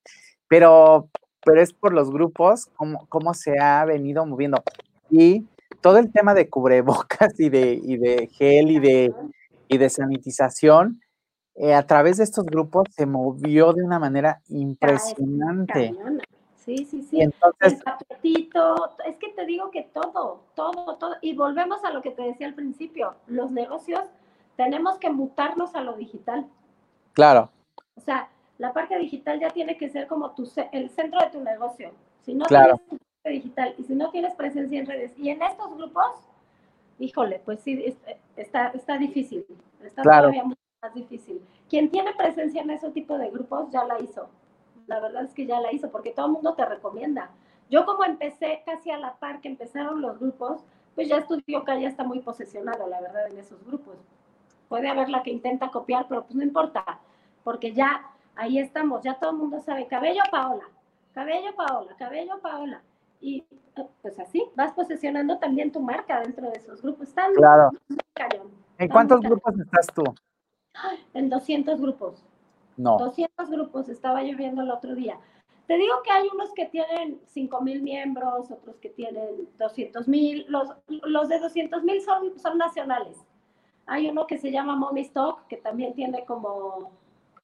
pero, 0.49 1.09
pero 1.45 1.63
es 1.63 1.73
por 1.73 1.95
los 1.95 2.11
grupos, 2.11 2.67
cómo, 2.77 3.07
cómo 3.09 3.33
se 3.33 3.59
ha 3.59 3.85
venido 3.87 4.27
moviendo. 4.27 4.63
Y 5.11 5.47
todo 5.81 5.99
el 5.99 6.13
tema 6.13 6.35
de 6.35 6.49
cubrebocas 6.49 7.39
y 7.41 7.49
de, 7.49 7.81
y 7.83 7.97
de 7.97 8.29
gel 8.29 8.71
y 8.71 8.81
de, 8.81 9.15
y 9.69 9.79
de 9.79 9.89
sanitización, 9.89 11.01
eh, 11.55 11.75
a 11.75 11.87
través 11.87 12.17
de 12.17 12.25
estos 12.25 12.47
grupos 12.47 12.89
se 12.91 13.07
movió 13.07 13.73
de 13.73 13.83
una 13.83 13.99
manera 13.99 14.41
impresionante. 14.49 15.95
Sí, 16.57 16.85
sí, 16.85 17.03
sí. 17.03 17.21
Entonces, 17.21 17.75
el 17.75 17.83
apetito, 17.85 18.91
es 19.05 19.17
que 19.17 19.31
te 19.31 19.45
digo 19.45 19.71
que 19.71 19.83
todo, 19.83 20.45
todo, 20.55 20.97
todo. 20.97 21.17
Y 21.21 21.35
volvemos 21.35 21.85
a 21.85 21.91
lo 21.91 22.03
que 22.03 22.11
te 22.11 22.23
decía 22.23 22.47
al 22.47 22.55
principio, 22.55 23.17
los 23.27 23.51
negocios 23.51 24.05
tenemos 24.57 24.99
que 24.99 25.11
mutarlos 25.11 25.75
a 25.75 25.83
lo 25.83 25.95
digital. 25.95 26.47
Claro. 27.15 27.51
O 27.97 28.01
sea, 28.01 28.29
la 28.59 28.73
parte 28.73 28.97
digital 28.99 29.41
ya 29.41 29.51
tiene 29.51 29.77
que 29.77 29.91
ser 29.91 30.07
como 30.07 30.31
tu, 30.31 30.49
el 30.71 30.89
centro 30.91 31.21
de 31.21 31.31
tu 31.31 31.41
negocio. 31.41 31.91
Si 32.25 32.33
no 32.33 32.47
tienes 32.47 32.81
tu 32.89 32.99
digital 33.29 33.75
y 33.77 33.83
si 33.83 33.95
no 33.95 34.11
tienes 34.11 34.35
presencia 34.35 34.79
en 34.79 34.87
redes 34.87 35.13
y 35.19 35.31
en 35.31 35.43
estos 35.43 35.77
grupos, 35.77 36.13
híjole, 36.99 37.41
pues 37.45 37.61
sí, 37.61 37.97
está, 38.37 38.69
está 38.69 38.97
difícil. 38.99 39.45
Está 39.83 40.03
todavía 40.03 40.45
mucho 40.45 40.62
más 40.83 40.95
difícil. 40.95 41.41
Quien 41.69 41.91
tiene 41.91 42.13
presencia 42.15 42.63
en 42.63 42.71
ese 42.71 42.91
tipo 42.91 43.17
de 43.17 43.31
grupos 43.31 43.71
ya 43.71 43.85
la 43.85 44.01
hizo 44.01 44.29
la 44.87 45.01
verdad 45.01 45.25
es 45.25 45.33
que 45.33 45.47
ya 45.47 45.61
la 45.61 45.73
hizo, 45.73 45.91
porque 45.91 46.13
todo 46.13 46.27
el 46.27 46.33
mundo 46.33 46.55
te 46.55 46.65
recomienda. 46.65 47.31
Yo 47.71 47.87
como 47.87 48.05
empecé 48.05 48.63
casi 48.67 48.91
a 48.91 48.99
la 48.99 49.15
par 49.15 49.41
que 49.41 49.49
empezaron 49.49 50.03
los 50.03 50.19
grupos, 50.19 50.65
pues 50.95 51.09
ya 51.09 51.19
estudió 51.19 51.65
que 51.65 51.81
ya 51.81 51.89
está 51.89 52.05
muy 52.05 52.21
posesionado, 52.21 52.87
la 52.87 53.01
verdad, 53.01 53.29
en 53.31 53.39
esos 53.39 53.65
grupos. 53.65 53.97
Puede 54.69 54.89
haber 54.89 55.09
la 55.09 55.23
que 55.23 55.31
intenta 55.31 55.71
copiar, 55.71 56.07
pero 56.09 56.25
pues 56.25 56.35
no 56.35 56.43
importa, 56.43 56.85
porque 57.45 57.73
ya 57.73 58.03
ahí 58.37 58.59
estamos, 58.59 59.03
ya 59.03 59.15
todo 59.15 59.31
el 59.31 59.37
mundo 59.37 59.61
sabe, 59.61 59.87
cabello 59.87 60.23
Paola, 60.31 60.65
cabello 61.13 61.55
Paola, 61.55 61.95
cabello 61.97 62.39
Paola. 62.41 62.83
Y 63.21 63.45
pues 64.03 64.19
así, 64.19 64.45
vas 64.57 64.73
posesionando 64.73 65.39
también 65.39 65.71
tu 65.71 65.81
marca 65.81 66.21
dentro 66.21 66.51
de 66.51 66.59
esos 66.59 66.83
grupos. 66.83 67.09
Claro. 67.37 67.71
¿En 68.79 68.89
cuántos 68.89 69.21
grupos 69.21 69.59
estás 69.59 69.87
tú? 69.95 70.03
En 71.15 71.29
200 71.29 71.81
grupos. 71.81 72.23
No. 72.77 72.99
200 72.99 73.51
grupos, 73.51 73.89
estaba 73.89 74.23
yo 74.23 74.37
viendo 74.37 74.63
el 74.63 74.71
otro 74.71 74.95
día. 74.95 75.19
Te 75.67 75.77
digo 75.77 76.03
que 76.03 76.11
hay 76.11 76.29
unos 76.33 76.53
que 76.53 76.67
tienen 76.67 77.21
5 77.27 77.61
mil 77.61 77.83
miembros, 77.83 78.51
otros 78.51 78.77
que 78.79 78.89
tienen 78.89 79.49
200 79.59 80.09
mil. 80.09 80.45
Los, 80.49 80.71
los 80.89 81.29
de 81.29 81.39
200 81.39 81.83
mil 81.85 82.01
son, 82.01 82.39
son 82.39 82.59
nacionales. 82.59 83.17
Hay 83.87 84.09
uno 84.09 84.27
que 84.27 84.39
se 84.39 84.51
llama 84.51 84.77
Mommy 84.77 85.03
Stock, 85.03 85.47
que 85.49 85.57
también 85.57 85.95
tiene 85.95 86.25
como, 86.25 86.91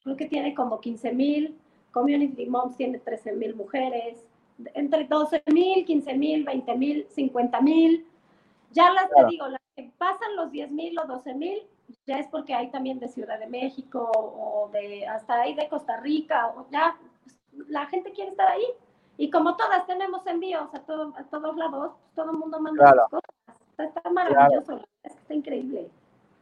creo 0.03 0.17
que 0.17 0.27
tiene 0.27 0.55
como 0.55 0.81
15 0.81 1.13
mil. 1.13 1.59
Community 1.93 2.47
Moms 2.47 2.77
tiene 2.77 2.99
13 2.99 3.33
mil 3.33 3.55
mujeres. 3.55 4.25
Entre 4.75 5.05
12 5.05 5.43
mil, 5.53 5.85
15 5.85 6.15
mil, 6.15 6.45
20 6.45 6.77
mil, 6.77 7.07
50 7.11 7.61
mil. 7.61 8.07
Ya 8.73 8.91
las 8.91 9.09
te 9.11 9.27
digo, 9.27 9.49
las 9.49 9.61
que 9.77 9.91
pasan 9.97 10.37
los 10.37 10.51
10 10.51 10.73
mil 10.73 10.99
o 10.99 11.07
12 11.07 11.35
mil, 11.35 11.63
ya 12.07 12.19
es 12.19 12.27
porque 12.29 12.55
hay 12.55 12.71
también 12.71 12.99
de 12.99 13.09
Ciudad 13.09 13.39
de 13.39 13.47
México 13.47 14.11
o 14.13 14.69
de 14.73 15.07
hasta 15.07 15.41
ahí 15.41 15.55
de 15.55 15.69
Costa 15.69 15.99
Rica, 15.99 16.49
o 16.49 16.67
ya 16.71 16.97
pues, 17.23 17.69
la 17.69 17.87
gente 17.87 18.13
quiere 18.13 18.31
estar 18.31 18.49
ahí. 18.49 18.67
Y 19.17 19.31
como 19.31 19.57
todas 19.57 19.87
tenemos 19.87 20.27
envíos 20.27 20.73
a, 20.75 20.81
todo, 20.81 21.13
a 21.17 21.25
todos 21.25 21.57
lados, 21.57 21.93
pues, 22.01 22.15
todo 22.15 22.33
el 22.33 22.39
mundo 22.39 22.61
manda 22.61 22.91
sus 22.91 23.11
cosas. 23.11 23.31
Está, 23.79 24.11
maravilloso, 24.11 24.81
está 25.03 25.35
increíble. 25.35 25.91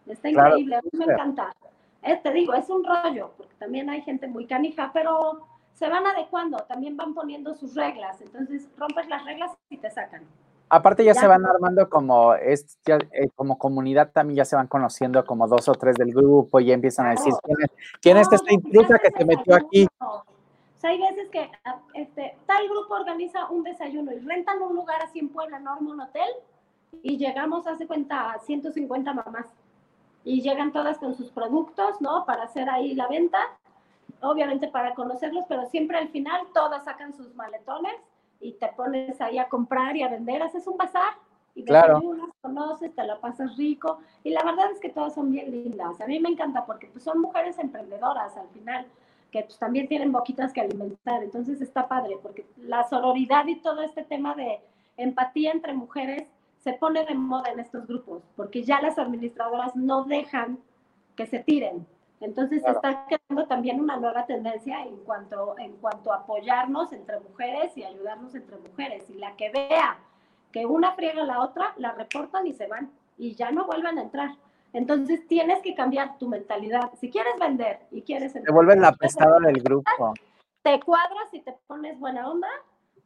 Está 0.07 0.29
increíble, 0.29 0.77
a 0.77 0.83
mí 0.83 0.91
me 0.93 1.05
encanta. 1.05 1.55
Eh, 2.03 2.17
te 2.23 2.33
digo, 2.33 2.55
es 2.55 2.69
un 2.71 2.85
rollo, 2.85 3.33
porque 3.37 3.55
también 3.59 3.91
hay 3.91 4.03
gente 4.03 4.29
muy 4.29 4.47
canija, 4.47 4.91
pero 4.93 5.47
se 5.73 5.89
van 5.89 6.07
adecuando, 6.07 6.59
también 6.59 6.97
van 6.97 7.15
poniendo 7.15 7.55
sus 7.55 7.75
reglas. 7.75 8.21
Entonces 8.21 8.69
rompes 8.77 9.09
las 9.09 9.25
reglas 9.25 9.53
y 9.69 9.79
te 9.79 9.91
sacan. 9.91 10.23
Aparte 10.69 11.05
ya, 11.05 11.15
se 11.15 11.29
van 11.29 11.47
armando 11.47 11.89
como 11.89 12.35
es 12.35 12.79
eh, 12.87 13.29
como 13.37 13.57
comunidad 13.57 14.11
también 14.11 14.39
ya 14.39 14.45
se 14.45 14.57
van 14.57 14.67
conociendo 14.67 15.25
como 15.25 15.47
dos 15.47 15.69
o 15.69 15.75
tres 15.75 15.95
del 15.95 16.13
grupo 16.13 16.59
y 16.59 16.67
ya 16.67 16.75
empiezan 16.75 17.07
a 17.07 17.11
decir 17.11 17.33
quién 17.43 17.57
es, 17.63 17.71
quién 18.01 18.17
es 18.17 18.33
esta 18.33 18.53
intrusa 18.53 18.99
que 18.99 19.11
se 19.11 19.25
metió 19.25 19.55
aquí. 19.55 19.87
O 20.01 20.25
sea, 20.79 20.91
hay 20.91 21.01
veces 21.01 21.29
que 21.31 21.51
ah, 21.65 21.79
este, 21.95 22.37
tal 22.47 22.69
grupo 22.69 22.95
organiza 22.95 23.49
un 23.49 23.63
desayuno 23.63 24.13
y 24.13 24.19
rentan 24.19 24.61
un 24.61 24.75
lugar 24.75 25.01
así 25.03 25.21
en 25.21 25.29
Puebla 25.29 25.59
enorme, 25.59 25.93
un 25.93 26.01
hotel, 26.01 26.29
y 27.03 27.17
llegamos, 27.17 27.67
hace 27.67 27.87
cuenta, 27.87 28.33
a 28.33 28.39
150 28.41 29.13
mamás. 29.13 29.47
Y 30.25 30.43
llegan 30.43 30.73
todas 30.73 30.99
con 30.99 31.15
sus 31.15 31.31
productos, 31.31 32.01
¿no? 32.01 32.27
Para 32.27 32.43
hacer 32.43 32.69
ahí 32.69 32.95
la 32.95 33.07
venta, 33.07 33.39
obviamente 34.21 34.67
para 34.67 34.95
conocerlos, 34.95 35.45
pero 35.49 35.67
siempre 35.67 35.99
al 35.99 36.09
final 36.09 36.43
todas 36.53 36.85
sacan 36.85 37.17
sus 37.17 37.33
maletones 37.37 37.95
y 38.41 38.53
te 38.53 38.69
pones 38.69 39.21
ahí 39.21 39.39
a 39.39 39.49
comprar 39.49 39.97
y 39.97 40.03
a 40.03 40.09
vender, 40.09 40.43
haces 40.43 40.67
un 40.67 40.77
bazar 40.77 41.15
y 41.55 41.65
claro. 41.65 42.03
conoces, 42.43 42.95
te 42.95 43.03
la 43.05 43.19
pasas 43.19 43.57
rico 43.57 43.99
y 44.23 44.31
la 44.31 44.45
verdad 44.45 44.71
es 44.73 44.79
que 44.79 44.91
todas 44.91 45.15
son 45.15 45.33
bien 45.33 45.51
lindas. 45.51 46.01
A 46.01 46.07
mí 46.07 46.21
me 46.21 46.29
encanta 46.29 46.67
porque 46.67 46.87
pues, 46.89 47.03
son 47.03 47.21
mujeres 47.21 47.59
emprendedoras 47.59 48.37
al 48.37 48.49
final 48.49 48.87
que 49.31 49.43
pues, 49.43 49.59
también 49.59 49.89
tienen 49.89 50.13
boquitas 50.13 50.53
que 50.53 50.61
alimentar, 50.61 51.23
entonces 51.23 51.61
está 51.61 51.89
padre 51.89 52.19
porque 52.23 52.47
la 52.59 52.85
sororidad 52.85 53.47
y 53.47 53.57
todo 53.57 53.83
este 53.83 54.05
tema 54.05 54.35
de 54.35 54.61
empatía 54.97 55.51
entre 55.53 55.73
mujeres 55.73 56.29
se 56.59 56.75
pone 56.75 57.05
de 57.05 57.15
moda 57.15 57.51
en 57.51 57.61
estos 57.61 57.87
grupos 57.87 58.23
porque 58.37 58.63
ya 58.63 58.81
las 58.83 58.99
administradoras 58.99 59.75
no 59.75 60.05
dejan 60.05 60.59
que 61.17 61.27
se 61.27 61.39
tiren, 61.39 61.87
entonces 62.21 62.63
está 62.67 63.07
creando 63.07 63.47
también 63.47 63.81
una 63.81 63.97
nueva 63.97 64.25
tendencia 64.27 64.83
en 64.83 64.97
cuanto, 64.99 65.55
en 65.59 65.77
cuanto 65.77 66.13
a 66.13 66.17
apoyarnos 66.17 66.93
entre 66.93 67.21
mujeres 67.21 67.77
y 67.77 67.85
ayudarnos 67.85 68.35
entre 68.35 68.57
mujeres. 68.57 69.09
Y 69.11 69.15
la 69.15 69.37
que 69.37 69.51
vea 69.51 69.99
que 70.51 70.65
una 70.65 70.93
friega 70.93 71.23
a 71.23 71.27
la 71.27 71.41
otra, 71.41 71.75
la 71.77 71.93
reportan 71.93 72.47
y 72.47 72.55
se 72.55 72.67
van 72.67 72.91
y 73.19 73.35
ya 73.35 73.51
no 73.51 73.67
vuelven 73.67 73.99
a 73.99 74.03
entrar. 74.03 74.31
Entonces 74.73 75.27
tienes 75.27 75.61
que 75.61 75.75
cambiar 75.75 76.19
tu 76.19 76.29
mentalidad. 76.29 76.91
Si 76.99 77.11
quieres 77.11 77.39
vender 77.39 77.81
y 77.91 78.03
quieres... 78.03 78.33
Te 78.33 78.53
vuelven 78.53 78.81
la 78.81 78.93
pesada 78.93 79.39
del 79.41 79.63
grupo. 79.63 80.15
Te 80.63 80.81
cuadras 80.81 81.33
y 81.33 81.41
te 81.41 81.55
pones 81.67 81.99
buena 81.99 82.29
onda 82.29 82.49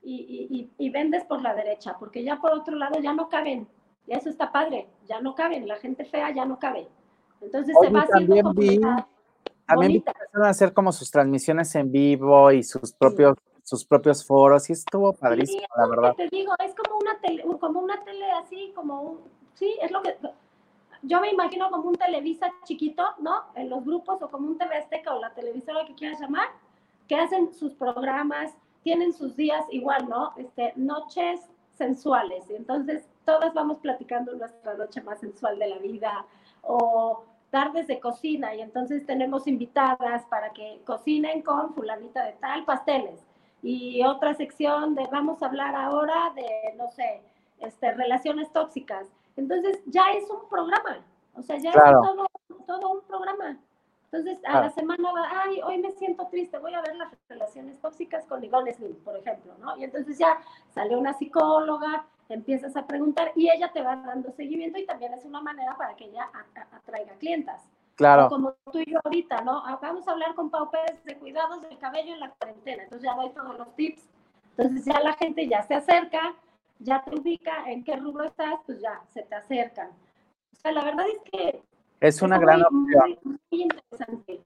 y, 0.02 0.70
y, 0.78 0.90
vendes 0.90 1.24
por 1.24 1.42
la 1.42 1.54
derecha, 1.54 1.96
porque 1.98 2.24
ya 2.24 2.36
por 2.36 2.52
otro 2.52 2.74
lado 2.74 2.98
ya 3.00 3.12
no 3.12 3.28
caben. 3.28 3.68
Y 4.06 4.14
eso 4.14 4.30
está 4.30 4.50
padre, 4.50 4.88
ya 5.06 5.20
no 5.20 5.34
caben. 5.34 5.68
La 5.68 5.76
gente 5.76 6.04
fea 6.04 6.30
ya 6.30 6.46
no 6.46 6.58
cabe. 6.58 6.88
Entonces 7.40 7.76
se 7.80 7.90
va 7.90 8.06
también 8.06 8.52
vi, 8.54 8.80
también 9.66 9.92
vi 9.92 10.04
a 10.42 10.48
hacer 10.48 10.72
como 10.72 10.92
sus 10.92 11.10
transmisiones 11.10 11.74
en 11.74 11.90
vivo 11.90 12.52
y 12.52 12.62
sus 12.62 12.92
propios 12.92 13.36
sus 13.62 13.84
propios 13.84 14.26
foros 14.26 14.68
y 14.68 14.72
estuvo 14.72 15.12
padrísimo, 15.12 15.62
la 15.76 15.86
verdad. 15.86 16.14
Te 16.16 16.28
digo, 16.28 16.52
es 16.58 16.74
como 16.74 16.98
una 16.98 17.20
tele, 17.20 17.44
como 17.60 17.78
una 17.78 18.02
tele 18.02 18.28
así, 18.32 18.72
como 18.74 19.00
un, 19.00 19.20
sí, 19.54 19.76
es 19.80 19.92
lo 19.92 20.02
que 20.02 20.16
yo 21.02 21.20
me 21.20 21.30
imagino 21.30 21.70
como 21.70 21.88
un 21.88 21.94
Televisa 21.94 22.52
chiquito, 22.64 23.04
¿no? 23.20 23.44
En 23.54 23.70
los 23.70 23.84
grupos 23.84 24.20
o 24.22 24.28
como 24.28 24.48
un 24.48 24.58
TV 24.58 24.76
Azteca 24.76 25.14
o 25.14 25.20
la 25.20 25.32
televisora 25.34 25.86
que 25.86 25.94
quieras 25.94 26.20
llamar, 26.20 26.48
que 27.08 27.16
hacen 27.16 27.54
sus 27.54 27.72
programas, 27.74 28.52
tienen 28.82 29.12
sus 29.12 29.36
días 29.36 29.64
igual, 29.70 30.08
¿no? 30.08 30.32
Este, 30.36 30.72
noches 30.76 31.40
sensuales. 31.78 32.50
Y 32.50 32.56
entonces 32.56 33.08
todas 33.24 33.54
vamos 33.54 33.78
platicando 33.78 34.34
nuestra 34.34 34.74
noche 34.74 35.00
más 35.02 35.20
sensual 35.20 35.58
de 35.58 35.68
la 35.68 35.78
vida 35.78 36.26
o 36.62 37.24
tardes 37.50 37.86
de 37.86 38.00
cocina 38.00 38.54
y 38.54 38.60
entonces 38.60 39.04
tenemos 39.06 39.46
invitadas 39.46 40.24
para 40.26 40.50
que 40.52 40.80
cocinen 40.84 41.42
con 41.42 41.74
fulanita 41.74 42.24
de 42.24 42.32
tal 42.34 42.64
pasteles 42.64 43.20
y 43.62 44.02
otra 44.04 44.34
sección 44.34 44.94
de 44.94 45.06
vamos 45.10 45.42
a 45.42 45.46
hablar 45.46 45.74
ahora 45.74 46.32
de, 46.34 46.74
no 46.76 46.88
sé, 46.88 47.22
este, 47.58 47.92
relaciones 47.92 48.50
tóxicas. 48.52 49.06
Entonces 49.36 49.80
ya 49.86 50.12
es 50.12 50.28
un 50.30 50.48
programa, 50.48 51.04
o 51.34 51.42
sea, 51.42 51.58
ya 51.58 51.70
es 51.70 51.76
todo, 51.76 52.26
todo 52.66 52.92
un 52.92 53.00
programa. 53.02 53.58
Entonces, 54.12 54.38
a 54.44 54.60
la 54.60 54.70
semana 54.70 55.12
va, 55.12 55.42
ay, 55.42 55.60
hoy 55.62 55.78
me 55.78 55.92
siento 55.92 56.26
triste, 56.28 56.58
voy 56.58 56.74
a 56.74 56.80
ver 56.80 56.96
las 56.96 57.12
relaciones 57.28 57.80
tóxicas 57.80 58.26
con 58.26 58.42
Yvonne 58.42 58.74
Slim, 58.74 58.96
por 59.04 59.16
ejemplo, 59.16 59.54
¿no? 59.60 59.76
Y 59.76 59.84
entonces 59.84 60.18
ya 60.18 60.40
sale 60.74 60.96
una 60.96 61.12
psicóloga, 61.12 62.06
empiezas 62.28 62.76
a 62.76 62.86
preguntar 62.86 63.30
y 63.36 63.48
ella 63.48 63.70
te 63.72 63.82
va 63.82 63.96
dando 63.96 64.32
seguimiento 64.32 64.80
y 64.80 64.86
también 64.86 65.14
es 65.14 65.24
una 65.24 65.40
manera 65.40 65.76
para 65.76 65.94
que 65.94 66.06
ella 66.06 66.28
atraiga 66.72 67.12
clientas. 67.14 67.62
Claro. 67.94 68.30
como 68.30 68.54
tú 68.72 68.78
y 68.78 68.90
yo 68.90 68.98
ahorita, 69.04 69.42
¿no? 69.42 69.62
Ah, 69.64 69.78
vamos 69.80 70.08
a 70.08 70.12
hablar 70.12 70.34
con 70.34 70.48
Pau 70.48 70.70
Pérez 70.70 71.04
de 71.04 71.18
cuidados 71.18 71.60
del 71.60 71.76
cabello 71.76 72.14
en 72.14 72.20
la 72.20 72.30
cuarentena. 72.30 72.84
Entonces 72.84 73.06
ya 73.06 73.14
doy 73.14 73.28
todos 73.30 73.58
los 73.58 73.76
tips. 73.76 74.08
Entonces 74.56 74.86
ya 74.86 75.00
la 75.00 75.12
gente 75.12 75.46
ya 75.46 75.62
se 75.64 75.74
acerca, 75.74 76.34
ya 76.78 77.02
te 77.02 77.14
ubica 77.14 77.70
en 77.70 77.84
qué 77.84 77.96
rubro 77.96 78.24
estás, 78.24 78.58
pues 78.64 78.80
ya 78.80 79.02
se 79.12 79.22
te 79.22 79.34
acercan. 79.34 79.90
O 79.90 80.56
sea, 80.56 80.72
la 80.72 80.82
verdad 80.82 81.06
es 81.08 81.20
que... 81.30 81.62
Es 82.00 82.22
una 82.22 82.38
gran 82.38 82.62
opción. 82.62 83.18
Muy, 83.22 83.38
muy 83.50 83.62
interesante. 83.62 84.40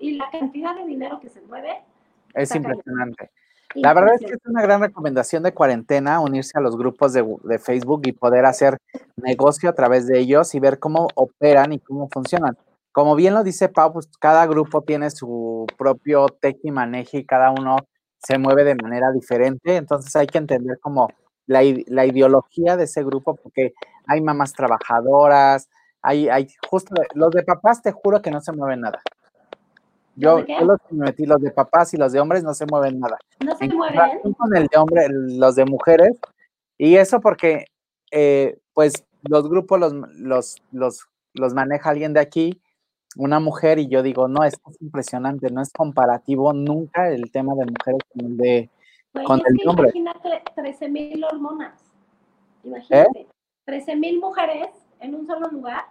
y 0.00 0.16
la 0.16 0.30
cantidad 0.30 0.74
de 0.74 0.86
dinero 0.86 1.20
que 1.20 1.28
se 1.28 1.40
mueve. 1.42 1.82
Es 2.34 2.54
impresionante. 2.54 3.30
La 3.74 3.92
verdad 3.92 4.14
es 4.14 4.20
que 4.20 4.32
es 4.32 4.46
una 4.46 4.62
gran 4.62 4.80
recomendación 4.80 5.42
de 5.42 5.52
cuarentena 5.52 6.20
unirse 6.20 6.56
a 6.56 6.60
los 6.60 6.76
grupos 6.76 7.12
de, 7.12 7.24
de, 7.44 7.58
Facebook 7.58 8.02
y 8.06 8.12
poder 8.12 8.46
hacer 8.46 8.78
negocio 9.16 9.68
a 9.68 9.74
través 9.74 10.06
de 10.06 10.18
ellos 10.18 10.54
y 10.54 10.60
ver 10.60 10.78
cómo 10.78 11.08
operan 11.14 11.72
y 11.72 11.78
cómo 11.78 12.08
funcionan. 12.08 12.56
Como 12.92 13.14
bien 13.14 13.34
lo 13.34 13.44
dice 13.44 13.68
Pau, 13.68 13.92
pues 13.92 14.08
cada 14.18 14.46
grupo 14.46 14.82
tiene 14.82 15.10
su 15.10 15.66
propio 15.76 16.28
tech 16.28 16.58
y 16.62 16.70
maneje 16.70 17.18
y 17.18 17.24
cada 17.26 17.50
uno 17.50 17.76
se 18.18 18.38
mueve 18.38 18.64
de 18.64 18.74
manera 18.74 19.12
diferente, 19.12 19.76
entonces 19.76 20.16
hay 20.16 20.26
que 20.26 20.38
entender 20.38 20.78
como 20.80 21.10
la, 21.46 21.60
la 21.86 22.06
ideología 22.06 22.76
de 22.76 22.84
ese 22.84 23.04
grupo 23.04 23.36
porque 23.36 23.74
hay 24.06 24.22
mamás 24.22 24.54
trabajadoras, 24.54 25.68
hay, 26.06 26.28
hay 26.28 26.46
justo 26.70 26.94
los 27.14 27.30
de 27.32 27.42
papás 27.42 27.82
te 27.82 27.90
juro 27.90 28.22
que 28.22 28.30
no 28.30 28.40
se 28.40 28.52
mueven 28.52 28.80
nada. 28.80 29.02
Yo, 30.14 30.38
los 30.38 30.78
que 30.88 30.94
me 30.94 31.06
metí, 31.06 31.26
los 31.26 31.42
de 31.42 31.50
papás 31.50 31.92
y 31.92 31.96
los 31.96 32.12
de 32.12 32.20
hombres 32.20 32.42
no 32.42 32.54
se 32.54 32.64
mueven 32.64 33.00
nada. 33.00 33.18
No 33.44 33.54
se 33.56 33.68
mueven. 33.68 34.20
Con 34.38 34.56
el 34.56 34.66
de 34.68 34.78
hombre, 34.78 35.08
los 35.10 35.56
de 35.56 35.66
mujeres. 35.66 36.16
Y 36.78 36.94
eso 36.94 37.20
porque, 37.20 37.66
eh, 38.12 38.56
pues, 38.72 39.04
los 39.28 39.48
grupos 39.48 39.78
los, 39.80 39.92
los, 39.92 40.56
los, 40.70 41.06
los 41.34 41.54
maneja 41.54 41.90
alguien 41.90 42.14
de 42.14 42.20
aquí, 42.20 42.62
una 43.16 43.40
mujer, 43.40 43.78
y 43.78 43.88
yo 43.88 44.02
digo, 44.02 44.28
no, 44.28 44.44
es 44.44 44.54
impresionante, 44.80 45.50
no 45.50 45.60
es 45.60 45.72
comparativo 45.72 46.52
nunca 46.52 47.10
el 47.10 47.30
tema 47.30 47.54
de 47.54 47.66
mujeres 47.66 48.00
con 48.14 48.26
el 48.26 48.36
de, 48.36 48.70
con 49.24 49.42
el 49.44 49.56
de 49.56 49.68
hombre. 49.68 49.90
Imagínate 49.94 50.42
13 50.54 50.88
mil 50.88 51.24
hormonas. 51.24 51.74
Imagínate. 52.62 53.26
13 53.64 53.92
¿Eh? 53.92 53.96
mil 53.96 54.20
mujeres 54.20 54.68
en 55.00 55.14
un 55.14 55.26
solo 55.26 55.48
lugar. 55.48 55.84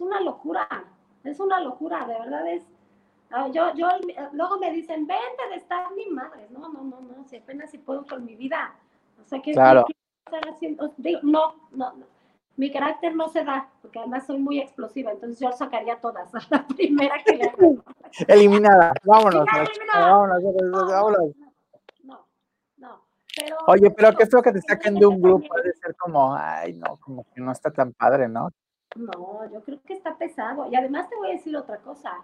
Es 0.00 0.06
una 0.06 0.20
locura. 0.20 0.66
Es 1.24 1.40
una 1.40 1.60
locura, 1.60 2.06
de 2.06 2.18
verdad 2.18 2.46
es 2.48 2.64
Ah, 3.32 3.48
yo, 3.52 3.72
yo, 3.74 3.86
luego 4.32 4.58
me 4.58 4.72
dicen, 4.72 5.06
vente 5.06 5.48
de 5.50 5.56
estar 5.56 5.92
mi 5.92 6.06
madre. 6.06 6.48
No, 6.50 6.68
no, 6.68 6.82
no, 6.82 7.00
no, 7.00 7.24
si 7.28 7.36
apenas 7.36 7.70
si 7.70 7.78
puedo 7.78 8.04
con 8.04 8.24
mi 8.24 8.34
vida. 8.34 8.74
O 9.24 9.28
sea, 9.28 9.40
que 9.40 9.52
claro. 9.52 9.84
haciendo? 10.52 10.92
no, 11.22 11.54
no, 11.70 11.92
no. 11.92 12.06
Mi 12.56 12.72
carácter 12.72 13.14
no 13.14 13.28
se 13.28 13.44
da, 13.44 13.68
porque 13.80 14.00
además 14.00 14.26
soy 14.26 14.38
muy 14.38 14.58
explosiva, 14.58 15.12
entonces 15.12 15.38
yo 15.38 15.52
sacaría 15.52 16.00
todas 16.00 16.34
a 16.34 16.40
la 16.50 16.66
primera 16.66 17.16
que 17.24 17.36
le 17.36 17.52
Eliminada, 18.26 18.94
vámonos. 19.04 19.44
Vámonos, 19.94 20.42
vámonos. 20.72 21.34
No, 22.02 22.26
no. 22.78 23.04
Pero, 23.36 23.56
Oye, 23.68 23.90
pero 23.92 24.16
qué 24.16 24.26
feo 24.26 24.42
que 24.42 24.52
te 24.52 24.60
saquen 24.62 24.96
de 24.96 25.06
un 25.06 25.22
grupo, 25.22 25.46
puede 25.46 25.72
ser 25.74 25.94
como, 25.94 26.34
ay, 26.34 26.72
no, 26.72 26.96
como 26.96 27.24
que 27.32 27.40
no 27.40 27.52
está 27.52 27.70
tan 27.70 27.92
padre, 27.92 28.28
¿no? 28.28 28.50
No, 28.96 29.50
yo 29.50 29.62
creo 29.62 29.80
que 29.86 29.94
está 29.94 30.16
pesado. 30.16 30.68
Y 30.70 30.76
además 30.76 31.08
te 31.08 31.16
voy 31.16 31.28
a 31.28 31.32
decir 31.32 31.56
otra 31.56 31.78
cosa 31.78 32.22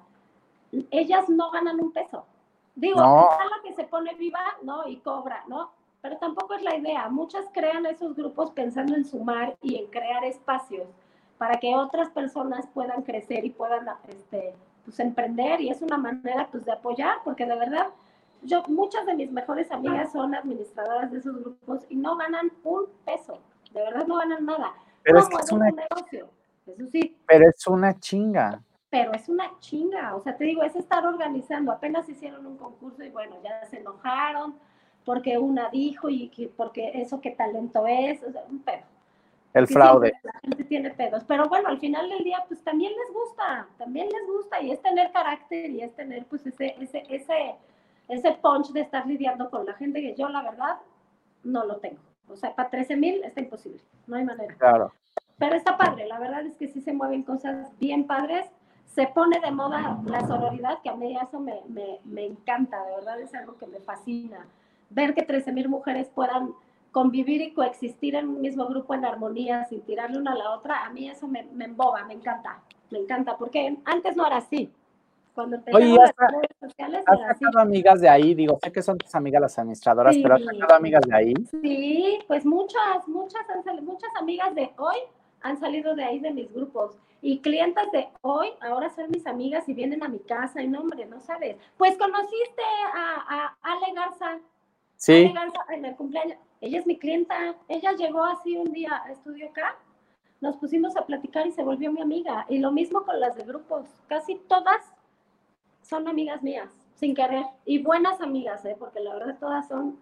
ellas 0.90 1.28
no 1.28 1.50
ganan 1.50 1.80
un 1.80 1.92
peso. 1.92 2.24
Digo, 2.74 3.00
no. 3.00 3.30
es 3.30 3.50
la 3.50 3.62
que 3.62 3.74
se 3.74 3.84
pone 3.84 4.14
viva, 4.14 4.40
¿no? 4.62 4.86
Y 4.86 4.96
cobra, 4.98 5.44
¿no? 5.48 5.70
Pero 6.02 6.18
tampoco 6.18 6.54
es 6.54 6.62
la 6.62 6.76
idea. 6.76 7.08
Muchas 7.08 7.46
crean 7.52 7.86
esos 7.86 8.14
grupos 8.14 8.50
pensando 8.50 8.94
en 8.94 9.04
sumar 9.04 9.56
y 9.62 9.76
en 9.76 9.86
crear 9.86 10.24
espacios 10.24 10.86
para 11.38 11.58
que 11.58 11.74
otras 11.74 12.10
personas 12.10 12.66
puedan 12.72 13.02
crecer 13.02 13.44
y 13.44 13.50
puedan 13.50 13.86
este, 14.08 14.54
pues, 14.84 15.00
emprender. 15.00 15.60
Y 15.60 15.70
es 15.70 15.80
una 15.82 15.96
manera 15.96 16.48
pues, 16.50 16.64
de 16.64 16.72
apoyar, 16.72 17.18
porque 17.24 17.46
de 17.46 17.56
verdad, 17.56 17.88
yo, 18.42 18.62
muchas 18.68 19.06
de 19.06 19.14
mis 19.14 19.30
mejores 19.32 19.70
amigas 19.72 20.12
son 20.12 20.34
administradoras 20.34 21.10
de 21.10 21.18
esos 21.18 21.40
grupos 21.40 21.80
y 21.88 21.96
no 21.96 22.16
ganan 22.16 22.52
un 22.62 22.86
peso. 23.04 23.38
De 23.72 23.82
verdad 23.82 24.06
no 24.06 24.16
ganan 24.16 24.44
nada. 24.44 24.74
Pero 25.02 25.18
es 25.18 25.28
que 25.28 25.36
es 25.36 25.52
una... 25.52 25.70
negocio. 25.70 26.28
Eso 26.66 26.86
sí. 26.90 27.16
Pero 27.26 27.48
es 27.48 27.66
una 27.66 27.98
chinga 27.98 28.62
pero 28.96 29.12
es 29.12 29.28
una 29.28 29.50
chinga, 29.58 30.14
o 30.14 30.22
sea, 30.22 30.36
te 30.36 30.44
digo, 30.44 30.62
es 30.62 30.74
estar 30.76 31.04
organizando, 31.04 31.72
apenas 31.72 32.08
hicieron 32.08 32.46
un 32.46 32.56
concurso 32.56 33.04
y 33.04 33.10
bueno, 33.10 33.36
ya 33.42 33.64
se 33.66 33.78
enojaron 33.78 34.56
porque 35.04 35.38
una 35.38 35.68
dijo 35.70 36.08
y 36.08 36.28
que, 36.28 36.48
porque 36.48 36.92
eso 36.94 37.20
qué 37.20 37.32
talento 37.32 37.86
es, 37.86 38.22
o 38.22 38.32
sea, 38.32 38.44
un 38.48 38.60
pedo. 38.60 38.84
El 39.54 39.66
fraude. 39.66 40.12
La 40.22 40.32
gente 40.40 40.64
tiene 40.64 40.90
pedos, 40.90 41.24
pero 41.24 41.48
bueno, 41.48 41.68
al 41.68 41.78
final 41.78 42.08
del 42.08 42.24
día, 42.24 42.44
pues 42.48 42.62
también 42.62 42.92
les 42.92 43.14
gusta, 43.14 43.68
también 43.78 44.08
les 44.08 44.26
gusta 44.26 44.60
y 44.60 44.70
es 44.70 44.80
tener 44.82 45.10
carácter 45.12 45.70
y 45.70 45.82
es 45.82 45.94
tener 45.94 46.24
pues 46.26 46.46
ese, 46.46 46.74
ese, 46.80 47.04
ese, 47.08 47.54
ese 48.08 48.32
punch 48.42 48.72
de 48.72 48.80
estar 48.80 49.06
lidiando 49.06 49.50
con 49.50 49.64
la 49.64 49.74
gente 49.74 50.00
que 50.00 50.14
yo 50.14 50.28
la 50.28 50.42
verdad 50.42 50.78
no 51.42 51.64
lo 51.64 51.76
tengo. 51.76 52.00
O 52.28 52.36
sea, 52.36 52.54
para 52.54 52.70
13 52.70 52.96
mil 52.96 53.24
está 53.24 53.40
imposible, 53.40 53.80
no 54.06 54.16
hay 54.16 54.24
manera. 54.24 54.54
Claro. 54.56 54.92
Pero 55.38 55.54
está 55.54 55.76
padre, 55.76 56.06
la 56.06 56.18
verdad 56.18 56.46
es 56.46 56.56
que 56.56 56.68
sí 56.68 56.80
se 56.80 56.92
mueven 56.92 57.22
cosas 57.22 57.68
bien 57.78 58.06
padres 58.06 58.46
se 58.96 59.06
pone 59.08 59.38
de 59.40 59.50
moda 59.50 60.00
la 60.06 60.26
sororidad, 60.26 60.78
que 60.82 60.88
a 60.88 60.94
mí 60.94 61.14
eso 61.16 61.38
me, 61.38 61.60
me, 61.68 61.98
me 62.04 62.24
encanta, 62.24 62.82
de 62.82 62.94
verdad 62.96 63.20
es 63.20 63.34
algo 63.34 63.58
que 63.58 63.66
me 63.66 63.78
fascina. 63.78 64.46
Ver 64.88 65.14
que 65.14 65.26
13.000 65.26 65.68
mujeres 65.68 66.08
puedan 66.14 66.54
convivir 66.92 67.42
y 67.42 67.52
coexistir 67.52 68.14
en 68.14 68.28
un 68.28 68.40
mismo 68.40 68.66
grupo 68.66 68.94
en 68.94 69.04
armonía 69.04 69.66
sin 69.66 69.82
tirarle 69.82 70.18
una 70.18 70.32
a 70.32 70.36
la 70.36 70.50
otra, 70.52 70.86
a 70.86 70.90
mí 70.90 71.10
eso 71.10 71.28
me, 71.28 71.42
me 71.52 71.66
emboba, 71.66 72.06
me 72.06 72.14
encanta, 72.14 72.62
me 72.90 72.98
encanta, 72.98 73.36
porque 73.36 73.76
antes 73.84 74.16
no 74.16 74.26
era 74.26 74.38
así. 74.38 74.72
Cuando 75.34 75.58
Oye, 75.74 75.94
las 75.94 76.14
redes 76.16 76.56
sociales 76.58 77.04
¿has 77.06 77.38
sacado 77.38 77.58
amigas 77.58 78.00
de 78.00 78.08
ahí? 78.08 78.34
Digo, 78.34 78.58
sé 78.62 78.72
que 78.72 78.80
son 78.80 78.96
tus 78.96 79.14
amigas 79.14 79.42
las 79.42 79.58
administradoras, 79.58 80.16
pero 80.16 80.36
¿has 80.36 80.42
sacado 80.42 80.74
amigas 80.74 81.02
de 81.06 81.14
ahí? 81.14 81.34
Sí, 81.60 82.18
pues 82.26 82.46
muchas, 82.46 83.06
muchas, 83.06 83.42
muchas 83.82 84.10
amigas 84.18 84.54
de 84.54 84.70
hoy 84.78 84.96
han 85.46 85.60
salido 85.60 85.94
de 85.94 86.04
ahí 86.04 86.18
de 86.18 86.32
mis 86.32 86.52
grupos. 86.52 86.98
Y 87.22 87.38
clientes 87.38 87.90
de 87.92 88.08
hoy 88.22 88.48
ahora 88.60 88.90
son 88.90 89.10
mis 89.10 89.26
amigas 89.26 89.68
y 89.68 89.74
vienen 89.74 90.02
a 90.02 90.08
mi 90.08 90.18
casa 90.18 90.62
y 90.62 90.68
no, 90.68 90.80
hombre, 90.80 91.06
no 91.06 91.20
sabes. 91.20 91.56
Pues 91.76 91.96
conociste 91.96 92.62
a, 92.92 93.24
a 93.28 93.56
Ale 93.62 93.92
Garza. 93.94 94.38
Sí. 94.96 95.12
Ale 95.12 95.32
Garza 95.32 95.64
en 95.70 95.84
el 95.84 95.96
cumpleaños. 95.96 96.38
Ella 96.60 96.80
es 96.80 96.86
mi 96.86 96.98
clienta. 96.98 97.54
Ella 97.68 97.92
llegó 97.92 98.24
así 98.24 98.56
un 98.56 98.72
día 98.72 99.02
a 99.04 99.12
estudio 99.12 99.48
acá. 99.48 99.76
Nos 100.40 100.56
pusimos 100.56 100.96
a 100.96 101.06
platicar 101.06 101.46
y 101.46 101.52
se 101.52 101.62
volvió 101.62 101.92
mi 101.92 102.00
amiga. 102.00 102.44
Y 102.48 102.58
lo 102.58 102.72
mismo 102.72 103.04
con 103.04 103.18
las 103.20 103.36
de 103.36 103.44
grupos. 103.44 103.88
Casi 104.08 104.36
todas 104.48 104.92
son 105.82 106.08
amigas 106.08 106.42
mías, 106.42 106.70
sin 106.96 107.14
querer. 107.14 107.46
Y 107.64 107.82
buenas 107.82 108.20
amigas, 108.20 108.64
¿eh? 108.64 108.76
porque 108.78 109.00
la 109.00 109.14
verdad 109.14 109.36
todas 109.38 109.68
son 109.68 109.98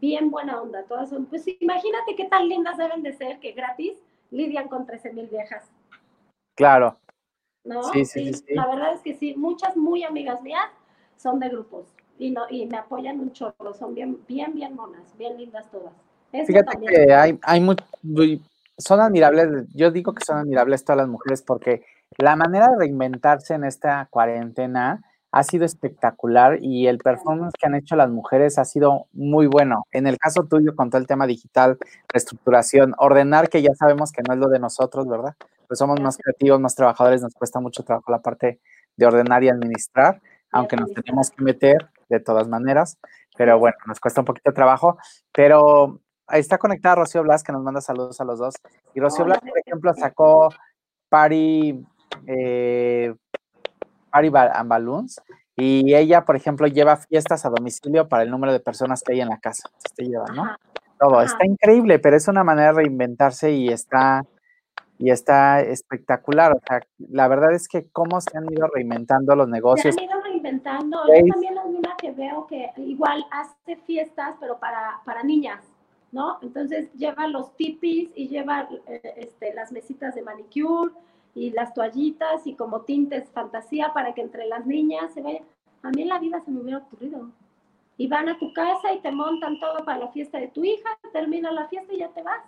bien 0.00 0.30
buena 0.30 0.60
onda. 0.60 0.82
Todas 0.84 1.08
son, 1.08 1.26
pues 1.26 1.46
imagínate 1.60 2.16
qué 2.16 2.24
tan 2.24 2.48
lindas 2.48 2.76
deben 2.76 3.02
de 3.02 3.12
ser 3.12 3.38
que 3.38 3.52
gratis 3.52 3.94
lidian 4.32 4.66
con 4.68 4.86
13 4.86 5.12
mil 5.12 5.28
viejas. 5.28 5.70
Claro. 6.56 6.98
¿No? 7.64 7.84
Sí, 7.84 8.04
sí, 8.04 8.34
sí, 8.34 8.54
La 8.54 8.66
verdad 8.66 8.94
es 8.94 9.00
que 9.02 9.14
sí, 9.14 9.34
muchas 9.36 9.76
muy 9.76 10.02
amigas 10.02 10.42
mías 10.42 10.68
son 11.16 11.38
de 11.38 11.48
grupos 11.48 11.86
y, 12.18 12.32
no, 12.32 12.42
y 12.50 12.66
me 12.66 12.78
apoyan 12.78 13.20
un 13.20 13.32
chorro, 13.32 13.72
son 13.74 13.94
bien, 13.94 14.18
bien, 14.26 14.52
bien 14.52 14.74
monas, 14.74 15.16
bien 15.16 15.38
lindas 15.38 15.70
todas. 15.70 15.92
Fíjate 16.46 16.78
que 16.78 17.12
hay, 17.12 17.38
hay 17.42 17.60
muy, 17.60 17.76
son 18.78 19.00
admirables, 19.00 19.68
yo 19.74 19.90
digo 19.90 20.12
que 20.12 20.24
son 20.24 20.38
admirables 20.38 20.84
todas 20.84 20.98
las 20.98 21.08
mujeres 21.08 21.42
porque 21.42 21.84
la 22.16 22.36
manera 22.36 22.68
de 22.68 22.78
reinventarse 22.78 23.54
en 23.54 23.64
esta 23.64 24.08
cuarentena 24.10 25.04
ha 25.32 25.42
sido 25.42 25.64
espectacular 25.64 26.58
y 26.60 26.86
el 26.86 26.98
performance 26.98 27.54
que 27.58 27.66
han 27.66 27.74
hecho 27.74 27.96
las 27.96 28.10
mujeres 28.10 28.58
ha 28.58 28.66
sido 28.66 29.06
muy 29.12 29.46
bueno. 29.46 29.86
En 29.90 30.06
el 30.06 30.18
caso 30.18 30.44
tuyo, 30.44 30.76
con 30.76 30.90
todo 30.90 31.00
el 31.00 31.06
tema 31.06 31.26
digital, 31.26 31.78
reestructuración, 32.08 32.94
ordenar, 32.98 33.48
que 33.48 33.62
ya 33.62 33.74
sabemos 33.74 34.12
que 34.12 34.22
no 34.22 34.34
es 34.34 34.40
lo 34.40 34.48
de 34.48 34.58
nosotros, 34.58 35.08
¿verdad? 35.08 35.34
Pues 35.66 35.78
somos 35.78 35.98
más 36.02 36.18
creativos, 36.18 36.60
más 36.60 36.74
trabajadores, 36.74 37.22
nos 37.22 37.32
cuesta 37.32 37.60
mucho 37.60 37.82
trabajo 37.82 38.12
la 38.12 38.20
parte 38.20 38.60
de 38.96 39.06
ordenar 39.06 39.42
y 39.42 39.48
administrar, 39.48 40.20
aunque 40.50 40.76
nos 40.76 40.92
tenemos 40.92 41.30
que 41.30 41.42
meter 41.42 41.88
de 42.10 42.20
todas 42.20 42.46
maneras, 42.46 42.98
pero 43.34 43.58
bueno, 43.58 43.76
nos 43.86 44.00
cuesta 44.00 44.20
un 44.20 44.26
poquito 44.26 44.50
de 44.50 44.54
trabajo, 44.54 44.98
pero 45.32 45.98
ahí 46.26 46.40
está 46.40 46.58
conectada 46.58 46.96
Rocío 46.96 47.22
Blas, 47.22 47.42
que 47.42 47.52
nos 47.52 47.62
manda 47.62 47.80
saludos 47.80 48.20
a 48.20 48.24
los 48.24 48.38
dos. 48.38 48.54
Y 48.94 49.00
Rocío 49.00 49.24
Blas, 49.24 49.40
por 49.40 49.58
ejemplo, 49.58 49.94
sacó 49.94 50.50
Party, 51.08 51.82
eh, 52.26 53.14
Party 54.12 54.30
and 54.34 54.68
Balloons. 54.68 55.20
Y 55.56 55.94
ella, 55.94 56.24
por 56.24 56.36
ejemplo, 56.36 56.66
lleva 56.66 56.96
fiestas 56.96 57.44
a 57.44 57.50
domicilio 57.50 58.08
para 58.08 58.22
el 58.22 58.30
número 58.30 58.52
de 58.52 58.60
personas 58.60 59.02
que 59.02 59.14
hay 59.14 59.20
en 59.20 59.28
la 59.28 59.38
casa. 59.38 59.68
Te 59.96 60.04
lleva, 60.04 60.26
¿no? 60.34 60.56
Todo. 60.98 61.20
Está 61.20 61.44
increíble, 61.44 61.98
pero 61.98 62.16
es 62.16 62.28
una 62.28 62.44
manera 62.44 62.68
de 62.68 62.82
reinventarse 62.82 63.52
y 63.52 63.68
está, 63.68 64.24
y 64.98 65.10
está 65.10 65.60
espectacular. 65.60 66.52
O 66.52 66.60
sea, 66.66 66.80
la 66.98 67.28
verdad 67.28 67.52
es 67.52 67.68
que 67.68 67.88
cómo 67.90 68.20
se 68.20 68.36
han 68.36 68.50
ido 68.50 68.66
reinventando 68.68 69.34
los 69.34 69.48
negocios. 69.48 69.94
Se 69.94 70.00
han 70.00 70.10
ido 70.10 70.22
reinventando. 70.22 70.98
Yo 71.06 71.26
también 71.32 71.54
la 71.54 71.64
una 71.64 71.96
que 71.98 72.12
veo 72.12 72.46
que 72.46 72.70
igual 72.76 73.26
hace 73.30 73.76
fiestas, 73.84 74.36
pero 74.40 74.58
para, 74.58 75.00
para 75.04 75.22
niñas, 75.22 75.60
¿no? 76.12 76.38
Entonces 76.40 76.92
lleva 76.94 77.26
los 77.26 77.54
tipis 77.56 78.10
y 78.14 78.28
lleva 78.28 78.68
eh, 78.86 79.14
este, 79.16 79.52
las 79.54 79.72
mesitas 79.72 80.14
de 80.14 80.22
manicure 80.22 80.92
y 81.34 81.50
las 81.50 81.72
toallitas 81.74 82.46
y 82.46 82.54
como 82.54 82.82
tintes 82.82 83.30
fantasía 83.30 83.92
para 83.94 84.12
que 84.12 84.20
entre 84.20 84.46
las 84.46 84.66
niñas 84.66 85.12
se 85.14 85.22
vayan. 85.22 85.44
A 85.82 85.90
mí 85.90 86.02
en 86.02 86.08
la 86.08 86.18
vida 86.18 86.40
se 86.40 86.50
me 86.50 86.60
hubiera 86.60 86.78
ocurrido. 86.78 87.30
Y 87.96 88.08
van 88.08 88.28
a 88.28 88.38
tu 88.38 88.52
casa 88.52 88.92
y 88.92 89.00
te 89.00 89.10
montan 89.10 89.60
todo 89.60 89.84
para 89.84 89.98
la 89.98 90.08
fiesta 90.08 90.38
de 90.38 90.48
tu 90.48 90.64
hija, 90.64 90.88
termina 91.12 91.50
la 91.50 91.68
fiesta 91.68 91.92
y 91.92 91.98
ya 91.98 92.08
te 92.08 92.22
vas. 92.22 92.42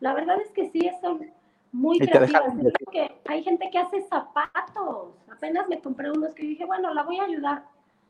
La 0.00 0.14
verdad 0.14 0.40
es 0.40 0.50
que 0.50 0.68
sí, 0.70 0.90
son 1.00 1.30
muy 1.70 1.98
creativas. 1.98 2.54
Que 2.90 3.20
hay 3.26 3.42
gente 3.42 3.70
que 3.70 3.78
hace 3.78 4.02
zapatos. 4.02 5.08
Apenas 5.30 5.68
me 5.68 5.80
compré 5.80 6.10
unos 6.10 6.34
que 6.34 6.42
dije, 6.42 6.64
bueno, 6.64 6.92
la 6.92 7.02
voy 7.02 7.18
a 7.18 7.24
ayudar. 7.24 7.64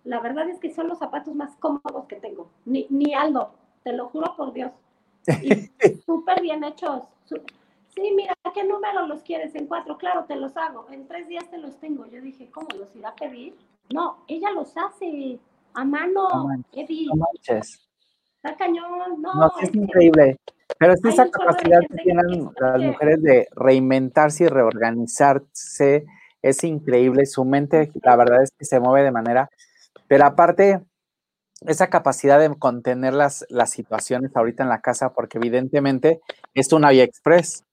La 0.04 0.20
verdad 0.20 0.48
es 0.48 0.58
que 0.58 0.70
son 0.70 0.88
los 0.88 0.98
zapatos 0.98 1.34
más 1.34 1.56
cómodos 1.56 2.06
que 2.06 2.16
tengo. 2.16 2.48
Ni, 2.64 2.86
ni 2.90 3.14
Aldo, 3.14 3.52
te 3.84 3.92
lo 3.92 4.08
juro 4.08 4.34
por 4.36 4.52
Dios. 4.52 4.72
Y 5.42 5.50
súper 6.06 6.42
bien 6.42 6.64
hechos. 6.64 7.04
Sí, 7.94 8.12
mira, 8.14 8.34
¿qué 8.54 8.64
número 8.64 9.06
los 9.06 9.22
quieres? 9.22 9.54
En 9.54 9.66
cuatro, 9.66 9.98
claro, 9.98 10.24
te 10.24 10.36
los 10.36 10.56
hago. 10.56 10.86
En 10.90 11.06
tres 11.06 11.28
días 11.28 11.50
te 11.50 11.58
los 11.58 11.78
tengo. 11.78 12.06
Yo 12.06 12.20
dije, 12.20 12.50
¿cómo 12.50 12.68
los 12.78 12.94
irá 12.96 13.10
a 13.10 13.14
pedir? 13.14 13.56
No, 13.92 14.24
ella 14.28 14.50
los 14.50 14.74
hace 14.76 15.38
a 15.74 15.84
mano, 15.84 16.28
no 16.28 16.48
Está 17.44 18.56
cañón, 18.56 19.22
no. 19.22 19.34
No, 19.34 19.52
es, 19.60 19.74
increíble. 19.74 20.36
Pero 20.78 20.94
es 20.94 21.04
esa 21.04 21.30
capacidad 21.30 21.80
que 21.80 22.02
tienen 22.02 22.50
las 22.58 22.80
mujeres 22.80 23.22
de 23.22 23.46
reinventarse 23.54 24.44
y 24.44 24.48
reorganizarse 24.48 26.06
es 26.40 26.64
increíble. 26.64 27.26
Su 27.26 27.44
mente, 27.44 27.92
la 28.02 28.16
verdad 28.16 28.42
es 28.42 28.50
que 28.58 28.64
se 28.64 28.80
mueve 28.80 29.04
de 29.04 29.12
manera. 29.12 29.48
Pero 30.08 30.26
aparte, 30.26 30.80
esa 31.60 31.88
capacidad 31.88 32.40
de 32.40 32.52
contener 32.58 33.14
las, 33.14 33.46
las 33.48 33.70
situaciones 33.70 34.34
ahorita 34.34 34.64
en 34.64 34.70
la 34.70 34.80
casa, 34.80 35.12
porque 35.12 35.38
evidentemente 35.38 36.20
es 36.54 36.72
una 36.72 36.90
vía 36.90 37.04
express. 37.04 37.64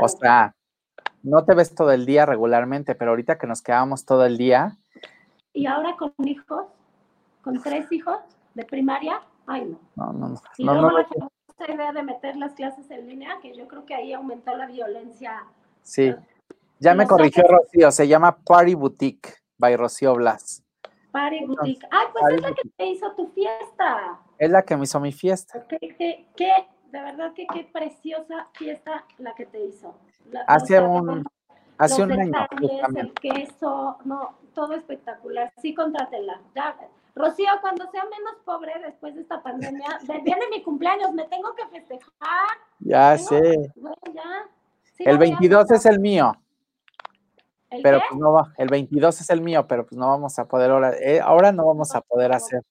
O 0.00 0.08
sea, 0.08 0.54
no 1.22 1.44
te 1.44 1.54
ves 1.54 1.74
todo 1.74 1.92
el 1.92 2.06
día 2.06 2.26
regularmente, 2.26 2.94
pero 2.94 3.10
ahorita 3.12 3.38
que 3.38 3.46
nos 3.46 3.62
quedamos 3.62 4.04
todo 4.04 4.26
el 4.26 4.36
día. 4.36 4.76
Y 5.52 5.66
ahora 5.66 5.96
con 5.96 6.12
hijos, 6.26 6.66
con 7.42 7.62
tres 7.62 7.90
hijos 7.92 8.18
de 8.54 8.64
primaria, 8.64 9.20
ay 9.46 9.64
no. 9.64 9.78
No, 9.96 10.12
no, 10.12 10.28
no. 10.28 10.42
Y 10.58 10.64
luego 10.64 10.90
la 10.90 11.74
idea 11.74 11.92
de 11.92 12.02
meter 12.02 12.36
las 12.36 12.54
clases 12.54 12.90
en 12.90 13.08
línea, 13.08 13.38
que 13.40 13.56
yo 13.56 13.68
creo 13.68 13.86
que 13.86 13.94
ahí 13.94 14.12
aumentó 14.12 14.54
la 14.56 14.66
violencia. 14.66 15.44
Sí. 15.82 16.14
Ya 16.80 16.94
me 16.94 17.06
corrigió 17.06 17.44
Rocío, 17.44 17.90
se 17.90 18.08
llama 18.08 18.36
Party 18.36 18.74
Boutique 18.74 19.34
by 19.58 19.76
Rocío 19.76 20.14
Blas. 20.14 20.62
Party 21.12 21.46
Boutique. 21.46 21.86
Ay, 21.90 22.06
pues 22.12 22.34
es 22.34 22.40
la 22.42 22.54
que 22.54 22.68
te 22.76 22.86
hizo 22.86 23.12
tu 23.14 23.28
fiesta. 23.28 24.20
Es 24.38 24.50
la 24.50 24.62
que 24.62 24.76
me 24.76 24.84
hizo 24.84 25.00
mi 25.00 25.12
fiesta. 25.12 25.64
¿Qué, 25.68 26.26
de 26.94 27.02
verdad 27.02 27.32
que 27.34 27.44
qué 27.52 27.68
preciosa 27.72 28.46
fiesta 28.52 29.04
la 29.18 29.34
que 29.34 29.46
te 29.46 29.64
hizo. 29.64 29.96
hace 30.46 30.80
un, 30.80 31.24
hace 31.76 32.02
un 32.04 32.12
año. 32.12 32.46
El 32.94 33.12
queso, 33.14 33.98
no, 34.04 34.38
todo 34.54 34.74
espectacular. 34.74 35.52
Sí, 35.60 35.74
contrátela. 35.74 36.40
Ya, 36.54 36.76
Rocío, 37.16 37.48
cuando 37.60 37.90
sea 37.90 38.04
menos 38.04 38.36
pobre 38.44 38.74
después 38.80 39.16
de 39.16 39.22
esta 39.22 39.42
pandemia, 39.42 39.88
viene 40.24 40.46
mi 40.50 40.62
cumpleaños, 40.62 41.12
me 41.12 41.24
tengo 41.24 41.52
que 41.56 41.66
festejar. 41.66 42.58
Ya 42.78 43.18
sé. 43.18 43.72
el 45.00 45.18
22 45.18 45.70
es 45.72 45.86
el 45.86 45.98
mío. 45.98 46.32
pero 47.82 48.00
pues 48.08 48.20
no 48.20 48.34
va, 48.34 48.52
el 48.56 48.68
22 48.68 49.20
es 49.20 49.30
el 49.30 49.40
mío, 49.40 49.66
pero 49.66 49.84
pues 49.84 49.98
no 49.98 50.06
vamos 50.06 50.38
a 50.38 50.46
poder 50.46 50.70
ahora, 50.70 50.92
eh, 51.00 51.20
ahora 51.20 51.50
no 51.50 51.66
vamos 51.66 51.92
a 51.96 52.02
poder 52.02 52.32
hacer. 52.32 52.62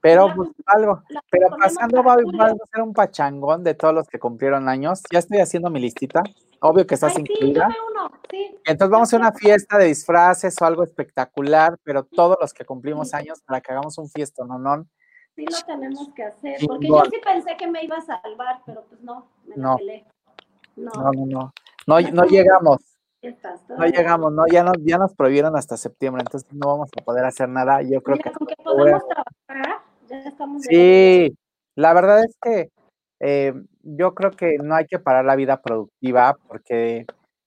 Pero 0.00 0.32
pues, 0.34 0.48
algo, 0.66 1.02
pero 1.30 1.48
pasando 1.58 2.02
va, 2.02 2.14
a 2.14 2.54
ser 2.72 2.82
un 2.82 2.94
pachangón 2.94 3.62
de 3.62 3.74
todos 3.74 3.94
los 3.94 4.08
que 4.08 4.18
cumplieron 4.18 4.68
años. 4.68 5.02
Ya 5.12 5.18
estoy 5.18 5.38
haciendo 5.38 5.70
mi 5.70 5.80
listita. 5.80 6.22
Obvio 6.60 6.86
que 6.86 6.94
estás 6.94 7.18
incluida. 7.18 7.68
Entonces 8.64 8.90
vamos 8.90 9.08
a 9.08 9.16
hacer 9.16 9.20
una 9.20 9.32
fiesta 9.32 9.78
de 9.78 9.86
disfraces 9.86 10.60
o 10.60 10.64
algo 10.64 10.84
espectacular, 10.84 11.76
pero 11.82 12.04
todos 12.04 12.36
los 12.40 12.52
que 12.52 12.64
cumplimos 12.64 13.14
años 13.14 13.40
para 13.46 13.60
que 13.60 13.72
hagamos 13.72 13.96
un 13.98 14.08
fiesta, 14.08 14.44
¿no? 14.44 14.58
no 14.58 14.86
Sí 15.36 15.44
lo 15.44 15.58
tenemos 15.64 16.08
que 16.14 16.24
hacer, 16.24 16.56
porque 16.66 16.88
yo 16.88 17.02
sí 17.04 17.20
pensé 17.24 17.56
que 17.56 17.66
me 17.66 17.84
iba 17.84 17.96
a 17.96 18.00
salvar, 18.00 18.60
pero 18.66 18.84
pues 18.88 19.00
no, 19.00 19.28
me 19.46 19.56
no. 19.56 19.76
No. 20.76 20.90
no, 20.92 21.12
no, 21.12 21.26
no. 21.26 21.52
No, 21.86 22.00
no 22.00 22.24
llegamos. 22.24 22.78
No 23.22 23.84
llegamos, 23.84 24.32
no, 24.32 24.46
ya 24.50 24.64
nos, 24.64 24.76
ya 24.80 24.96
nos 24.96 25.14
prohibieron 25.14 25.54
hasta 25.56 25.76
septiembre, 25.76 26.22
entonces 26.24 26.50
no 26.52 26.68
vamos 26.68 26.88
a 26.98 27.04
poder 27.04 27.24
hacer 27.26 27.48
nada. 27.50 27.82
Yo 27.82 28.02
creo 28.02 28.16
que. 28.18 28.30
podemos 28.64 29.02
trabajar, 29.06 29.82
Sí, 30.60 31.36
la 31.76 31.92
verdad 31.94 32.24
es 32.24 32.36
que 32.42 32.70
eh, 33.20 33.54
yo 33.82 34.14
creo 34.14 34.30
que 34.32 34.56
no 34.62 34.74
hay 34.74 34.86
que 34.86 34.98
parar 34.98 35.24
la 35.24 35.36
vida 35.36 35.60
productiva 35.60 36.36
porque 36.48 37.06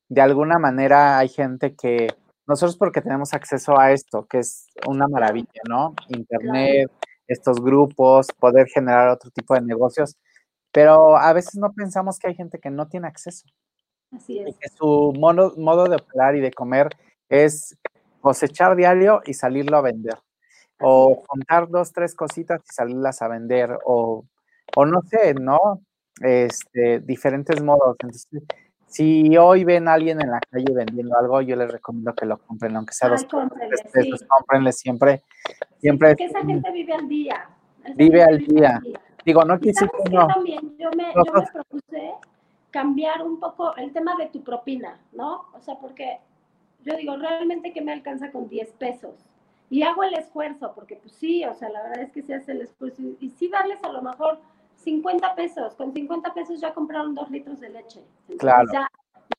de 0.09 0.21
alguna 0.21 0.59
manera 0.59 1.17
hay 1.17 1.29
gente 1.29 1.75
que 1.75 2.07
nosotros 2.47 2.77
porque 2.77 3.01
tenemos 3.01 3.33
acceso 3.33 3.79
a 3.79 3.91
esto, 3.91 4.25
que 4.27 4.39
es 4.39 4.67
una 4.87 5.07
maravilla, 5.07 5.61
¿no? 5.67 5.95
Internet, 6.09 6.91
estos 7.27 7.61
grupos, 7.61 8.27
poder 8.39 8.67
generar 8.67 9.09
otro 9.09 9.31
tipo 9.31 9.55
de 9.55 9.61
negocios, 9.61 10.17
pero 10.71 11.17
a 11.17 11.31
veces 11.33 11.55
no 11.55 11.73
pensamos 11.73 12.19
que 12.19 12.27
hay 12.27 12.35
gente 12.35 12.59
que 12.59 12.69
no 12.69 12.87
tiene 12.87 13.07
acceso. 13.07 13.47
Así 14.11 14.39
es. 14.39 14.49
Y 14.49 14.53
que 14.53 14.69
su 14.69 15.13
modo, 15.17 15.53
modo 15.57 15.85
de 15.85 15.95
operar 15.95 16.35
y 16.35 16.41
de 16.41 16.51
comer 16.51 16.89
es 17.29 17.77
cosechar 18.21 18.75
diario 18.75 19.21
y 19.25 19.33
salirlo 19.33 19.77
a 19.77 19.81
vender 19.81 20.17
o 20.79 21.23
contar 21.25 21.69
dos, 21.69 21.91
tres 21.93 22.15
cositas 22.15 22.61
y 22.63 22.73
salirlas 22.73 23.21
a 23.21 23.27
vender, 23.27 23.77
o, 23.85 24.25
o 24.75 24.85
no 24.85 25.01
sé, 25.03 25.33
¿no? 25.33 25.81
Este, 26.21 26.99
diferentes 26.99 27.61
modos. 27.63 27.95
Entonces, 27.99 28.27
si 28.85 29.35
hoy 29.37 29.63
ven 29.63 29.87
a 29.87 29.93
alguien 29.93 30.21
en 30.21 30.29
la 30.29 30.39
calle 30.39 30.71
vendiendo 30.73 31.17
algo, 31.17 31.41
yo 31.41 31.55
les 31.55 31.71
recomiendo 31.71 32.13
que 32.13 32.25
lo 32.25 32.37
compren, 32.37 32.75
aunque 32.75 32.93
sea 32.93 33.09
dos 33.09 33.25
pesos, 33.91 34.23
cómprenle 34.27 34.71
siempre. 34.71 35.23
siempre 35.79 36.09
porque 36.09 36.25
esa 36.25 36.45
gente 36.45 36.71
vive 36.71 36.93
al 36.93 37.07
día. 37.07 37.49
Vive 37.95 38.23
al 38.23 38.37
día. 38.39 38.81
Digo, 39.25 39.43
no 39.45 39.59
quise 39.59 39.87
que 39.87 40.09
no. 40.11 40.27
También, 40.27 40.77
yo 40.77 40.89
me, 40.95 41.13
yo 41.13 41.33
me 41.33 41.47
propuse 41.51 42.11
cambiar 42.69 43.23
un 43.23 43.39
poco 43.39 43.75
el 43.77 43.91
tema 43.93 44.15
de 44.15 44.27
tu 44.27 44.43
propina, 44.43 44.99
¿no? 45.11 45.45
O 45.53 45.61
sea, 45.61 45.75
porque 45.79 46.19
yo 46.83 46.95
digo, 46.95 47.15
realmente 47.17 47.71
que 47.71 47.81
me 47.81 47.93
alcanza 47.93 48.31
con 48.31 48.49
10 48.49 48.73
pesos 48.73 49.15
y 49.69 49.83
hago 49.83 50.03
el 50.03 50.13
esfuerzo, 50.13 50.73
porque 50.75 50.97
pues 50.97 51.13
sí, 51.13 51.43
o 51.45 51.53
sea, 51.53 51.69
la 51.69 51.83
verdad 51.83 52.01
es 52.01 52.11
que 52.11 52.21
se 52.21 52.35
hace 52.35 52.51
el 52.51 52.61
esfuerzo 52.61 53.01
y, 53.19 53.29
sí 53.31 53.47
darles 53.47 53.83
a 53.83 53.91
lo 53.91 54.01
mejor 54.01 54.39
50 54.75 55.35
pesos, 55.35 55.73
con 55.75 55.93
50 55.93 56.33
pesos 56.33 56.59
ya 56.59 56.73
compraron 56.73 57.15
dos 57.15 57.29
litros 57.31 57.59
de 57.59 57.69
leche. 57.69 58.03
claro. 58.37 58.71
Ya 58.71 58.89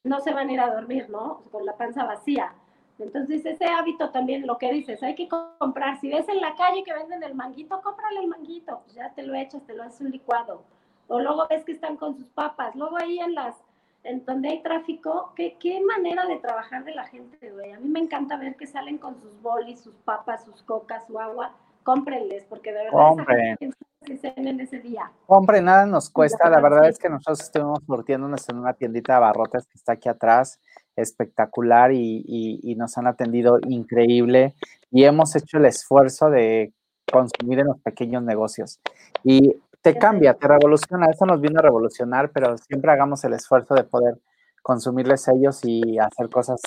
no 0.02 0.20
se 0.20 0.32
van 0.32 0.48
a 0.48 0.52
ir 0.52 0.60
a 0.60 0.74
dormir, 0.74 1.08
¿no? 1.08 1.42
Con 1.50 1.64
la 1.64 1.76
panza 1.76 2.04
vacía. 2.04 2.52
Entonces, 2.98 3.44
ese 3.44 3.66
hábito 3.66 4.10
también, 4.10 4.46
lo 4.46 4.58
que 4.58 4.72
dices, 4.72 5.02
hay 5.02 5.14
que 5.14 5.28
comprar. 5.28 6.00
Si 6.00 6.08
ves 6.08 6.28
en 6.28 6.40
la 6.40 6.54
calle 6.54 6.84
que 6.84 6.92
venden 6.92 7.22
el 7.22 7.34
manguito, 7.34 7.80
cómprale 7.82 8.20
el 8.20 8.28
manguito, 8.28 8.80
pues 8.84 8.94
ya 8.94 9.12
te 9.14 9.22
lo 9.22 9.34
echas, 9.34 9.64
te 9.66 9.74
lo 9.74 9.82
haces 9.82 10.02
un 10.02 10.10
licuado. 10.10 10.62
O 11.08 11.20
luego 11.20 11.46
ves 11.48 11.64
que 11.64 11.72
están 11.72 11.96
con 11.96 12.14
sus 12.14 12.26
papas. 12.28 12.74
Luego 12.76 12.96
ahí 12.96 13.18
en 13.18 13.34
las 13.34 13.63
en 14.04 14.24
donde 14.24 14.50
hay 14.50 14.62
tráfico, 14.62 15.32
¿qué, 15.34 15.56
qué 15.58 15.80
manera 15.80 16.26
de 16.26 16.36
trabajar 16.36 16.84
de 16.84 16.94
la 16.94 17.04
gente, 17.06 17.50
güey. 17.50 17.72
A 17.72 17.80
mí 17.80 17.88
me 17.88 18.00
encanta 18.00 18.36
ver 18.36 18.54
que 18.54 18.66
salen 18.66 18.98
con 18.98 19.18
sus 19.20 19.40
bolis, 19.40 19.80
sus 19.80 19.94
papas, 20.04 20.44
sus 20.44 20.62
cocas, 20.62 21.06
su 21.06 21.18
agua. 21.18 21.56
Cómprenles, 21.82 22.44
porque 22.44 22.72
de 22.72 22.84
verdad 22.84 22.92
Compren. 22.92 23.58
en 24.00 24.60
ese 24.60 24.80
día. 24.80 25.10
Compren, 25.26 25.64
nada 25.66 25.84
nos 25.84 26.08
cuesta. 26.08 26.48
La 26.48 26.60
verdad 26.60 26.88
es 26.88 26.98
que 26.98 27.10
nosotros 27.10 27.40
estuvimos 27.40 27.80
surtiéndonos 27.86 28.48
en 28.48 28.58
una 28.58 28.72
tiendita 28.72 29.12
de 29.12 29.16
abarrotes 29.18 29.66
que 29.66 29.76
está 29.76 29.92
aquí 29.92 30.08
atrás, 30.08 30.60
espectacular, 30.96 31.92
y, 31.92 32.24
y, 32.26 32.60
y 32.62 32.74
nos 32.74 32.96
han 32.96 33.06
atendido 33.06 33.58
increíble. 33.68 34.54
Y 34.90 35.04
hemos 35.04 35.36
hecho 35.36 35.58
el 35.58 35.66
esfuerzo 35.66 36.30
de 36.30 36.72
consumir 37.10 37.60
en 37.60 37.66
los 37.66 37.80
pequeños 37.80 38.22
negocios. 38.22 38.80
Y 39.22 39.54
te 39.84 39.98
cambia, 39.98 40.32
te 40.32 40.48
revoluciona. 40.48 41.10
Eso 41.10 41.26
nos 41.26 41.42
viene 41.42 41.58
a 41.58 41.62
revolucionar, 41.62 42.30
pero 42.32 42.56
siempre 42.56 42.90
hagamos 42.90 43.22
el 43.24 43.34
esfuerzo 43.34 43.74
de 43.74 43.84
poder 43.84 44.18
consumirles 44.62 45.28
ellos 45.28 45.60
y 45.62 45.98
hacer 45.98 46.30
cosas. 46.30 46.58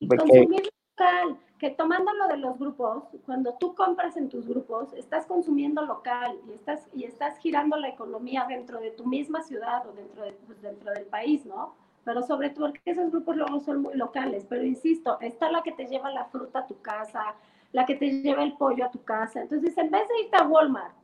consumir 0.00 0.70
local, 0.96 1.38
que 1.58 1.70
tomando 1.70 2.10
lo 2.14 2.26
de 2.26 2.38
los 2.38 2.58
grupos, 2.58 3.04
cuando 3.26 3.52
tú 3.60 3.74
compras 3.74 4.16
en 4.16 4.30
tus 4.30 4.48
grupos, 4.48 4.94
estás 4.94 5.26
consumiendo 5.26 5.82
local 5.82 6.38
y 6.48 6.52
estás, 6.52 6.88
y 6.94 7.04
estás 7.04 7.36
girando 7.36 7.76
la 7.76 7.88
economía 7.88 8.46
dentro 8.48 8.80
de 8.80 8.92
tu 8.92 9.04
misma 9.04 9.42
ciudad 9.42 9.86
o 9.86 9.92
dentro, 9.92 10.24
de, 10.24 10.32
pues, 10.32 10.62
dentro 10.62 10.90
del 10.90 11.04
país, 11.04 11.44
¿no? 11.44 11.74
Pero 12.02 12.22
sobre 12.22 12.48
todo 12.48 12.68
porque 12.68 12.80
esos 12.86 13.10
grupos 13.10 13.36
luego 13.36 13.60
son 13.60 13.86
locales. 13.92 14.46
Pero 14.48 14.64
insisto, 14.64 15.18
está 15.20 15.50
la 15.50 15.62
que 15.62 15.72
te 15.72 15.84
lleva 15.84 16.10
la 16.10 16.24
fruta 16.24 16.60
a 16.60 16.66
tu 16.66 16.80
casa, 16.80 17.34
la 17.72 17.84
que 17.84 17.96
te 17.96 18.22
lleva 18.22 18.42
el 18.42 18.56
pollo 18.56 18.86
a 18.86 18.90
tu 18.90 19.04
casa. 19.04 19.42
Entonces, 19.42 19.76
en 19.76 19.90
vez 19.90 20.08
de 20.08 20.22
irte 20.22 20.36
a 20.38 20.46
Walmart 20.46 21.03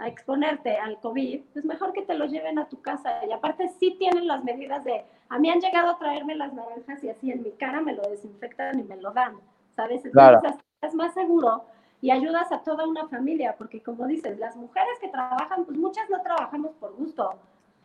a 0.00 0.08
exponerte 0.08 0.78
al 0.78 0.98
COVID, 0.98 1.42
pues 1.52 1.64
mejor 1.64 1.92
que 1.92 2.02
te 2.02 2.14
lo 2.14 2.24
lleven 2.24 2.58
a 2.58 2.68
tu 2.68 2.80
casa. 2.80 3.24
Y 3.26 3.32
aparte 3.32 3.68
sí 3.78 3.96
tienen 3.98 4.26
las 4.26 4.42
medidas 4.42 4.82
de, 4.82 5.04
a 5.28 5.38
mí 5.38 5.50
han 5.50 5.60
llegado 5.60 5.90
a 5.90 5.98
traerme 5.98 6.34
las 6.34 6.52
naranjas 6.54 7.04
y 7.04 7.10
así 7.10 7.30
en 7.30 7.42
mi 7.42 7.50
cara 7.52 7.80
me 7.82 7.92
lo 7.92 8.02
desinfectan 8.02 8.80
y 8.80 8.82
me 8.82 8.96
lo 8.96 9.12
dan, 9.12 9.36
¿sabes? 9.76 10.04
Entonces 10.04 10.54
es 10.80 10.94
más 10.94 11.12
seguro 11.12 11.64
y 12.00 12.10
ayudas 12.10 12.50
a 12.50 12.62
toda 12.62 12.88
una 12.88 13.08
familia, 13.08 13.54
porque 13.58 13.82
como 13.82 14.06
dices, 14.06 14.38
las 14.38 14.56
mujeres 14.56 14.98
que 15.00 15.08
trabajan, 15.08 15.66
pues 15.66 15.76
muchas 15.76 16.08
no 16.08 16.22
trabajamos 16.22 16.72
por 16.76 16.96
gusto, 16.96 17.34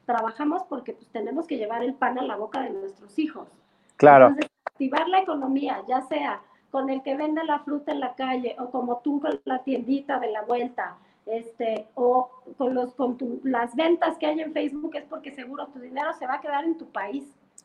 trabajamos 0.05 0.63
porque 0.63 0.93
pues 0.93 1.09
tenemos 1.09 1.47
que 1.47 1.57
llevar 1.57 1.83
el 1.83 1.95
pan 1.95 2.17
a 2.17 2.23
la 2.23 2.37
boca 2.37 2.61
de 2.61 2.69
nuestros 2.69 3.19
hijos. 3.19 3.49
Claro. 3.97 4.35
reactivar 4.35 5.07
la 5.07 5.19
economía, 5.19 5.81
ya 5.87 6.01
sea 6.01 6.41
con 6.69 6.89
el 6.89 7.01
que 7.03 7.15
vende 7.15 7.43
la 7.45 7.59
fruta 7.59 7.93
en 7.93 8.01
la 8.01 8.15
calle 8.15 8.55
o 8.59 8.69
como 8.69 8.97
tú 8.97 9.21
con 9.21 9.39
la 9.45 9.63
tiendita 9.63 10.19
de 10.19 10.31
la 10.31 10.41
vuelta, 10.41 10.97
este, 11.25 11.87
o 11.95 12.29
con, 12.57 12.75
los, 12.75 12.93
con 12.93 13.17
las 13.43 13.75
ventas 13.75 14.17
que 14.17 14.27
hay 14.27 14.39
en 14.39 14.53
Facebook, 14.53 14.95
es 14.95 15.05
porque 15.05 15.31
seguro 15.31 15.67
tu 15.67 15.79
dinero 15.79 16.13
se 16.13 16.27
va 16.27 16.35
a 16.35 16.41
quedar 16.41 16.65
en 16.65 16.77
tu 16.77 16.85
país 16.87 17.23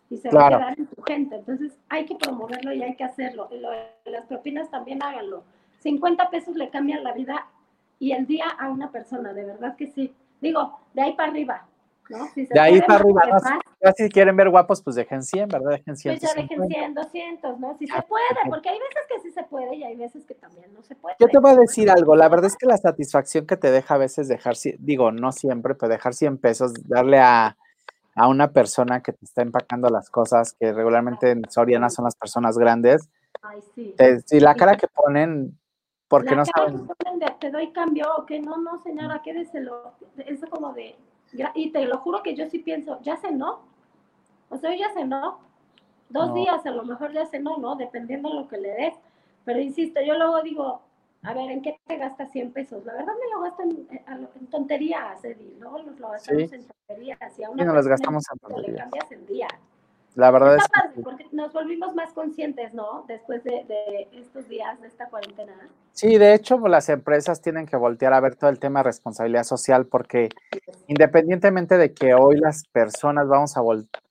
y 0.08 0.16
se 0.16 0.30
va 0.30 0.46
a 0.46 0.50
quedar 0.50 0.78
en 0.78 0.86
tu 0.86 1.02
gente. 1.02 1.36
Entonces 1.36 1.72
hay 1.88 2.06
que 2.06 2.14
promoverlo 2.14 2.72
y 2.72 2.82
hay 2.82 2.96
que 2.96 3.04
hacerlo. 3.04 3.48
las 4.04 4.26
propinas 4.26 4.70
también 4.70 5.02
háganlo. 5.02 5.44
50 5.80 6.30
pesos 6.30 6.56
le 6.56 6.70
cambian 6.70 7.04
la 7.04 7.12
vida 7.12 7.46
y 7.98 8.12
el 8.12 8.26
día 8.26 8.48
a 8.48 8.70
una 8.70 8.90
persona, 8.90 9.32
de 9.32 9.44
verdad 9.44 9.76
que 9.76 9.88
sí. 9.88 10.14
Digo, 10.40 10.78
de 10.94 11.02
ahí 11.02 11.12
para 11.12 11.30
arriba, 11.30 11.66
¿no? 12.10 12.28
de 12.34 12.60
ahí 12.60 12.80
para 12.82 13.00
arriba, 13.00 13.22
si 13.96 14.08
quieren 14.08 14.36
ver 14.36 14.50
guapos, 14.50 14.82
pues 14.82 14.96
dejen 14.96 15.22
100, 15.22 15.48
¿verdad? 15.48 15.70
Dejen 15.70 15.96
100. 15.96 16.18
Pues 16.18 16.22
ya 16.22 16.42
dejen 16.42 16.68
100, 16.68 16.94
200, 16.94 17.60
¿no? 17.60 17.76
Si 17.78 17.86
se 17.86 18.02
puede, 18.02 18.26
porque 18.48 18.68
hay 18.68 18.78
veces 18.78 19.06
que 19.08 19.20
sí 19.20 19.30
se 19.30 19.42
puede 19.44 19.76
y 19.76 19.84
hay 19.84 19.96
veces 19.96 20.24
que 20.26 20.34
también 20.34 20.72
no 20.74 20.82
se 20.82 20.94
puede. 20.96 21.16
Yo 21.18 21.28
te 21.28 21.38
voy 21.38 21.52
a 21.52 21.56
decir 21.56 21.90
algo, 21.90 22.16
la 22.16 22.28
verdad 22.28 22.46
es 22.46 22.56
que 22.56 22.66
la 22.66 22.76
satisfacción 22.76 23.46
que 23.46 23.56
te 23.56 23.70
deja 23.70 23.94
a 23.94 23.98
veces 23.98 24.28
dejar, 24.28 24.54
digo, 24.78 25.12
no 25.12 25.32
siempre, 25.32 25.74
pero 25.74 25.90
dejar 25.90 26.14
100 26.14 26.38
pesos, 26.38 26.74
darle 26.86 27.18
a, 27.18 27.56
a 28.14 28.28
una 28.28 28.52
persona 28.52 29.02
que 29.02 29.12
te 29.12 29.24
está 29.24 29.42
empacando 29.42 29.88
las 29.88 30.10
cosas, 30.10 30.54
que 30.58 30.72
regularmente 30.72 31.30
en 31.30 31.42
Soriana 31.48 31.88
son 31.90 32.04
las 32.04 32.16
personas 32.16 32.58
grandes. 32.58 33.08
Ay, 33.42 33.60
sí. 33.74 33.94
y 34.30 34.40
la 34.40 34.54
cara 34.54 34.76
que 34.76 34.88
ponen, 34.88 35.58
porque 36.08 36.36
no 36.36 36.44
saben. 36.44 36.86
Que 36.86 36.94
ponen 36.94 37.18
de, 37.20 37.26
te 37.40 37.50
doy 37.50 37.72
cambio, 37.72 38.06
que 38.26 38.40
no, 38.40 38.58
no, 38.58 38.82
señora, 38.82 39.22
quédeselo. 39.22 39.94
Es 40.18 40.40
como 40.50 40.72
de, 40.72 40.96
y 41.54 41.70
te 41.70 41.84
lo 41.86 41.98
juro 41.98 42.22
que 42.22 42.34
yo 42.34 42.48
sí 42.48 42.58
pienso, 42.58 43.00
ya 43.02 43.16
cenó. 43.16 43.60
O 44.48 44.56
sea, 44.58 44.74
ya 44.76 44.92
cenó. 44.92 45.38
Dos 46.08 46.34
días 46.34 46.66
a 46.66 46.70
lo 46.70 46.84
mejor 46.84 47.12
ya 47.12 47.26
cenó, 47.26 47.58
¿no? 47.58 47.76
Dependiendo 47.76 48.30
de 48.30 48.34
lo 48.34 48.48
que 48.48 48.58
le 48.58 48.70
des. 48.70 48.94
Pero 49.44 49.60
insisto, 49.60 50.00
yo 50.02 50.18
luego 50.18 50.42
digo, 50.42 50.82
a 51.22 51.32
ver, 51.34 51.50
¿en 51.50 51.62
qué 51.62 51.78
te 51.86 51.96
gastas 51.96 52.32
100 52.32 52.52
pesos? 52.52 52.84
La 52.84 52.94
verdad 52.94 53.12
me 53.14 53.32
lo 53.32 53.42
gasto 53.42 53.62
en, 53.62 53.86
en 54.34 54.46
tonterías, 54.48 55.24
Eddie. 55.24 55.56
Luego 55.60 55.82
nos 55.82 56.00
lo 56.00 56.10
gastamos 56.10 56.52
en 56.52 56.66
tonterías. 56.66 57.38
Y 57.38 57.44
a 57.44 57.50
una 57.50 57.64
nos 57.64 57.86
gastamos 57.86 58.24
en 58.32 58.38
tonterías. 58.38 58.72
Le 58.72 58.78
cambias 58.78 59.12
el 59.12 59.26
día. 59.26 59.48
La 60.14 60.30
verdad 60.30 60.56
es 60.56 60.64
que... 60.64 61.02
Porque 61.02 61.26
nos 61.32 61.52
volvimos 61.52 61.94
más 61.94 62.12
conscientes, 62.12 62.74
¿no? 62.74 63.04
Después 63.06 63.44
de, 63.44 63.64
de, 63.68 64.08
estos 64.12 64.48
días, 64.48 64.80
de 64.80 64.88
esta 64.88 65.08
cuarentena. 65.08 65.52
Sí, 65.92 66.18
de 66.18 66.34
hecho, 66.34 66.58
las 66.68 66.88
empresas 66.88 67.40
tienen 67.40 67.66
que 67.66 67.76
voltear 67.76 68.12
a 68.12 68.20
ver 68.20 68.36
todo 68.36 68.50
el 68.50 68.58
tema 68.58 68.80
de 68.80 68.84
responsabilidad 68.84 69.44
social 69.44 69.86
porque 69.86 70.28
independientemente 70.88 71.78
de 71.78 71.94
que 71.94 72.14
hoy 72.14 72.38
las 72.38 72.64
personas 72.68 73.28
vamos 73.28 73.56
a, 73.56 73.60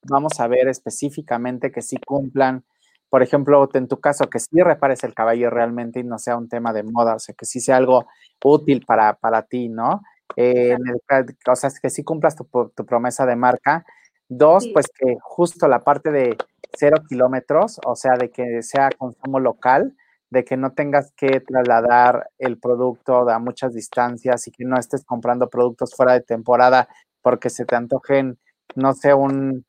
vamos 0.03 0.39
a 0.39 0.47
ver 0.47 0.67
específicamente 0.67 1.71
que 1.71 1.81
sí 1.81 1.97
cumplan, 1.97 2.63
por 3.09 3.21
ejemplo, 3.21 3.67
en 3.73 3.87
tu 3.87 3.99
caso, 3.99 4.29
que 4.29 4.39
sí 4.39 4.61
repares 4.61 5.03
el 5.03 5.13
caballo 5.13 5.49
realmente 5.49 5.99
y 5.99 6.03
no 6.03 6.17
sea 6.17 6.37
un 6.37 6.47
tema 6.47 6.73
de 6.73 6.83
moda, 6.83 7.15
o 7.15 7.19
sea, 7.19 7.35
que 7.37 7.45
sí 7.45 7.59
sea 7.59 7.77
algo 7.77 8.07
útil 8.43 8.85
para, 8.85 9.15
para 9.15 9.43
ti, 9.43 9.67
¿no? 9.67 10.01
Eh, 10.35 10.71
en 10.71 10.87
el, 10.87 11.35
o 11.47 11.55
sea, 11.55 11.71
que 11.81 11.89
sí 11.89 12.03
cumplas 12.03 12.35
tu, 12.35 12.47
tu 12.75 12.85
promesa 12.85 13.25
de 13.25 13.35
marca 13.35 13.83
Dos, 14.29 14.67
pues 14.73 14.85
que 14.87 15.17
justo 15.21 15.67
la 15.67 15.79
parte 15.79 16.11
de 16.11 16.37
cero 16.77 16.97
kilómetros, 17.07 17.79
o 17.83 17.95
sea, 17.95 18.15
de 18.15 18.29
que 18.29 18.61
sea 18.61 18.89
consumo 18.95 19.39
local, 19.39 19.95
de 20.29 20.43
que 20.45 20.55
no 20.55 20.73
tengas 20.73 21.11
que 21.13 21.39
trasladar 21.39 22.29
el 22.37 22.59
producto 22.59 23.27
a 23.27 23.39
muchas 23.39 23.73
distancias 23.73 24.47
y 24.47 24.51
que 24.51 24.65
no 24.65 24.77
estés 24.77 25.03
comprando 25.03 25.49
productos 25.49 25.95
fuera 25.95 26.13
de 26.13 26.21
temporada 26.21 26.87
porque 27.21 27.49
se 27.49 27.65
te 27.65 27.75
antojen, 27.75 28.37
no 28.75 28.93
sé, 28.93 29.13
un, 29.13 29.65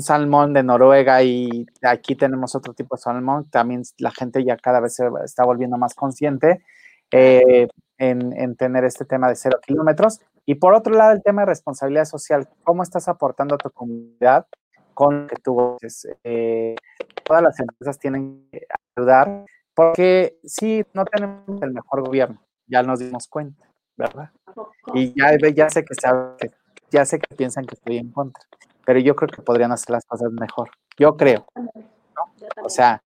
salmón 0.00 0.52
de 0.52 0.62
Noruega 0.62 1.22
y 1.22 1.66
aquí 1.82 2.14
tenemos 2.14 2.54
otro 2.54 2.74
tipo 2.74 2.94
de 2.94 3.02
salmón, 3.02 3.48
también 3.50 3.82
la 3.96 4.10
gente 4.10 4.44
ya 4.44 4.58
cada 4.58 4.80
vez 4.80 4.94
se 4.94 5.08
está 5.24 5.44
volviendo 5.44 5.78
más 5.78 5.94
consciente 5.94 6.62
eh, 7.10 7.68
en, 7.96 8.34
en, 8.38 8.54
tener 8.54 8.84
este 8.84 9.06
tema 9.06 9.28
de 9.28 9.36
cero 9.36 9.58
kilómetros. 9.66 10.20
Y 10.48 10.54
por 10.54 10.72
otro 10.72 10.94
lado, 10.94 11.12
el 11.12 11.22
tema 11.22 11.42
de 11.42 11.46
responsabilidad 11.48 12.06
social, 12.06 12.48
¿cómo 12.64 12.82
estás 12.82 13.06
aportando 13.06 13.56
a 13.56 13.58
tu 13.58 13.70
comunidad 13.70 14.46
con 14.94 15.26
que 15.26 15.36
tú 15.36 15.76
eh, 16.24 16.74
todas 17.22 17.42
las 17.42 17.60
empresas 17.60 17.98
tienen 17.98 18.48
que 18.50 18.66
ayudar, 18.96 19.44
porque 19.74 20.38
sí, 20.44 20.82
no 20.94 21.04
tenemos 21.04 21.44
el 21.60 21.72
mejor 21.72 22.02
gobierno, 22.02 22.40
ya 22.66 22.82
nos 22.82 22.98
dimos 22.98 23.28
cuenta, 23.28 23.68
¿verdad? 23.98 24.30
Y 24.94 25.12
ya, 25.14 25.36
ya 25.54 25.68
sé 25.68 25.84
que, 25.84 25.94
ya 26.90 27.04
sé 27.04 27.18
que 27.18 27.36
piensan 27.36 27.66
que 27.66 27.74
estoy 27.74 27.98
en 27.98 28.10
contra, 28.10 28.42
pero 28.86 29.00
yo 29.00 29.14
creo 29.16 29.28
que 29.28 29.42
podrían 29.42 29.72
hacer 29.72 29.90
las 29.90 30.06
cosas 30.06 30.32
mejor. 30.32 30.70
Yo 30.98 31.18
creo. 31.18 31.44
O 32.64 32.70
sea, 32.70 33.02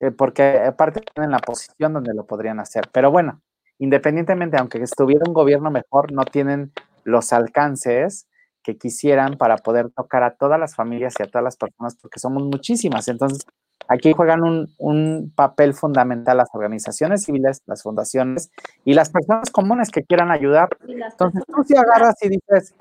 eh, 0.00 0.10
porque 0.10 0.58
aparte 0.66 1.02
tienen 1.14 1.32
la 1.32 1.38
posición 1.38 1.92
donde 1.92 2.14
lo 2.14 2.24
podrían 2.24 2.60
hacer. 2.60 2.88
Pero 2.90 3.10
bueno, 3.10 3.42
independientemente, 3.78 4.56
aunque 4.56 4.82
estuviera 4.82 5.24
un 5.26 5.34
gobierno 5.34 5.70
mejor, 5.70 6.12
no 6.12 6.24
tienen 6.24 6.72
los 7.04 7.32
alcances 7.32 8.26
que 8.62 8.76
quisieran 8.76 9.38
para 9.38 9.56
poder 9.56 9.90
tocar 9.90 10.22
a 10.22 10.34
todas 10.34 10.60
las 10.60 10.74
familias 10.74 11.14
y 11.18 11.22
a 11.22 11.26
todas 11.26 11.44
las 11.44 11.56
personas, 11.56 11.96
porque 12.00 12.20
somos 12.20 12.42
muchísimas. 12.42 13.08
Entonces, 13.08 13.46
aquí 13.88 14.12
juegan 14.12 14.40
un, 14.78 15.32
papel 15.34 15.74
fundamental 15.74 16.36
las 16.36 16.50
organizaciones 16.52 17.24
civiles, 17.24 17.62
las 17.66 17.82
fundaciones 17.82 18.50
y 18.84 18.94
las 18.94 19.10
personas 19.10 19.50
comunes 19.50 19.90
que 19.90 20.02
quieran 20.02 20.30
ayudar. 20.30 20.68
Entonces, 20.86 21.42
tú 21.46 21.64
si 21.64 21.76
agarras 21.76 22.16
y 22.22 22.28
dices, 22.28 22.74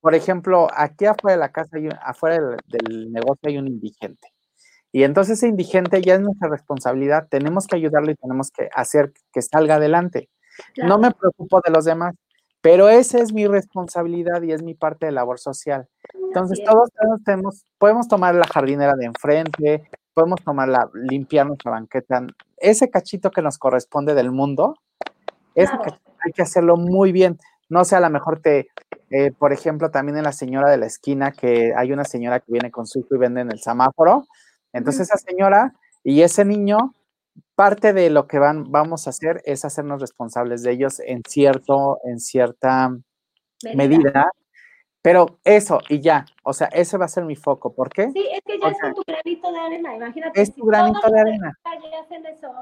por 0.00 0.14
ejemplo, 0.14 0.68
aquí 0.74 1.06
afuera 1.06 1.36
de 1.36 1.40
la 1.40 1.50
casa, 1.50 1.76
afuera 2.02 2.56
del 2.66 3.12
negocio 3.12 3.48
hay 3.48 3.58
un 3.58 3.68
indigente. 3.68 4.28
Y 4.90 5.02
entonces 5.02 5.38
ese 5.38 5.48
indigente 5.48 6.00
ya 6.00 6.14
es 6.14 6.20
nuestra 6.20 6.48
responsabilidad, 6.48 7.28
tenemos 7.28 7.66
que 7.66 7.76
ayudarle 7.76 8.12
y 8.12 8.14
tenemos 8.14 8.50
que 8.50 8.68
hacer 8.74 9.12
que 9.32 9.42
salga 9.42 9.76
adelante. 9.76 10.30
No 10.76 10.98
me 10.98 11.10
preocupo 11.10 11.60
de 11.64 11.72
los 11.72 11.84
demás, 11.84 12.14
pero 12.60 12.88
esa 12.88 13.18
es 13.18 13.32
mi 13.32 13.46
responsabilidad 13.46 14.42
y 14.42 14.52
es 14.52 14.62
mi 14.62 14.74
parte 14.74 15.06
de 15.06 15.12
labor 15.12 15.38
social. 15.38 15.88
Entonces, 16.28 16.62
todos, 16.64 16.90
tenemos, 17.24 17.64
podemos 17.78 18.08
tomar 18.08 18.34
la 18.34 18.46
jardinera 18.46 18.94
de 18.94 19.06
enfrente, 19.06 19.88
podemos 20.12 20.42
tomarla, 20.42 20.88
limpiar 20.94 21.46
nuestra 21.46 21.70
banqueta. 21.70 22.26
Ese 22.56 22.90
cachito 22.90 23.30
que 23.30 23.42
nos 23.42 23.58
corresponde 23.58 24.14
del 24.14 24.32
mundo, 24.32 24.74
hay 25.56 26.32
que 26.34 26.42
hacerlo 26.42 26.76
muy 26.76 27.12
bien. 27.12 27.38
No 27.68 27.84
sé, 27.84 27.96
a 27.96 28.00
lo 28.00 28.10
mejor 28.10 28.40
te, 28.40 28.68
eh, 29.10 29.30
por 29.32 29.52
ejemplo, 29.52 29.90
también 29.90 30.18
en 30.18 30.24
la 30.24 30.32
señora 30.32 30.70
de 30.70 30.78
la 30.78 30.86
esquina, 30.86 31.32
que 31.32 31.72
hay 31.76 31.92
una 31.92 32.04
señora 32.04 32.40
que 32.40 32.52
viene 32.52 32.70
con 32.70 32.86
su 32.86 33.00
hijo 33.00 33.14
y 33.14 33.18
vende 33.18 33.42
en 33.42 33.52
el 33.52 33.60
semáforo. 33.60 34.26
Entonces, 34.72 35.08
esa 35.08 35.18
señora 35.18 35.72
y 36.02 36.22
ese 36.22 36.44
niño 36.44 36.94
parte 37.58 37.92
de 37.92 38.08
lo 38.08 38.28
que 38.28 38.38
van, 38.38 38.70
vamos 38.70 39.08
a 39.08 39.10
hacer 39.10 39.42
es 39.44 39.64
hacernos 39.64 40.00
responsables 40.00 40.62
de 40.62 40.70
ellos 40.70 41.00
en 41.00 41.24
cierto, 41.28 41.98
en 42.04 42.20
cierta 42.20 42.96
medida. 43.74 44.30
Pero 45.02 45.40
eso 45.42 45.80
y 45.88 46.00
ya, 46.00 46.24
o 46.44 46.52
sea, 46.52 46.68
ese 46.68 46.96
va 46.98 47.06
a 47.06 47.08
ser 47.08 47.24
mi 47.24 47.34
foco. 47.34 47.74
¿Por 47.74 47.88
qué? 47.88 48.12
Sí, 48.12 48.28
es 48.32 48.42
que 48.46 48.60
ya 48.60 48.68
es 48.68 48.94
tu 48.94 49.02
granito 49.04 49.50
de 49.50 49.58
arena, 49.58 49.96
imagínate. 49.96 50.40
Es 50.40 50.54
tu 50.54 50.66
granito 50.66 51.10
de 51.10 51.20
arena. 51.20 51.58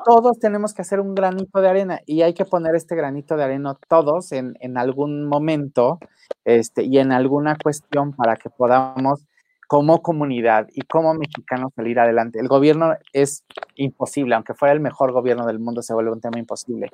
Todos 0.07 0.39
tenemos 0.39 0.73
que 0.73 0.81
hacer 0.81 0.99
un 0.99 1.15
granito 1.15 1.61
de 1.61 1.69
arena 1.69 2.01
y 2.07 2.23
hay 2.23 2.33
que 2.33 2.47
poner 2.47 2.75
este 2.75 2.97
granito 2.97 3.37
de 3.37 3.45
arena 3.45 3.77
todos 3.89 4.33
en, 4.33 4.57
en 4.61 4.79
algún 4.79 5.29
momento 5.29 5.99
este, 6.47 6.85
y 6.85 6.97
en 6.97 7.13
alguna 7.13 7.59
cuestión 7.63 8.15
para 8.15 8.37
que 8.37 8.49
podamos 8.49 9.27
como 9.67 10.03
comunidad 10.03 10.69
y 10.73 10.83
como 10.83 11.15
mexicanos 11.15 11.73
salir 11.75 11.99
adelante. 11.99 12.39
El 12.39 12.49
gobierno 12.49 12.95
es 13.13 13.45
imposible, 13.75 14.35
aunque 14.35 14.55
fuera 14.55 14.73
el 14.73 14.81
mejor 14.81 15.13
gobierno 15.13 15.47
del 15.47 15.59
mundo, 15.59 15.83
se 15.83 15.95
vuelve 15.95 16.13
un 16.13 16.21
tema 16.21 16.39
imposible. 16.39 16.91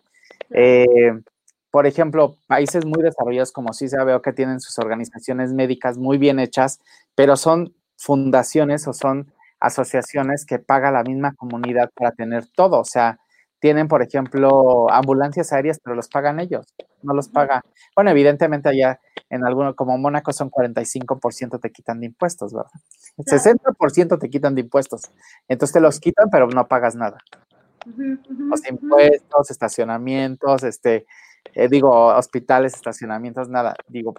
Eh, 0.51 0.87
por 1.71 1.87
ejemplo, 1.87 2.37
países 2.47 2.85
muy 2.85 3.03
desarrollados 3.03 3.53
como 3.53 3.73
CISA 3.73 4.05
veo 4.05 4.21
que 4.21 4.33
tienen 4.33 4.61
sus 4.61 4.79
organizaciones 4.79 5.53
médicas 5.53 5.97
muy 5.97 6.19
bien 6.19 6.39
hechas, 6.39 6.81
pero 7.15 7.37
son 7.37 7.75
fundaciones 7.97 8.87
o 8.89 8.93
son 8.93 9.33
asociaciones 9.59 10.45
que 10.45 10.59
paga 10.59 10.91
la 10.91 11.03
misma 11.03 11.35
comunidad 11.35 11.91
para 11.95 12.13
tener 12.13 12.47
todo. 12.55 12.81
O 12.81 12.85
sea, 12.85 13.19
tienen, 13.63 13.87
por 13.87 14.03
ejemplo, 14.03 14.91
ambulancias 14.91 15.53
aéreas, 15.53 15.79
pero 15.81 15.95
los 15.95 16.09
pagan 16.09 16.41
ellos, 16.41 16.67
no 17.05 17.15
los 17.15 17.29
paga. 17.29 17.63
Bueno, 17.95 18.11
evidentemente 18.11 18.69
allá 18.69 18.99
en 19.31 19.47
alguno, 19.47 19.77
como 19.77 19.97
Mónaco 19.99 20.33
son 20.33 20.51
45% 20.51 21.61
te 21.61 21.71
quitan 21.71 22.01
de 22.01 22.07
impuestos, 22.07 22.53
¿verdad? 22.53 22.73
60% 23.19 24.19
te 24.19 24.29
quitan 24.29 24.57
de 24.57 24.63
impuestos. 24.63 25.03
Entonces 25.47 25.75
te 25.75 25.81
los 25.81 26.01
quitan, 26.01 26.29
pero 26.29 26.49
no 26.49 26.67
pagas 26.67 26.97
nada. 26.97 27.19
Los 27.87 28.69
impuestos, 28.69 29.53
estacionamientos, 29.53 30.65
este, 30.65 31.07
eh, 31.55 31.69
digo, 31.69 32.07
hospitales, 32.09 32.75
estacionamientos, 32.75 33.49
nada. 33.49 33.77
Digo, 33.87 34.15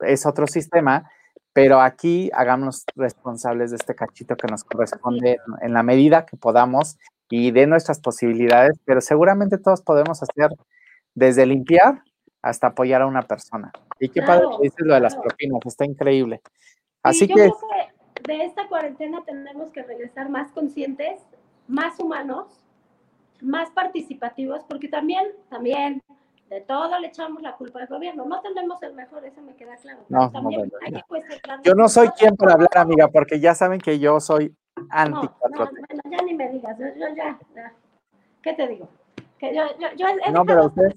es 0.00 0.26
otro 0.26 0.48
sistema, 0.48 1.08
pero 1.52 1.80
aquí 1.80 2.30
hagamos 2.34 2.84
responsables 2.96 3.70
de 3.70 3.76
este 3.76 3.94
cachito 3.94 4.36
que 4.36 4.48
nos 4.48 4.64
corresponde 4.64 5.38
en 5.62 5.72
la 5.72 5.84
medida 5.84 6.26
que 6.26 6.36
podamos 6.36 6.98
y 7.30 7.50
de 7.50 7.66
nuestras 7.66 8.00
posibilidades, 8.00 8.78
pero 8.84 9.00
seguramente 9.00 9.58
todos 9.58 9.82
podemos 9.82 10.22
hacer 10.22 10.50
desde 11.14 11.46
limpiar 11.46 12.02
hasta 12.42 12.68
apoyar 12.68 13.02
a 13.02 13.06
una 13.06 13.22
persona. 13.22 13.72
Y 13.98 14.08
qué 14.08 14.22
padre 14.22 14.46
que 14.56 14.62
dices 14.64 14.86
lo 14.86 14.94
de 14.94 15.00
las 15.00 15.16
propinas, 15.16 15.60
está 15.64 15.84
increíble. 15.84 16.40
Así 17.02 17.26
que, 17.26 17.50
de 18.24 18.44
esta 18.44 18.68
cuarentena 18.68 19.22
tenemos 19.24 19.70
que 19.70 19.82
regresar 19.82 20.28
más 20.28 20.52
conscientes, 20.52 21.20
más 21.66 21.98
humanos, 21.98 22.46
más 23.40 23.70
participativos, 23.70 24.62
porque 24.68 24.88
también, 24.88 25.26
también, 25.48 26.02
de 26.48 26.60
todo 26.60 26.98
le 27.00 27.08
echamos 27.08 27.42
la 27.42 27.56
culpa 27.56 27.80
al 27.80 27.88
gobierno. 27.88 28.24
No 28.24 28.40
tenemos 28.40 28.82
el 28.82 28.94
mejor, 28.94 29.24
eso 29.24 29.42
me 29.42 29.54
queda 29.54 29.76
claro. 29.76 30.00
No, 30.08 30.30
no, 30.30 30.48
que 30.50 31.02
yo 31.64 31.74
no 31.74 31.88
soy 31.88 32.08
quien 32.10 32.36
para 32.36 32.54
hablar, 32.54 32.76
amiga, 32.76 33.08
porque 33.08 33.40
ya 33.40 33.54
saben 33.54 33.80
que 33.80 33.98
yo 33.98 34.20
soy 34.20 34.54
anti 34.90 35.12
no, 35.12 35.48
no, 35.50 35.70
bueno, 35.70 36.02
ya 36.10 36.24
ni 36.24 36.34
me 36.34 36.48
digas, 36.50 36.78
yo, 36.78 36.86
ya, 37.14 37.38
ya, 37.54 37.72
¿qué 38.42 38.52
te 38.52 38.68
digo? 38.68 38.88
Que 39.38 39.54
yo, 39.54 39.64
yo, 39.78 39.88
yo 39.96 40.06
no, 40.32 40.44
pero 40.44 40.66
usted, 40.66 40.94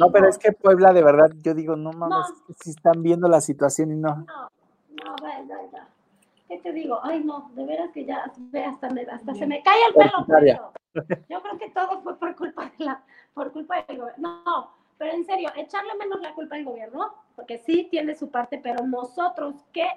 no, 0.00 0.10
pero 0.10 0.28
es 0.28 0.38
que 0.38 0.52
Puebla, 0.52 0.92
de 0.92 1.02
verdad, 1.02 1.30
yo 1.42 1.54
digo, 1.54 1.76
no 1.76 1.92
mames, 1.92 2.26
si 2.58 2.70
están 2.70 3.02
viendo 3.02 3.28
la 3.28 3.40
situación 3.40 3.92
y 3.92 3.96
no. 3.96 4.16
No, 4.16 4.50
no, 5.04 5.16
ya, 5.22 5.58
ya. 5.72 5.88
¿Qué 6.48 6.58
te 6.58 6.72
digo? 6.72 6.98
Ay, 7.02 7.22
no, 7.22 7.50
de 7.54 7.64
veras 7.66 7.90
que 7.92 8.04
ya, 8.04 8.24
hasta, 8.24 8.88
me, 8.90 9.02
hasta 9.02 9.34
se 9.34 9.46
me 9.46 9.62
cae 9.62 9.78
el 9.88 9.94
pelo 9.94 10.26
por 10.26 10.48
eso. 10.48 10.72
Yo 11.28 11.42
creo 11.42 11.58
que 11.58 11.70
todo 11.70 12.00
fue 12.00 12.18
por 12.18 12.34
culpa 12.34 12.72
de 12.76 12.84
la, 12.84 13.02
por 13.34 13.52
culpa 13.52 13.82
del 13.86 13.98
gobierno. 13.98 14.42
No, 14.44 14.70
pero 14.96 15.12
en 15.12 15.24
serio, 15.24 15.50
echarle 15.54 15.94
menos 15.96 16.20
la 16.20 16.34
culpa 16.34 16.56
al 16.56 16.64
gobierno, 16.64 17.14
porque 17.36 17.58
sí 17.58 17.86
tiene 17.90 18.14
su 18.14 18.30
parte, 18.30 18.58
pero 18.62 18.84
nosotros, 18.84 19.54
¿qué 19.72 19.88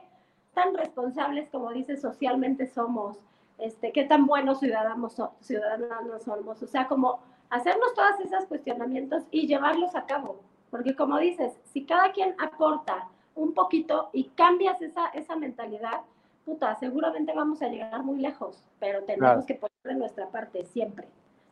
tan 0.54 0.74
responsables, 0.76 1.50
como 1.50 1.72
dice, 1.72 1.98
socialmente 1.98 2.68
somos? 2.68 3.18
Este, 3.58 3.92
¿Qué 3.92 4.06
tan 4.06 4.26
buenos 4.26 4.60
ciudadanos, 4.60 5.16
ciudadanos 5.40 6.24
somos? 6.24 6.62
O 6.62 6.68
sea, 6.68 6.88
como 6.88 7.20
hacernos 7.50 7.94
todos 7.94 8.20
esos 8.20 8.46
cuestionamientos 8.46 9.24
y 9.32 9.48
llevarlos 9.48 9.96
a 9.96 10.06
cabo. 10.06 10.42
Porque 10.70 10.96
como 10.96 11.20
dices, 11.20 11.54
si 11.66 11.86
cada 11.86 12.12
quien 12.12 12.36
aporta 12.40 13.10
un 13.36 13.54
poquito 13.54 14.10
y 14.14 14.26
cambias 14.30 14.82
esa, 14.82 15.08
esa 15.10 15.36
mentalidad, 15.36 16.02
puta, 16.46 16.76
seguramente 16.76 17.34
vamos 17.34 17.62
a 17.62 17.68
llegar 17.68 18.04
muy 18.04 18.20
lejos, 18.20 18.64
pero 18.80 19.04
tenemos 19.04 19.46
que 19.46 19.56
poner 19.56 19.72
de 19.84 19.96
nuestra 19.96 20.28
parte 20.30 20.66
siempre. 20.66 21.08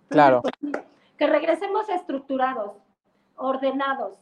claro. 0.07 0.41
Pues, 0.41 0.53
que 1.17 1.27
regresemos 1.27 1.89
estructurados, 1.89 2.77
ordenados. 3.35 4.17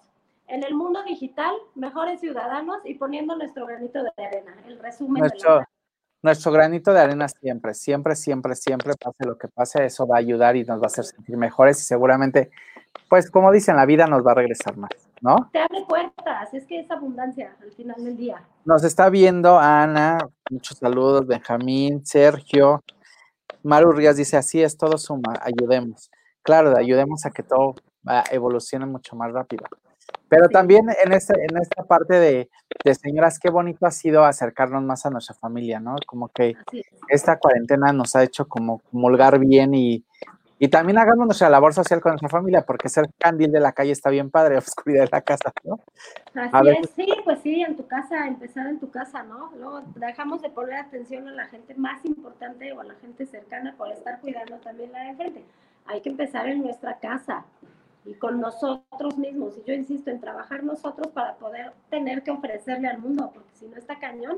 En 0.47 0.63
el 0.63 0.75
mundo 0.75 1.03
digital, 1.03 1.53
mejores 1.75 2.21
ciudadanos 2.21 2.77
y 2.85 2.93
poniendo 2.93 3.35
nuestro 3.35 3.65
granito 3.65 4.01
de 4.01 4.11
arena. 4.17 4.55
El 4.65 4.79
resumen 4.79 5.19
nuestro, 5.19 5.55
de 5.55 5.59
la... 5.59 5.69
nuestro 6.23 6.51
granito 6.53 6.93
de 6.93 7.01
arena 7.01 7.27
siempre, 7.27 7.73
siempre, 7.73 8.15
siempre, 8.15 8.55
siempre, 8.55 8.93
pase 8.95 9.25
lo 9.25 9.37
que 9.37 9.49
pase, 9.49 9.85
eso 9.85 10.07
va 10.07 10.15
a 10.15 10.19
ayudar 10.19 10.55
y 10.55 10.63
nos 10.63 10.79
va 10.79 10.83
a 10.83 10.87
hacer 10.87 11.03
sentir 11.03 11.35
mejores 11.35 11.81
y 11.81 11.83
seguramente, 11.83 12.49
pues 13.09 13.29
como 13.29 13.51
dicen, 13.51 13.75
la 13.75 13.85
vida 13.85 14.07
nos 14.07 14.25
va 14.25 14.31
a 14.31 14.35
regresar 14.35 14.77
más, 14.77 14.91
¿no? 15.19 15.49
Te 15.51 15.59
abre 15.59 15.83
puertas, 15.85 16.53
es 16.53 16.65
que 16.65 16.79
es 16.79 16.89
abundancia 16.89 17.53
al 17.61 17.71
final 17.73 18.01
del 18.01 18.15
día. 18.15 18.41
Nos 18.63 18.85
está 18.85 19.09
viendo 19.09 19.59
Ana, 19.59 20.17
muchos 20.49 20.77
saludos, 20.77 21.27
Benjamín, 21.27 22.05
Sergio. 22.05 22.81
Maru 23.63 23.91
Rías 23.91 24.15
dice, 24.15 24.37
así 24.37 24.63
es, 24.63 24.77
todo 24.77 24.97
suma, 24.97 25.33
ayudemos. 25.41 26.09
Claro, 26.41 26.77
ayudemos 26.77 27.25
a 27.25 27.31
que 27.31 27.43
todo 27.43 27.75
evolucione 28.31 28.85
mucho 28.85 29.17
más 29.17 29.33
rápido. 29.33 29.65
Pero 30.29 30.49
también 30.49 30.87
en, 31.03 31.13
este, 31.13 31.33
en 31.33 31.57
esta 31.57 31.83
parte 31.83 32.15
de, 32.15 32.49
señoras, 32.95 33.39
qué 33.39 33.49
bonito 33.49 33.85
ha 33.85 33.91
sido 33.91 34.25
acercarnos 34.25 34.83
más 34.83 35.05
a 35.05 35.09
nuestra 35.09 35.35
familia, 35.35 35.79
¿no? 35.79 35.95
Como 36.05 36.27
que 36.29 36.55
esta 37.07 37.37
cuarentena 37.37 37.93
nos 37.93 38.15
ha 38.15 38.23
hecho 38.23 38.47
como 38.47 38.79
comulgar 38.79 39.39
bien 39.39 39.73
y, 39.73 40.03
y 40.59 40.67
también 40.69 40.97
hagamos 40.97 41.27
nuestra 41.27 41.49
labor 41.49 41.73
social 41.73 42.01
con 42.01 42.11
nuestra 42.11 42.29
familia, 42.29 42.63
porque 42.63 42.89
ser 42.89 43.09
candil 43.17 43.51
de 43.51 43.59
la 43.59 43.73
calle 43.73 43.91
está 43.91 44.09
bien 44.09 44.29
padre, 44.29 44.57
oscuridad 44.57 45.05
de 45.05 45.09
la 45.11 45.21
casa, 45.21 45.51
¿no? 45.63 45.79
Así 46.33 46.69
es, 46.69 46.89
sí, 46.95 47.07
pues 47.23 47.39
sí, 47.41 47.61
en 47.61 47.77
tu 47.77 47.87
casa, 47.87 48.27
empezar 48.27 48.67
en 48.67 48.79
tu 48.79 48.89
casa, 48.89 49.23
¿no? 49.23 49.51
Dejamos 49.95 50.41
de 50.41 50.49
poner 50.49 50.75
atención 50.75 51.27
a 51.27 51.31
la 51.31 51.45
gente 51.47 51.73
más 51.75 52.03
importante 52.05 52.71
o 52.73 52.81
a 52.81 52.83
la 52.83 52.95
gente 52.95 53.25
cercana 53.25 53.75
por 53.77 53.91
estar 53.91 54.19
cuidando 54.19 54.57
también 54.57 54.91
la 54.91 55.03
de 55.03 55.15
frente. 55.15 55.45
Hay 55.85 56.01
que 56.01 56.09
empezar 56.09 56.49
en 56.49 56.63
nuestra 56.63 56.97
casa 56.99 57.45
y 58.07 58.13
con 58.15 58.39
nosotros 58.39 59.17
mismos. 59.17 59.55
Y 59.57 59.67
yo 59.67 59.73
insisto 59.73 60.09
en 60.09 60.19
trabajar 60.19 60.63
nosotros 60.63 61.07
para 61.07 61.35
poder 61.35 61.73
tener 61.89 62.23
que 62.23 62.31
ofrecerle 62.31 62.87
al 62.87 62.99
mundo, 62.99 63.31
porque 63.33 63.49
si 63.53 63.67
no 63.67 63.75
está 63.75 63.99
cañón. 63.99 64.37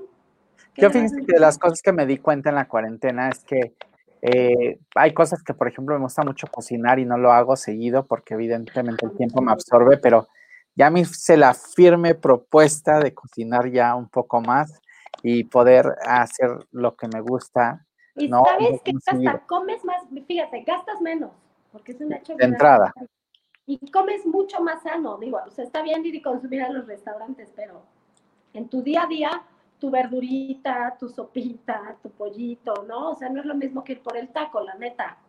Yo 0.76 0.90
fíjense 0.90 1.26
que 1.26 1.34
de 1.34 1.40
las 1.40 1.58
cosas 1.58 1.82
que 1.82 1.92
me 1.92 2.06
di 2.06 2.18
cuenta 2.18 2.50
en 2.50 2.56
la 2.56 2.68
cuarentena 2.68 3.30
es 3.30 3.44
que 3.44 3.74
eh, 4.22 4.80
hay 4.96 5.14
cosas 5.14 5.44
que, 5.44 5.54
por 5.54 5.68
ejemplo, 5.68 5.96
me 5.96 6.04
gusta 6.04 6.24
mucho 6.24 6.48
cocinar 6.48 7.00
y 7.00 7.06
no 7.06 7.18
lo 7.18 7.32
hago 7.32 7.56
seguido 7.56 8.06
porque 8.06 8.34
evidentemente 8.34 9.06
el 9.06 9.16
tiempo 9.16 9.42
me 9.42 9.52
absorbe, 9.52 9.98
pero 9.98 10.28
ya 10.76 10.90
me 10.90 11.02
hice 11.02 11.38
la 11.38 11.54
firme 11.54 12.16
propuesta 12.16 13.00
de 13.00 13.14
cocinar 13.14 13.70
ya 13.70 13.96
un 13.96 14.10
poco 14.10 14.42
más 14.42 14.82
y 15.22 15.44
poder 15.44 15.96
hacer 16.06 16.50
lo 16.72 16.96
que 16.96 17.08
me 17.08 17.22
gusta. 17.22 17.86
Y 18.16 18.30
sabes 18.30 18.82
que 18.84 18.92
hasta 19.06 19.40
comes 19.46 19.84
más, 19.86 20.04
fíjate, 20.28 20.64
gastas 20.64 21.00
menos, 21.02 21.32
porque 21.72 21.94
es 21.94 22.02
un 22.02 22.14
hecho. 22.14 22.36
De 22.36 22.46
entrada. 22.46 22.94
Y 23.70 23.92
comes 23.92 24.26
mucho 24.26 24.62
más 24.62 24.82
sano, 24.82 25.20
digo, 25.20 25.40
o 25.46 25.52
sea, 25.52 25.64
está 25.64 25.84
bien 25.84 26.04
ir 26.04 26.16
y 26.16 26.24
consumir 26.24 26.64
a 26.64 26.72
los 26.72 26.88
restaurantes, 26.88 27.52
pero 27.56 27.84
en 28.52 28.68
tu 28.68 28.82
día 28.82 29.04
a 29.04 29.06
día 29.06 29.44
tu 29.78 29.92
verdurita, 29.92 30.98
tu 31.00 31.08
sopita, 31.08 31.96
tu 32.02 32.10
pollito, 32.10 32.74
¿no? 32.88 33.12
O 33.12 33.16
sea, 33.16 33.30
no 33.30 33.42
es 33.42 33.46
lo 33.46 33.54
mismo 33.54 33.84
que 33.84 33.92
ir 33.92 34.02
por 34.02 34.18
el 34.18 34.30
taco, 34.30 34.60
la 34.62 34.74
neta. 34.74 35.20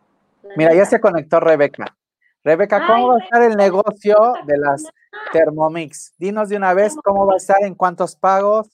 Mira, 0.57 0.73
ya 0.73 0.85
se 0.85 0.99
conectó 0.99 1.39
Rebeca. 1.39 1.95
Rebeca, 2.43 2.87
¿cómo 2.87 3.09
va 3.09 3.17
a 3.17 3.23
estar 3.23 3.43
el 3.43 3.55
negocio 3.55 4.17
de 4.47 4.57
las 4.57 4.85
Thermomix? 5.31 6.15
Dinos 6.17 6.49
de 6.49 6.57
una 6.57 6.73
vez 6.73 6.95
cómo 7.03 7.27
va 7.27 7.35
a 7.35 7.37
estar, 7.37 7.61
en 7.61 7.75
cuántos 7.75 8.15
pagos 8.15 8.71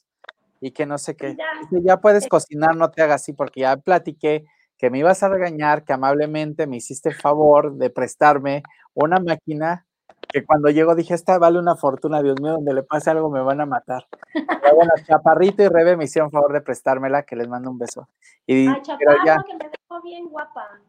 y 0.61 0.71
que 0.71 0.85
no 0.85 0.97
sé 0.97 1.17
qué. 1.17 1.35
Ya, 1.35 1.79
ya 1.81 1.99
puedes 1.99 2.25
cocinar, 2.29 2.73
no 2.77 2.89
te 2.89 3.01
hagas 3.01 3.21
así, 3.21 3.33
porque 3.33 3.59
ya 3.59 3.75
platiqué 3.75 4.45
que 4.77 4.89
me 4.89 4.99
ibas 4.99 5.23
a 5.23 5.29
regañar, 5.29 5.83
que 5.83 5.93
amablemente 5.93 6.67
me 6.67 6.77
hiciste 6.77 7.09
el 7.09 7.15
favor 7.15 7.75
de 7.75 7.89
prestarme 7.89 8.63
una 8.93 9.19
máquina 9.19 9.85
que 10.27 10.45
cuando 10.45 10.69
llego 10.69 10.95
dije, 10.95 11.13
esta 11.13 11.37
vale 11.37 11.59
una 11.59 11.75
fortuna, 11.75 12.21
Dios 12.21 12.39
mío, 12.41 12.53
donde 12.53 12.73
le 12.73 12.83
pase 12.83 13.09
algo 13.09 13.29
me 13.29 13.41
van 13.41 13.61
a 13.61 13.65
matar. 13.65 14.07
Pero 14.33 14.75
bueno, 14.75 14.91
Chaparrito 15.07 15.63
y 15.63 15.67
Rebe 15.67 15.95
me 15.95 16.03
hicieron 16.03 16.31
favor 16.31 16.53
de 16.53 16.61
prestármela, 16.61 17.23
que 17.23 17.35
les 17.35 17.47
mando 17.47 17.71
un 17.71 17.77
beso. 17.77 18.09
Y, 18.45 18.67
Ay, 18.67 18.81
Chaparro, 18.81 19.25
ya, 19.25 19.43
que 19.47 19.53
me 19.53 19.69
dejó 19.69 20.01
bien 20.01 20.27
guapa. 20.29 20.79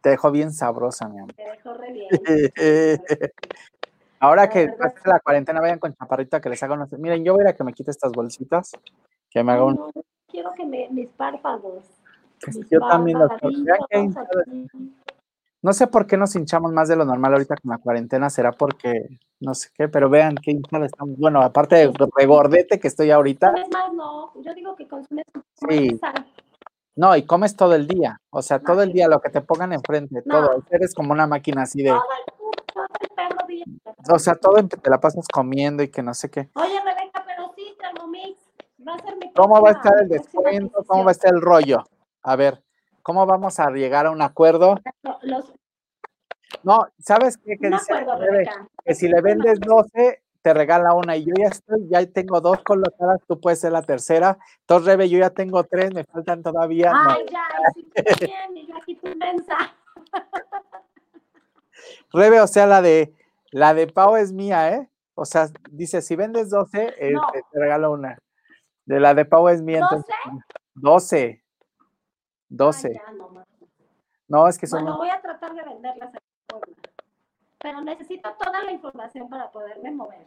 Te 0.00 0.10
dejó 0.10 0.30
bien 0.30 0.52
sabrosa, 0.52 1.08
mi 1.08 1.18
amor. 1.18 1.34
Te 1.34 1.42
dejó 1.42 1.74
re 1.74 1.92
bien. 1.92 2.08
Ahora 4.18 4.48
que 4.48 4.68
pase 4.68 4.96
la 5.04 5.20
cuarentena, 5.20 5.60
vayan 5.60 5.78
con 5.78 5.94
Chaparrito 5.94 6.36
a 6.36 6.40
que 6.40 6.48
les 6.48 6.62
haga 6.62 6.74
unos... 6.74 6.90
Miren, 6.92 7.22
yo 7.24 7.34
voy 7.34 7.46
a 7.46 7.54
que 7.54 7.64
me 7.64 7.74
quite 7.74 7.90
estas 7.90 8.12
bolsitas, 8.12 8.72
que 9.30 9.44
me 9.44 9.52
haga 9.52 9.64
un... 9.64 9.74
No, 9.74 9.90
quiero 10.26 10.52
que 10.54 10.64
me, 10.64 10.88
mis 10.88 11.08
párpados. 11.10 11.84
Pues 12.42 12.58
yo 12.70 12.80
también 12.80 13.18
los... 13.18 13.30
No 15.62 15.72
sé 15.72 15.88
por 15.88 16.06
qué 16.06 16.16
nos 16.16 16.36
hinchamos 16.36 16.72
más 16.72 16.88
de 16.88 16.96
lo 16.96 17.04
normal 17.04 17.32
ahorita 17.32 17.56
con 17.56 17.70
la 17.72 17.78
cuarentena, 17.78 18.30
será 18.30 18.52
porque 18.52 19.18
no 19.40 19.54
sé 19.54 19.70
qué, 19.74 19.88
pero 19.88 20.08
vean 20.08 20.36
qué 20.36 20.52
hinchada 20.52 20.86
estamos. 20.86 21.16
Bueno, 21.18 21.42
aparte 21.42 21.74
de 21.76 21.92
regordete 22.16 22.78
que 22.78 22.88
estoy 22.88 23.10
ahorita. 23.10 23.52
Más, 23.72 23.92
no, 23.92 24.32
yo 24.42 24.54
digo 24.54 24.76
que 24.76 24.86
consumes 24.86 25.24
sí. 25.68 25.98
No, 26.94 27.16
y 27.16 27.26
comes 27.26 27.56
todo 27.56 27.74
el 27.74 27.86
día, 27.86 28.20
o 28.30 28.42
sea, 28.42 28.58
todo 28.58 28.82
el 28.82 28.92
día 28.92 29.08
lo 29.08 29.20
que 29.20 29.28
te 29.28 29.40
pongan 29.40 29.72
enfrente, 29.72 30.22
todo. 30.22 30.62
Eres 30.70 30.94
como 30.94 31.12
una 31.12 31.26
máquina 31.26 31.62
así 31.62 31.82
de. 31.82 31.92
O 34.08 34.18
sea, 34.18 34.36
todo 34.36 34.66
te 34.68 34.88
la 34.90 35.00
pasas 35.00 35.26
comiendo 35.28 35.82
y 35.82 35.88
que 35.88 36.02
no 36.02 36.14
sé 36.14 36.30
qué. 36.30 36.48
Oye, 36.54 36.80
Rebeca, 36.80 37.24
pero 37.26 37.52
sí, 37.56 37.76
Thermomix, 37.78 38.38
va 38.86 38.94
a 38.94 38.98
ser 39.00 39.16
mi 39.16 39.32
¿Cómo 39.32 39.60
va 39.60 39.70
a 39.70 39.72
estar 39.72 39.92
el 40.00 40.08
descuento? 40.08 40.84
¿Cómo 40.86 41.04
va 41.04 41.10
a 41.10 41.12
estar 41.12 41.34
el 41.34 41.42
rollo? 41.42 41.84
A 42.26 42.34
ver. 42.34 42.60
¿Cómo 43.02 43.24
vamos 43.24 43.60
a 43.60 43.70
llegar 43.70 44.06
a 44.06 44.10
un 44.10 44.20
acuerdo? 44.20 44.80
No, 46.64 46.88
¿sabes 46.98 47.38
qué? 47.38 47.56
Que, 47.56 47.70
dice, 47.70 47.92
que 48.84 48.94
si 48.96 49.06
le 49.06 49.20
vendes 49.20 49.60
12, 49.60 50.24
te 50.42 50.52
regala 50.52 50.92
una 50.92 51.16
y 51.16 51.24
yo 51.24 51.32
ya 51.38 51.46
estoy, 51.46 51.86
ya 51.88 52.04
tengo 52.06 52.40
dos 52.40 52.64
colocadas, 52.64 53.20
tú 53.28 53.40
puedes 53.40 53.60
ser 53.60 53.70
la 53.70 53.82
tercera. 53.82 54.38
Entonces, 54.62 54.88
Rebe, 54.88 55.08
yo 55.08 55.20
ya 55.20 55.30
tengo 55.30 55.62
tres, 55.62 55.94
me 55.94 56.02
faltan 56.02 56.42
todavía. 56.42 56.90
Ay, 56.92 57.26
ya, 57.30 57.44
sí, 57.74 57.86
bien, 58.26 58.56
y 58.56 58.68
aquí 58.76 58.96
tú 58.96 59.06
Rebe, 62.12 62.40
o 62.40 62.48
sea, 62.48 62.66
la 62.66 62.82
de 62.82 63.14
la 63.52 63.72
de 63.72 63.86
Pau 63.86 64.16
es 64.16 64.32
mía, 64.32 64.74
¿eh? 64.74 64.90
O 65.14 65.24
sea, 65.24 65.46
dice, 65.70 66.02
si 66.02 66.16
vendes 66.16 66.50
12, 66.50 66.94
eh, 66.98 67.14
te, 67.52 67.60
regalo 67.60 67.92
una. 67.92 68.18
De 68.84 68.98
la 68.98 69.14
de 69.14 69.26
Pau 69.26 69.48
es 69.48 69.62
mía. 69.62 69.78
¿12? 69.80 70.04
12. 70.74 71.45
12. 72.48 73.00
no, 74.28 74.48
es 74.48 74.58
que 74.58 74.66
son. 74.66 74.82
Bueno, 74.82 74.98
voy 74.98 75.10
a 75.10 75.20
tratar 75.20 75.54
de 75.54 75.62
venderlas 75.62 76.10
pero 77.66 77.80
necesito 77.80 78.32
toda 78.38 78.62
la 78.62 78.70
información 78.70 79.28
para 79.28 79.50
poderme 79.50 79.90
mover. 79.90 80.24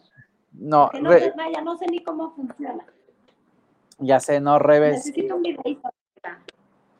No, 0.51 0.89
no 1.01 1.09
vaya, 1.09 1.61
no 1.61 1.77
sé 1.77 1.85
ni 1.87 2.03
cómo 2.03 2.31
funciona. 2.35 2.83
Ya 3.97 4.19
sé, 4.19 4.41
no, 4.41 4.59
Reves. 4.59 5.05
Necesito 5.05 5.37
un 5.37 5.43
videito. 5.43 5.89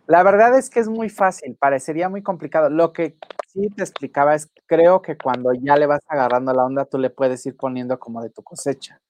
La 0.08 0.24
verdad 0.24 0.58
es 0.58 0.70
que 0.70 0.80
es 0.80 0.88
muy 0.88 1.10
fácil, 1.10 1.56
parecería 1.56 2.08
muy 2.08 2.24
complicado. 2.24 2.70
Lo 2.70 2.94
que 2.94 3.18
sí 3.48 3.70
te 3.70 3.84
explicaba 3.84 4.34
es, 4.34 4.50
creo 4.66 5.02
que 5.02 5.18
cuando 5.18 5.52
ya 5.54 5.76
le 5.76 5.88
vas 5.88 6.02
agarrando 6.08 6.54
la 6.54 6.64
onda, 6.64 6.86
tú 6.86 6.98
le 6.98 7.10
puedes 7.10 7.46
ir 7.46 7.58
poniendo 7.58 8.00
como 8.00 8.22
de 8.22 8.30
tu 8.30 8.42
cosecha. 8.42 9.02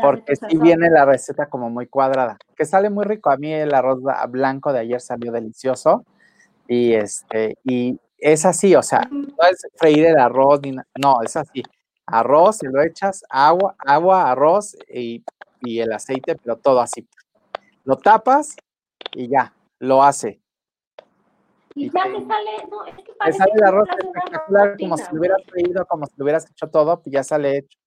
Porque 0.00 0.36
sí 0.36 0.58
viene 0.58 0.90
la 0.90 1.04
receta 1.04 1.46
como 1.46 1.70
muy 1.70 1.86
cuadrada, 1.86 2.38
que 2.56 2.64
sale 2.64 2.90
muy 2.90 3.04
rico. 3.04 3.30
A 3.30 3.36
mí 3.36 3.52
el 3.52 3.74
arroz 3.74 4.00
blanco 4.28 4.72
de 4.72 4.80
ayer 4.80 5.00
salió 5.00 5.32
delicioso 5.32 6.04
y 6.68 6.94
este 6.94 7.56
y 7.64 7.98
es 8.18 8.44
así, 8.44 8.74
o 8.76 8.82
sea, 8.82 9.00
no 9.10 9.34
es 9.50 9.66
freír 9.74 10.06
el 10.06 10.18
arroz 10.18 10.60
ni 10.62 10.72
no, 10.72 11.22
es 11.22 11.36
así. 11.36 11.62
Arroz, 12.06 12.58
se 12.58 12.68
lo 12.68 12.82
echas, 12.82 13.24
agua, 13.28 13.74
agua, 13.78 14.30
arroz 14.30 14.76
y, 14.88 15.24
y 15.60 15.80
el 15.80 15.92
aceite, 15.92 16.36
pero 16.36 16.56
todo 16.56 16.80
así. 16.80 17.06
Lo 17.84 17.96
tapas 17.96 18.56
y 19.14 19.28
ya, 19.28 19.52
lo 19.78 20.02
hace. 20.02 20.40
Y 21.74 21.90
ya 21.90 22.04
te 22.04 22.26
sale, 22.26 22.50
no, 22.70 22.84
es 22.86 22.94
que 22.96 23.12
parece 23.18 23.38
sale 23.38 23.52
el 23.54 23.64
arroz 23.64 23.88
espectacular, 23.88 24.76
como 24.78 24.96
si 24.96 25.04
lo 25.12 25.20
hubieras 25.20 25.42
freído, 25.48 25.86
como 25.86 26.06
si 26.06 26.12
lo 26.16 26.24
hubieras 26.24 26.50
hecho 26.50 26.68
todo, 26.68 27.00
pues 27.00 27.12
ya 27.12 27.24
sale 27.24 27.58
hecho. 27.58 27.78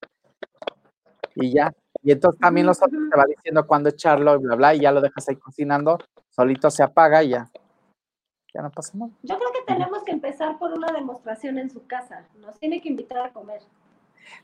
Y 1.35 1.53
ya. 1.53 1.73
Y 2.05 2.11
entonces 2.11 2.39
también 2.39 2.67
los 2.67 2.77
otros 2.77 3.01
te 3.09 3.17
va 3.17 3.25
diciendo 3.25 3.65
cuándo 3.65 3.89
echarlo 3.89 4.35
y 4.35 4.37
bla, 4.37 4.55
bla, 4.55 4.75
y 4.75 4.81
ya 4.81 4.91
lo 4.91 5.01
dejas 5.01 5.27
ahí 5.27 5.37
cocinando, 5.37 5.97
solito 6.29 6.69
se 6.69 6.83
apaga 6.83 7.23
y 7.23 7.29
ya. 7.29 7.49
Ya 8.53 8.61
no 8.61 8.69
pasa 8.69 8.91
nada. 8.93 9.11
Yo 9.23 9.35
creo 9.37 9.51
que 9.51 9.73
tenemos 9.73 10.03
que 10.03 10.11
empezar 10.11 10.59
por 10.59 10.71
una 10.71 10.91
demostración 10.91 11.57
en 11.57 11.71
su 11.71 11.87
casa. 11.87 12.27
Nos 12.37 12.59
tiene 12.59 12.79
que 12.79 12.89
invitar 12.89 13.25
a 13.25 13.33
comer. 13.33 13.59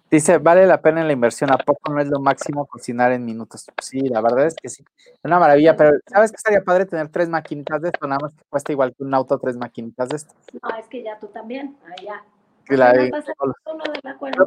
Dice, 0.09 0.39
vale 0.39 0.65
la 0.65 0.81
pena 0.81 1.03
la 1.03 1.13
inversión, 1.13 1.51
¿a 1.51 1.57
poco 1.57 1.91
no 1.91 2.01
es 2.01 2.07
lo 2.07 2.19
máximo 2.19 2.65
cocinar 2.65 3.11
en 3.11 3.25
minutos? 3.25 3.67
Sí, 3.79 3.99
la 4.01 4.21
verdad 4.21 4.47
es 4.47 4.55
que 4.55 4.67
sí, 4.67 4.83
es 4.97 5.19
una 5.23 5.39
maravilla, 5.39 5.75
pero 5.75 5.97
¿sabes 6.07 6.31
qué 6.31 6.37
estaría 6.37 6.63
padre 6.63 6.85
tener 6.85 7.09
tres 7.09 7.29
maquinitas 7.29 7.81
de 7.81 7.89
esto? 7.89 8.07
Nada 8.07 8.19
más 8.21 8.33
que 8.33 8.43
cuesta 8.49 8.71
igual 8.71 8.93
que 8.95 9.03
un 9.03 9.13
auto 9.13 9.37
tres 9.37 9.55
maquinitas 9.55 10.09
de 10.09 10.15
esto. 10.17 10.33
No, 10.61 10.77
es 10.77 10.87
que 10.87 11.03
ya 11.03 11.19
tú 11.19 11.27
también, 11.27 11.77
allá. 11.97 12.23
La 12.69 12.93
de, 12.93 13.11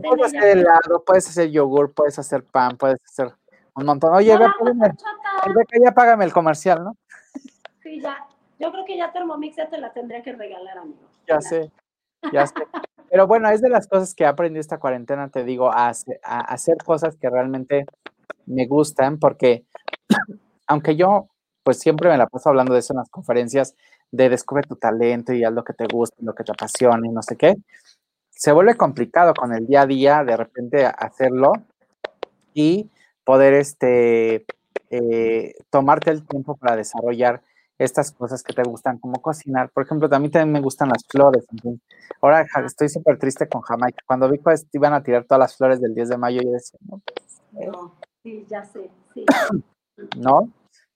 puedes 0.02 0.24
hacer 0.24 0.58
helado, 0.58 1.04
puedes 1.04 1.28
hacer 1.28 1.50
yogur, 1.50 1.92
puedes 1.92 2.18
hacer 2.18 2.44
pan, 2.44 2.76
puedes 2.76 3.00
hacer 3.04 3.32
un 3.74 3.86
montón. 3.86 4.14
Oye, 4.14 4.36
ve, 4.36 4.46
ya 5.84 5.92
págame 5.92 6.24
el 6.24 6.32
comercial, 6.32 6.84
¿no? 6.84 6.96
Sí, 7.82 8.00
ya. 8.00 8.26
Yo 8.58 8.70
creo 8.70 8.84
que 8.84 8.96
ya 8.96 9.12
Thermomix 9.12 9.56
ya 9.56 9.68
te 9.68 9.78
la 9.78 9.92
tendría 9.92 10.22
que 10.22 10.32
regalar, 10.32 10.78
amigo. 10.78 11.08
Ya 11.26 11.40
sé, 11.40 11.70
ya 12.32 12.46
sé. 12.46 12.54
Pero 13.10 13.26
bueno, 13.26 13.48
es 13.50 13.60
de 13.60 13.68
las 13.68 13.86
cosas 13.86 14.14
que 14.14 14.24
he 14.24 14.26
aprendido 14.26 14.60
esta 14.60 14.78
cuarentena, 14.78 15.28
te 15.28 15.44
digo, 15.44 15.70
a, 15.70 15.92
hacer 16.22 16.76
cosas 16.84 17.16
que 17.16 17.28
realmente 17.28 17.86
me 18.46 18.66
gustan, 18.66 19.18
porque 19.18 19.64
aunque 20.66 20.96
yo, 20.96 21.28
pues 21.62 21.78
siempre 21.78 22.08
me 22.08 22.18
la 22.18 22.26
paso 22.26 22.48
hablando 22.48 22.74
de 22.74 22.80
eso 22.80 22.92
en 22.92 22.98
las 22.98 23.10
conferencias, 23.10 23.74
de 24.10 24.28
descubre 24.28 24.62
tu 24.62 24.76
talento 24.76 25.32
y 25.32 25.44
haz 25.44 25.52
lo 25.52 25.64
que 25.64 25.72
te 25.72 25.86
gusta, 25.86 26.16
lo 26.20 26.34
que 26.34 26.44
te 26.44 26.52
apasiona 26.52 27.06
y 27.06 27.10
no 27.10 27.22
sé 27.22 27.36
qué, 27.36 27.56
se 28.44 28.52
vuelve 28.52 28.74
complicado 28.74 29.32
con 29.32 29.54
el 29.54 29.66
día 29.66 29.80
a 29.80 29.86
día 29.86 30.22
de 30.22 30.36
repente 30.36 30.84
hacerlo 30.84 31.54
y 32.52 32.90
poder 33.24 33.54
este, 33.54 34.44
eh, 34.90 35.54
tomarte 35.70 36.10
el 36.10 36.26
tiempo 36.26 36.54
para 36.54 36.76
desarrollar 36.76 37.40
estas 37.78 38.12
cosas 38.12 38.42
que 38.42 38.52
te 38.52 38.62
gustan, 38.62 38.98
como 38.98 39.22
cocinar. 39.22 39.70
Por 39.70 39.84
ejemplo, 39.84 40.10
también, 40.10 40.30
también 40.30 40.52
me 40.52 40.60
gustan 40.60 40.90
las 40.90 41.06
flores. 41.08 41.46
Ahora 42.20 42.44
estoy 42.66 42.90
súper 42.90 43.18
triste 43.18 43.48
con 43.48 43.62
Jamaica. 43.62 44.02
Cuando 44.06 44.28
vi 44.28 44.36
que 44.36 44.54
iban 44.74 44.92
a 44.92 45.02
tirar 45.02 45.24
todas 45.24 45.40
las 45.40 45.56
flores 45.56 45.80
del 45.80 45.94
10 45.94 46.10
de 46.10 46.18
mayo, 46.18 46.42
yo 46.42 46.50
decía, 46.50 46.78
no, 46.86 47.00
pues, 47.02 47.40
no 47.66 47.94
sí, 48.22 48.44
ya 48.46 48.62
sé, 48.66 48.90
sí. 49.14 49.24
no, 50.18 50.50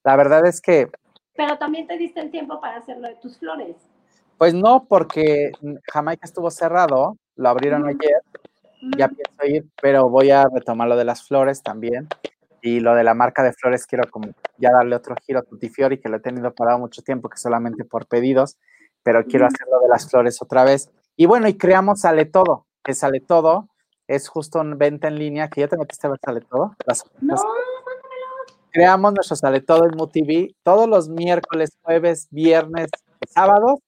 la 0.04 0.16
verdad 0.16 0.44
es 0.46 0.60
que... 0.60 0.90
Pero 1.34 1.56
también 1.56 1.86
te 1.86 1.96
diste 1.96 2.20
el 2.20 2.30
tiempo 2.30 2.60
para 2.60 2.76
hacerlo 2.76 3.08
de 3.08 3.14
tus 3.14 3.38
flores. 3.38 3.74
Pues 4.36 4.52
no, 4.52 4.84
porque 4.84 5.50
Jamaica 5.90 6.26
estuvo 6.26 6.50
cerrado, 6.50 7.16
lo 7.38 7.48
abrieron 7.48 7.86
ayer, 7.86 8.20
ya 8.96 9.08
pienso 9.08 9.46
ir, 9.46 9.66
pero 9.80 10.08
voy 10.08 10.30
a 10.30 10.46
retomar 10.52 10.88
lo 10.88 10.96
de 10.96 11.04
las 11.04 11.26
flores 11.26 11.62
también. 11.62 12.08
Y 12.60 12.80
lo 12.80 12.96
de 12.96 13.04
la 13.04 13.14
marca 13.14 13.44
de 13.44 13.52
flores 13.52 13.86
quiero 13.86 14.10
como 14.10 14.28
ya 14.58 14.72
darle 14.72 14.96
otro 14.96 15.14
giro 15.24 15.38
a 15.38 15.42
Tutti 15.42 15.68
Fiori, 15.68 15.98
que 15.98 16.08
lo 16.08 16.16
he 16.16 16.20
tenido 16.20 16.52
parado 16.52 16.80
mucho 16.80 17.02
tiempo, 17.02 17.28
que 17.28 17.38
solamente 17.38 17.84
por 17.84 18.06
pedidos, 18.06 18.58
pero 19.04 19.24
quiero 19.24 19.46
hacer 19.46 19.66
lo 19.70 19.80
de 19.80 19.88
las 19.88 20.10
flores 20.10 20.42
otra 20.42 20.64
vez. 20.64 20.90
Y 21.16 21.26
bueno, 21.26 21.46
y 21.48 21.56
creamos 21.56 22.00
Sale 22.00 22.24
Todo, 22.24 22.66
que 22.82 22.94
Sale 22.94 23.20
Todo 23.20 23.68
es 24.08 24.28
justo 24.28 24.60
una 24.60 24.74
venta 24.74 25.06
en 25.06 25.18
línea, 25.18 25.48
que 25.48 25.60
ya 25.60 25.68
te 25.68 25.76
metiste 25.76 26.08
a 26.08 26.10
ver 26.10 26.18
Sale 26.24 26.40
Todo. 26.40 26.74
no, 27.20 27.36
creamos 28.72 29.12
nuestro 29.14 29.36
Sale 29.36 29.60
Todo 29.60 29.84
en 29.84 29.96
MUTV 29.96 30.54
todos 30.64 30.88
los 30.88 31.08
miércoles, 31.08 31.70
jueves, 31.82 32.26
viernes, 32.30 32.90
sábados, 33.28 33.78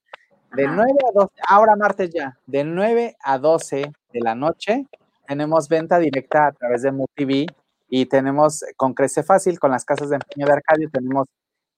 de 0.55 0.67
9 0.67 0.91
a 1.09 1.11
12, 1.13 1.33
ahora 1.47 1.75
martes 1.75 2.09
ya, 2.13 2.37
de 2.45 2.63
9 2.63 3.15
a 3.21 3.37
12 3.37 3.91
de 4.13 4.19
la 4.19 4.35
noche, 4.35 4.85
tenemos 5.27 5.69
venta 5.69 5.97
directa 5.97 6.47
a 6.47 6.51
través 6.51 6.81
de 6.81 6.91
MUTV 6.91 7.45
y 7.87 8.05
tenemos 8.05 8.63
con 8.75 8.93
Crece 8.93 9.23
Fácil, 9.23 9.59
con 9.59 9.71
las 9.71 9.85
casas 9.85 10.09
de 10.09 10.15
empeño 10.15 10.45
de 10.45 10.53
Arcadio, 10.53 10.89
tenemos 10.89 11.27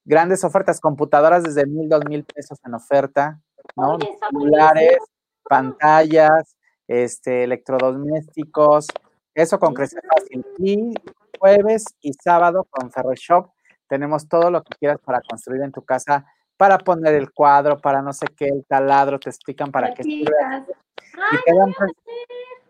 grandes 0.05 0.43
ofertas, 0.43 0.79
computadoras 0.79 1.43
desde 1.43 1.65
mil, 1.65 1.87
dos 1.89 2.03
mil 2.05 2.23
pesos 2.23 2.59
en 2.65 2.73
oferta, 2.73 3.39
¿no? 3.75 3.97
Celulares, 4.29 4.97
pantallas, 5.43 6.55
este, 6.87 7.43
electrodomésticos, 7.43 8.87
eso 9.33 9.59
con 9.59 9.73
Crece 9.73 9.99
Fácil. 10.01 10.45
Y 10.59 10.93
jueves 11.39 11.85
y 12.01 12.13
sábado 12.13 12.65
con 12.69 12.91
Ferro 12.91 13.13
Shop 13.15 13.49
tenemos 13.87 14.27
todo 14.27 14.49
lo 14.49 14.63
que 14.63 14.77
quieras 14.77 14.99
para 15.03 15.21
construir 15.21 15.61
en 15.61 15.71
tu 15.71 15.83
casa, 15.83 16.25
para 16.63 16.77
poner 16.77 17.13
el 17.15 17.29
cuadro, 17.33 17.77
para 17.77 18.01
no 18.01 18.13
sé 18.13 18.25
qué, 18.37 18.45
el 18.45 18.63
taladro, 18.63 19.19
te 19.19 19.29
explican 19.29 19.69
para 19.69 19.93
qué 19.93 20.01
sirve. 20.01 20.31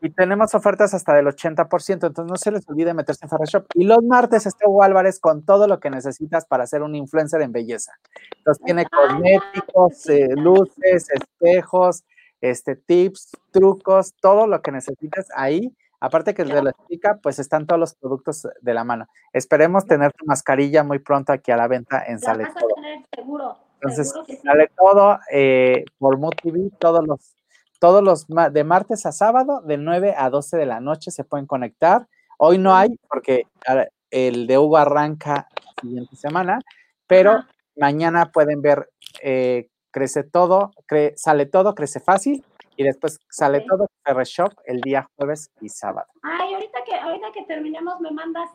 Y 0.02 0.10
tenemos 0.10 0.56
ofertas 0.56 0.96
hasta 0.96 1.14
del 1.14 1.28
80%, 1.28 2.08
entonces 2.08 2.26
no 2.26 2.36
se 2.36 2.50
les 2.50 2.68
olvide 2.68 2.96
meterse 2.96 3.24
en 3.24 3.46
Shop. 3.46 3.68
Y 3.76 3.84
los 3.84 4.04
martes 4.04 4.48
está 4.48 4.68
Hugo 4.68 4.82
Álvarez 4.82 5.20
con 5.20 5.46
todo 5.46 5.68
lo 5.68 5.80
que 5.80 5.92
necesitas 5.92 6.48
para 6.48 6.66
ser 6.66 6.82
un 6.82 6.96
influencer 6.96 7.44
en 7.44 7.52
belleza. 7.52 7.92
Entonces 8.36 8.64
tiene 8.66 8.88
cosméticos, 8.88 10.10
eh, 10.10 10.30
luces, 10.38 11.12
espejos, 11.12 12.04
este, 12.42 12.76
tips, 12.76 13.30
trucos, 13.52 14.16
todo 14.20 14.48
lo 14.48 14.60
que 14.64 14.72
necesitas 14.72 15.28
ahí. 15.36 15.72
Aparte 16.00 16.34
que 16.34 16.46
te 16.46 16.64
lo 16.64 16.72
explica, 16.72 17.20
pues 17.22 17.38
están 17.38 17.68
todos 17.68 17.80
los 17.80 17.94
productos 17.94 18.48
de 18.60 18.74
la 18.74 18.84
mano. 18.84 19.06
Esperemos 19.34 19.86
tener 19.86 20.12
tu 20.14 20.26
mascarilla 20.26 20.84
muy 20.84 20.98
pronto 20.98 21.32
aquí 21.32 21.52
a 21.52 21.58
la 21.58 21.68
venta 21.68 22.04
en 22.08 22.20
Sale 22.20 22.48
Todo. 23.26 23.63
Entonces, 23.84 24.14
sale 24.44 24.72
todo 24.78 25.20
eh, 25.32 25.84
por 25.98 26.18
MoTV, 26.18 26.72
todos 26.80 27.06
los 27.06 27.36
todos 27.80 28.02
los 28.02 28.28
de 28.54 28.64
martes 28.64 29.06
a 29.06 29.12
sábado, 29.12 29.60
de 29.60 29.78
9 29.78 30.16
a 30.18 30.30
12 30.30 30.56
de 30.56 30.66
la 30.66 30.80
noche 30.80 31.12
se 31.12 31.26
pueden 31.26 31.46
conectar. 31.46 32.08
Hoy 32.38 32.58
no 32.58 32.74
hay 32.74 32.98
porque 33.10 33.44
el 34.10 34.48
de 34.48 34.58
Hugo 34.58 34.78
arranca 34.78 35.50
la 35.66 35.82
siguiente 35.82 36.16
semana, 36.16 36.60
pero 37.08 37.44
mañana 37.76 38.32
pueden 38.32 38.62
ver 38.62 38.90
eh, 39.22 39.68
Crece 39.92 40.24
Todo, 40.24 40.72
Sale 41.18 41.46
Todo, 41.46 41.76
Crece 41.76 42.00
Fácil 42.00 42.46
y 42.78 42.84
después 42.84 43.20
sale 43.30 43.66
todo 43.68 43.88
Ferre 44.04 44.24
Shop 44.24 44.54
el 44.66 44.80
día 44.80 45.08
jueves 45.18 45.52
y 45.60 45.68
sábado. 45.68 46.08
Ay, 46.22 46.54
ahorita 46.54 46.84
que, 46.86 46.96
ahorita 46.96 47.32
que 47.34 47.44
terminemos 47.44 48.00
me 48.00 48.12
mandas 48.12 48.50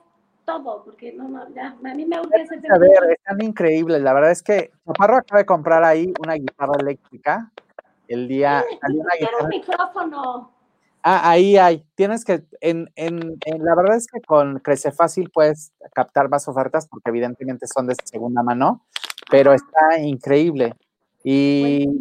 todo, 0.48 0.82
porque 0.82 1.12
no, 1.12 1.28
no, 1.28 1.46
ya, 1.54 1.76
a 1.84 1.94
mí 1.94 2.06
me 2.06 2.18
gusta 2.18 2.38
ese 2.38 2.58
A 2.70 2.78
ver, 2.78 2.90
están 3.10 3.42
increíbles. 3.42 4.00
La 4.00 4.14
verdad 4.14 4.30
es 4.30 4.42
que 4.42 4.70
Chaparro 4.86 5.18
acaba 5.18 5.40
de 5.40 5.46
comprar 5.46 5.84
ahí 5.84 6.10
una 6.22 6.34
guitarra 6.34 6.72
eléctrica 6.80 7.52
el 8.08 8.26
día. 8.26 8.64
un 9.40 9.48
micrófono. 9.48 10.50
Ah, 11.02 11.30
ahí 11.30 11.58
hay. 11.58 11.84
Tienes 11.94 12.24
que, 12.24 12.44
en, 12.62 12.90
en, 12.96 13.36
la 13.58 13.74
verdad 13.74 13.96
es 13.96 14.06
que 14.06 14.22
con 14.22 14.58
Crece 14.60 14.90
Fácil 14.90 15.28
puedes 15.28 15.72
captar 15.94 16.30
más 16.30 16.48
ofertas 16.48 16.88
porque 16.88 17.10
evidentemente 17.10 17.66
son 17.66 17.86
de 17.86 17.94
segunda 18.04 18.42
mano, 18.42 18.86
pero 19.30 19.52
está 19.52 19.98
increíble. 20.00 20.74
Y, 21.22 22.00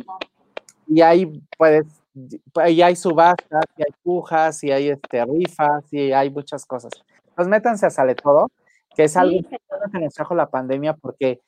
y 0.88 1.02
ahí 1.02 1.44
puedes, 1.58 1.86
y 2.16 2.82
hay 2.82 2.96
subastas, 2.96 3.66
y 3.76 3.82
hay 3.84 3.92
pujas, 4.04 4.64
y 4.64 4.72
hay 4.72 4.90
este, 4.90 5.26
rifas, 5.26 5.84
y 5.92 6.14
hay 6.14 6.30
muchas 6.30 6.66
cosas. 6.66 6.94
Pues 7.38 7.48
métanse 7.48 7.86
a 7.86 7.92
Sale 7.92 8.16
Todo, 8.16 8.50
que 8.96 9.04
es 9.04 9.16
algo 9.16 9.48
que 9.48 10.00
nos 10.00 10.16
trajo 10.16 10.34
la 10.34 10.50
pandemia 10.50 10.96
porque 10.96 11.40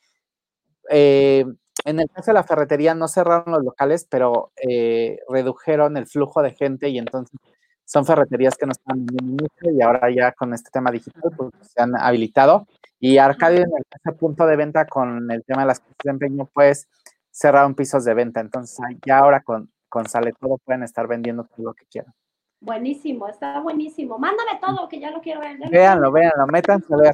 eh, 0.88 1.44
en 1.84 2.00
el 2.00 2.08
caso 2.12 2.30
de 2.30 2.36
la 2.36 2.44
ferretería 2.44 2.94
no 2.94 3.08
cerraron 3.08 3.52
los 3.54 3.64
locales, 3.64 4.06
pero 4.08 4.52
eh, 4.56 5.18
redujeron 5.28 5.98
el 5.98 6.06
flujo 6.06 6.44
de 6.44 6.52
gente 6.52 6.90
y 6.90 7.00
entonces 7.00 7.36
son 7.86 8.06
ferreterías 8.06 8.56
que 8.56 8.68
no 8.68 8.74
están 8.74 9.00
en 9.00 9.38
y 9.76 9.82
ahora 9.82 10.12
ya 10.16 10.32
con 10.32 10.54
este 10.54 10.70
tema 10.70 10.92
digital 10.92 11.24
pues, 11.36 11.52
se 11.74 11.82
han 11.82 11.96
habilitado. 11.96 12.68
Y 13.00 13.18
Arcadio 13.18 13.62
en 13.62 13.72
ese 13.90 14.16
punto 14.16 14.46
de 14.46 14.58
venta 14.58 14.86
con 14.86 15.32
el 15.32 15.44
tema 15.44 15.62
de 15.62 15.70
las 15.70 15.80
cosas 15.80 15.98
de 16.04 16.12
empeño, 16.12 16.48
pues 16.54 16.88
cerraron 17.32 17.74
pisos 17.74 18.06
de 18.06 18.14
venta. 18.14 18.42
Entonces 18.42 18.78
ya 19.04 19.18
ahora 19.18 19.42
con, 19.42 19.72
con 19.88 20.08
Sale 20.08 20.34
Todo 20.40 20.60
pueden 20.60 20.84
estar 20.84 21.08
vendiendo 21.08 21.46
todo 21.46 21.66
lo 21.66 21.74
que 21.74 21.88
quieran. 21.88 22.14
Buenísimo, 22.62 23.28
está 23.28 23.60
buenísimo. 23.62 24.18
Mándame 24.18 24.60
todo, 24.60 24.90
que 24.90 25.00
ya 25.00 25.12
lo 25.12 25.22
quiero 25.22 25.40
ver. 25.40 25.58
Véanlo, 25.70 26.12
véanlo, 26.12 26.46
métanse 26.48 26.94
a 26.94 26.98
ver. 26.98 27.14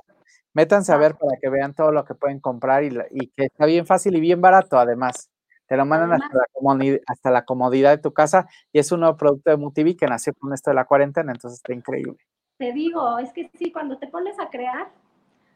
Métanse 0.53 0.91
a 0.93 0.97
ver 0.97 1.15
para 1.15 1.37
que 1.39 1.49
vean 1.49 1.73
todo 1.73 1.91
lo 1.91 2.05
que 2.05 2.15
pueden 2.15 2.39
comprar 2.39 2.83
y, 2.83 2.89
que 3.35 3.45
está 3.45 3.65
bien 3.65 3.85
fácil 3.85 4.15
y 4.15 4.21
bien 4.21 4.39
barato 4.41 4.79
además. 4.79 5.29
Te 5.67 5.75
lo 5.75 5.85
mandan 5.85 6.13
hasta 6.13 6.37
la, 6.37 6.99
hasta 7.07 7.31
la, 7.31 7.43
comodidad 7.43 7.89
de 7.89 7.97
tu 7.97 8.13
casa 8.13 8.47
y 8.71 8.79
es 8.79 8.91
un 8.91 9.01
nuevo 9.01 9.17
producto 9.17 9.49
de 9.49 9.57
MUTV 9.57 9.97
que 9.97 10.07
nació 10.07 10.33
con 10.33 10.53
esto 10.53 10.69
de 10.69 10.75
la 10.75 10.85
cuarentena, 10.85 11.31
entonces 11.33 11.59
está 11.59 11.73
increíble. 11.73 12.15
te 12.57 12.71
digo, 12.71 13.19
es 13.19 13.33
que 13.33 13.49
sí, 13.55 13.71
cuando 13.71 13.97
te 13.97 14.07
pones 14.07 14.39
a 14.39 14.49
crear, 14.49 14.87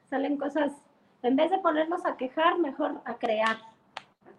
salen 0.09 0.35
cosas, 0.35 0.73
en 1.21 1.35
vez 1.35 1.51
de 1.51 1.59
ponernos 1.59 2.05
a 2.05 2.17
quejar, 2.17 2.57
mejor 2.57 2.99
a 3.05 3.17
crear. 3.17 3.57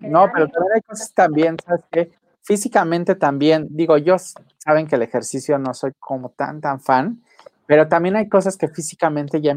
no, 0.00 0.28
pero 0.32 0.48
también 0.48 0.74
hay 0.74 0.82
cosas 0.82 1.14
también, 1.14 1.56
¿sabes 1.64 1.84
qué? 1.90 2.12
Físicamente 2.50 3.14
también, 3.14 3.68
digo, 3.70 3.96
yo 3.96 4.16
saben 4.58 4.88
que 4.88 4.96
el 4.96 5.02
ejercicio 5.02 5.56
no 5.56 5.72
soy 5.72 5.92
como 6.00 6.30
tan, 6.30 6.60
tan 6.60 6.80
fan, 6.80 7.22
pero 7.64 7.86
también 7.86 8.16
hay 8.16 8.28
cosas 8.28 8.56
que 8.56 8.66
físicamente 8.66 9.40
ya, 9.40 9.56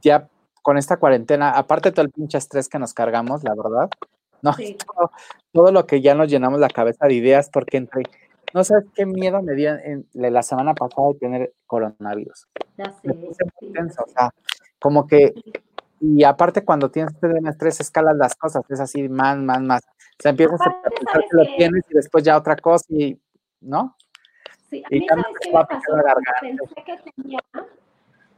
ya 0.00 0.28
con 0.62 0.78
esta 0.78 0.98
cuarentena, 0.98 1.50
aparte 1.50 1.90
todo 1.90 2.04
el 2.04 2.12
pinche 2.12 2.38
estrés 2.38 2.68
que 2.68 2.78
nos 2.78 2.94
cargamos, 2.94 3.42
la 3.42 3.56
verdad, 3.56 3.90
no, 4.40 4.52
todo, 5.52 5.72
lo 5.72 5.84
que 5.84 6.00
ya 6.00 6.14
nos 6.14 6.28
llenamos 6.28 6.60
la 6.60 6.68
cabeza 6.68 7.06
de 7.06 7.14
ideas, 7.14 7.50
porque 7.52 7.78
entre, 7.78 8.04
no 8.54 8.62
sabes 8.62 8.84
qué 8.94 9.04
miedo 9.04 9.42
me 9.42 9.54
dio 9.54 9.74
en, 9.74 10.06
la 10.12 10.44
semana 10.44 10.74
pasada 10.74 11.08
de 11.08 11.18
tener 11.18 11.52
coronavirus. 11.66 12.46
Ya 12.78 12.92
sé. 13.02 13.10
o 13.10 14.08
sea, 14.08 14.30
como 14.78 15.08
que, 15.08 15.34
y 16.00 16.22
aparte 16.22 16.64
cuando 16.64 16.88
tienes 16.88 17.14
este 17.14 17.48
estrés, 17.48 17.80
escalas 17.80 18.16
las 18.16 18.36
cosas, 18.36 18.62
es 18.68 18.78
así, 18.78 19.08
más, 19.08 19.36
más, 19.38 19.60
más. 19.60 19.82
Sea, 20.22 20.30
empiezas 20.30 20.60
a 20.60 20.82
pensar 20.82 21.24
que 21.28 21.36
lo 21.36 21.44
tienes 21.56 21.84
y 21.90 21.94
después 21.94 22.22
ya 22.22 22.36
otra 22.36 22.54
cosa 22.54 22.84
y, 22.90 23.20
¿no? 23.60 23.96
Sí, 24.70 24.80
a 24.86 24.88
mí 24.88 25.04
sabes 25.08 25.24
qué 25.40 25.50
me 25.50 25.64
pasó, 25.64 25.92
pensé 26.40 26.84
que 26.86 27.12
tenía, 27.16 27.40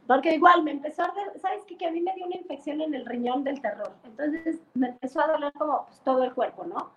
porque 0.07 0.33
igual 0.33 0.63
me 0.63 0.71
empezó 0.71 1.03
a 1.03 1.13
¿sabes 1.39 1.63
qué? 1.67 1.77
Que 1.77 1.85
a 1.85 1.91
mí 1.91 2.01
me 2.01 2.15
dio 2.15 2.25
una 2.25 2.37
infección 2.37 2.81
en 2.81 2.95
el 2.95 3.05
riñón 3.05 3.43
del 3.43 3.61
terror, 3.61 3.93
entonces 4.03 4.57
me 4.73 4.87
empezó 4.87 5.21
a 5.21 5.27
doler 5.27 5.53
como 5.53 5.85
pues, 5.85 5.99
todo 5.99 6.23
el 6.23 6.33
cuerpo, 6.33 6.65
¿no? 6.65 6.89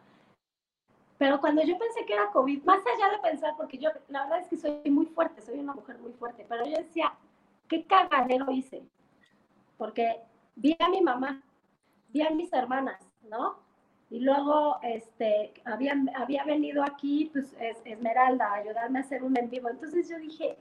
Pero 1.18 1.38
cuando 1.38 1.62
yo 1.62 1.76
pensé 1.76 2.06
que 2.06 2.14
era 2.14 2.30
COVID, 2.30 2.64
más 2.64 2.80
allá 2.86 3.10
de 3.10 3.18
pensar, 3.18 3.52
porque 3.58 3.76
yo, 3.76 3.90
la 4.08 4.22
verdad 4.22 4.40
es 4.40 4.48
que 4.48 4.56
soy 4.56 4.90
muy 4.90 5.04
fuerte, 5.04 5.42
soy 5.42 5.58
una 5.58 5.74
mujer 5.74 5.98
muy 5.98 6.12
fuerte, 6.12 6.46
pero 6.48 6.64
yo 6.64 6.78
decía, 6.78 7.12
¿qué 7.68 7.84
cagadero 7.84 8.50
hice? 8.50 8.88
Porque 9.76 10.22
vi 10.56 10.74
a 10.78 10.88
mi 10.88 11.02
mamá, 11.02 11.42
vi 12.08 12.22
a 12.22 12.30
mis 12.30 12.50
hermanas, 12.54 13.06
¿no? 13.28 13.67
Y 14.10 14.20
luego 14.20 14.78
este, 14.82 15.52
había, 15.64 15.94
había 16.16 16.44
venido 16.44 16.82
aquí 16.82 17.30
pues, 17.32 17.54
Esmeralda 17.84 18.46
a 18.46 18.54
ayudarme 18.54 19.00
a 19.00 19.02
hacer 19.02 19.22
un 19.22 19.36
en 19.38 19.50
vivo. 19.50 19.68
Entonces 19.68 20.08
yo 20.08 20.18
dije, 20.18 20.56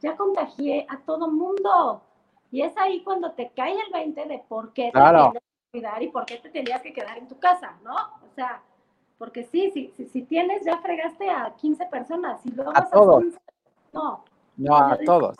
ya 0.00 0.16
contagié 0.16 0.86
a 0.88 0.98
todo 0.98 1.30
mundo. 1.30 2.02
Y 2.50 2.62
es 2.62 2.76
ahí 2.76 3.02
cuando 3.02 3.32
te 3.32 3.50
cae 3.50 3.72
el 3.72 3.92
20 3.92 4.26
de 4.26 4.44
por 4.48 4.72
qué 4.72 4.90
te 4.92 5.00
tienes 5.00 5.32
que 5.32 5.40
cuidar 5.70 6.02
y 6.02 6.08
por 6.08 6.26
qué 6.26 6.36
te 6.38 6.50
tenías 6.50 6.82
que 6.82 6.92
quedar 6.92 7.16
en 7.16 7.28
tu 7.28 7.38
casa, 7.38 7.78
¿no? 7.82 7.94
O 7.94 8.34
sea, 8.34 8.62
porque 9.18 9.44
sí, 9.44 9.70
sí, 9.72 9.92
sí 9.96 10.06
si 10.06 10.22
tienes, 10.22 10.64
ya 10.64 10.78
fregaste 10.78 11.30
a 11.30 11.54
15 11.56 11.86
personas 11.86 12.44
y 12.44 12.50
luego 12.50 12.72
a 12.74 12.88
todos. 12.90 13.24
no. 13.92 14.24
No, 14.56 14.76
a 14.76 14.98
todos. 14.98 15.36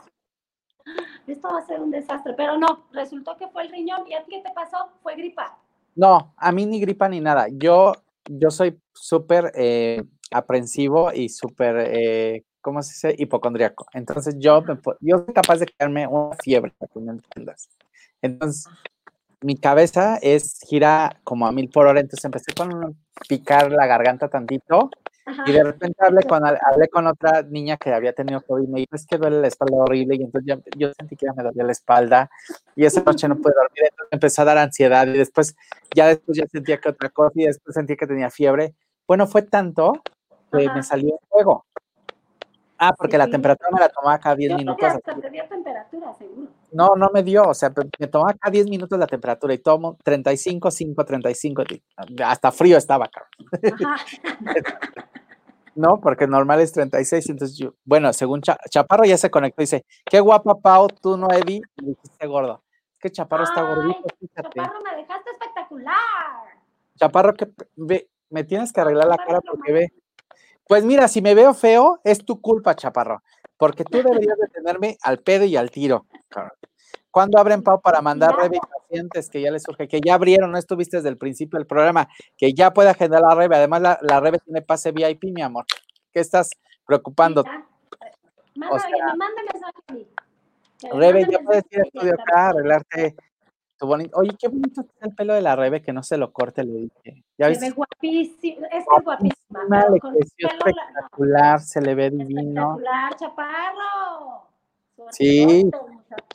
Esto 1.26 1.48
va 1.48 1.58
a 1.58 1.66
ser 1.66 1.80
un 1.80 1.90
desastre, 1.90 2.32
pero 2.34 2.56
no, 2.56 2.84
resultó 2.92 3.36
que 3.36 3.48
fue 3.48 3.62
el 3.62 3.70
riñón 3.70 4.06
y 4.06 4.14
a 4.14 4.24
ti 4.24 4.30
qué 4.30 4.40
te 4.40 4.50
pasó? 4.52 4.88
Fue 5.02 5.14
gripa. 5.14 5.58
No, 6.00 6.32
a 6.38 6.50
mí 6.50 6.64
ni 6.64 6.80
gripa 6.80 7.10
ni 7.10 7.20
nada. 7.20 7.48
Yo, 7.52 7.92
yo 8.24 8.50
soy 8.50 8.80
súper 8.94 9.52
eh, 9.54 10.02
aprensivo 10.30 11.12
y 11.12 11.28
súper, 11.28 11.76
eh, 11.92 12.44
¿cómo 12.62 12.80
se 12.82 12.94
dice? 12.94 13.22
Hipocondriaco. 13.22 13.84
Entonces 13.92 14.36
yo, 14.38 14.64
yo 15.00 15.26
soy 15.26 15.34
capaz 15.34 15.58
de 15.58 15.66
quedarme 15.66 16.06
una 16.06 16.34
fiebre, 16.42 16.72
me 16.94 17.12
entiendas. 17.12 17.68
Entonces, 18.22 18.64
mi 19.42 19.56
cabeza 19.56 20.16
es 20.22 20.60
gira 20.66 21.20
como 21.22 21.46
a 21.46 21.52
mil 21.52 21.68
por 21.68 21.86
hora, 21.86 22.00
entonces 22.00 22.24
empecé 22.24 22.54
con 22.54 22.96
picar 23.28 23.70
la 23.70 23.86
garganta 23.86 24.28
tantito 24.28 24.88
y 25.46 25.52
de 25.52 25.62
repente 25.62 25.96
hablé 26.04 26.22
con, 26.24 26.44
hablé 26.44 26.88
con 26.88 27.06
otra 27.06 27.42
niña 27.42 27.76
que 27.76 27.92
había 27.92 28.12
tenido 28.12 28.40
COVID 28.42 28.64
y 28.64 28.66
me 28.66 28.80
dijo, 28.80 28.96
es 28.96 29.06
que 29.06 29.18
duele 29.18 29.40
la 29.40 29.48
espalda 29.48 29.76
horrible 29.76 30.16
y 30.16 30.22
entonces 30.22 30.58
yo 30.76 30.92
sentí 30.92 31.16
que 31.16 31.26
ya 31.26 31.32
me 31.32 31.42
dolía 31.42 31.64
la 31.64 31.72
espalda 31.72 32.30
y 32.74 32.84
esa 32.84 33.02
noche 33.02 33.28
no 33.28 33.36
pude 33.36 33.54
dormir, 33.54 33.84
entonces 33.90 34.08
empezó 34.10 34.42
a 34.42 34.44
dar 34.46 34.58
ansiedad 34.58 35.06
y 35.06 35.18
después 35.18 35.54
ya 35.94 36.06
después 36.06 36.38
ya 36.38 36.46
sentía 36.46 36.78
que 36.78 36.88
otra 36.88 37.08
cosa 37.10 37.32
y 37.34 37.46
después 37.46 37.74
sentía 37.74 37.96
que 37.96 38.06
tenía 38.06 38.30
fiebre. 38.30 38.74
Bueno, 39.06 39.26
fue 39.26 39.42
tanto 39.42 39.92
que 40.52 40.68
me 40.70 40.82
salió 40.82 41.14
el 41.20 41.28
fuego. 41.28 41.64
Ah, 42.78 42.94
porque 42.96 43.18
la 43.18 43.28
temperatura 43.28 43.68
me 43.72 43.80
la 43.80 43.88
tomaba 43.88 44.18
cada 44.18 44.36
10 44.36 44.56
minutos. 44.56 44.92
temperatura, 45.48 46.14
seguro. 46.14 46.48
No, 46.72 46.94
no 46.96 47.10
me 47.12 47.22
dio, 47.22 47.42
o 47.42 47.54
sea, 47.54 47.72
me 47.98 48.06
tomaba 48.06 48.34
cada 48.34 48.52
10 48.52 48.68
minutos 48.68 48.98
la 48.98 49.06
temperatura 49.06 49.54
y 49.54 49.58
tomo 49.58 49.96
35, 50.04 50.70
5, 50.70 51.04
35, 51.04 51.64
hasta 52.24 52.52
frío 52.52 52.76
estaba, 52.76 53.06
acá. 53.06 53.26
no, 55.74 56.00
porque 56.00 56.26
normal 56.26 56.60
es 56.60 56.72
36, 56.72 57.30
entonces 57.30 57.58
yo, 57.58 57.74
bueno, 57.84 58.12
según 58.12 58.40
Chaparro 58.42 59.04
ya 59.04 59.18
se 59.18 59.30
conectó 59.30 59.62
y 59.62 59.64
dice, 59.64 59.84
qué 60.04 60.20
guapa 60.20 60.54
Pau, 60.56 60.88
tú 60.88 61.16
no 61.16 61.28
Eddie, 61.30 61.62
y 61.76 61.86
dijiste 61.86 62.26
gordo. 62.26 62.62
Es 62.94 63.00
que 63.00 63.10
Chaparro 63.10 63.44
está 63.44 63.62
gordito, 63.62 64.04
fíjate. 64.18 64.60
Chaparro, 64.60 64.80
me 64.82 64.96
dejaste 64.96 65.30
espectacular. 65.30 65.94
Chaparro, 66.96 67.34
que 67.34 67.48
ve, 67.76 68.08
me 68.28 68.44
tienes 68.44 68.72
que 68.72 68.80
arreglar 68.80 69.08
la 69.08 69.16
cara 69.16 69.40
porque 69.40 69.72
ve, 69.72 69.92
pues 70.68 70.84
mira, 70.84 71.08
si 71.08 71.20
me 71.20 71.34
veo 71.34 71.52
feo, 71.52 72.00
es 72.04 72.24
tu 72.24 72.40
culpa, 72.40 72.76
chaparro, 72.76 73.22
porque 73.56 73.84
tú 73.84 73.98
deberías 74.04 74.38
de 74.38 74.46
tenerme 74.48 74.98
al 75.02 75.18
pedo 75.18 75.44
y 75.44 75.56
al 75.56 75.70
tiro. 75.70 76.06
¿Cuándo 77.10 77.38
abren 77.38 77.62
Pau 77.62 77.80
para 77.80 78.00
mandar 78.00 78.36
Rebe 78.36 78.58
pacientes 78.60 79.28
que 79.28 79.40
ya 79.40 79.50
les 79.50 79.62
surge? 79.62 79.88
Que 79.88 80.00
ya 80.00 80.14
abrieron, 80.14 80.52
no 80.52 80.58
estuviste 80.58 80.98
desde 80.98 81.08
el 81.08 81.18
principio 81.18 81.58
del 81.58 81.66
programa, 81.66 82.08
que 82.36 82.52
ya 82.52 82.72
puede 82.72 82.90
agendar 82.90 83.20
la 83.22 83.34
Rebe. 83.34 83.56
Además, 83.56 83.82
la, 83.82 83.98
la 84.02 84.20
Rebe 84.20 84.38
tiene 84.38 84.62
pase 84.62 84.92
VIP, 84.92 85.24
mi 85.24 85.42
amor. 85.42 85.66
¿Qué 86.12 86.20
estás 86.20 86.50
preocupando? 86.86 87.44
Mándame 88.54 88.90
Rebe, 90.92 91.26
ya 91.30 91.38
puedes 91.40 91.64
ir 91.70 91.80
a 91.80 91.82
estudio 91.82 92.14
acá, 92.14 92.48
arreglarte 92.48 93.14
Oye, 93.82 94.36
qué 94.38 94.48
bonito 94.48 94.82
está 94.82 95.06
el 95.06 95.14
pelo 95.14 95.32
de 95.34 95.40
la 95.40 95.56
Rebe, 95.56 95.80
que 95.80 95.92
no 95.92 96.02
se 96.02 96.18
lo 96.18 96.32
corte, 96.32 96.64
le 96.64 96.80
dije. 96.80 97.24
¿Ya 97.38 97.54
se 97.54 97.60
ve 97.60 97.70
guapísimo, 97.70 98.66
es 98.66 98.70
que 98.70 98.78
es 98.78 99.04
guapísima. 99.04 99.86
espectacular, 100.18 101.60
se 101.60 101.80
le 101.80 101.94
ve 101.94 102.10
divino. 102.10 102.76
Espectacular, 102.76 103.16
chaparro. 103.16 104.49
Sí, 105.10 105.70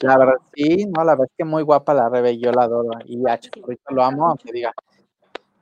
la 0.01 0.17
verdad, 0.17 0.35
sí, 0.53 0.85
no, 0.85 1.03
la 1.03 1.13
verdad 1.13 1.27
es 1.29 1.37
que 1.37 1.45
muy 1.45 1.63
guapa 1.63 1.93
la 1.93 2.09
Rebe, 2.09 2.37
yo 2.37 2.51
la 2.51 2.63
adoro. 2.63 2.91
Y 3.05 3.27
a 3.27 3.37
Chaparrito 3.37 3.93
lo 3.93 4.03
amo, 4.03 4.27
aunque 4.27 4.51
diga. 4.51 4.73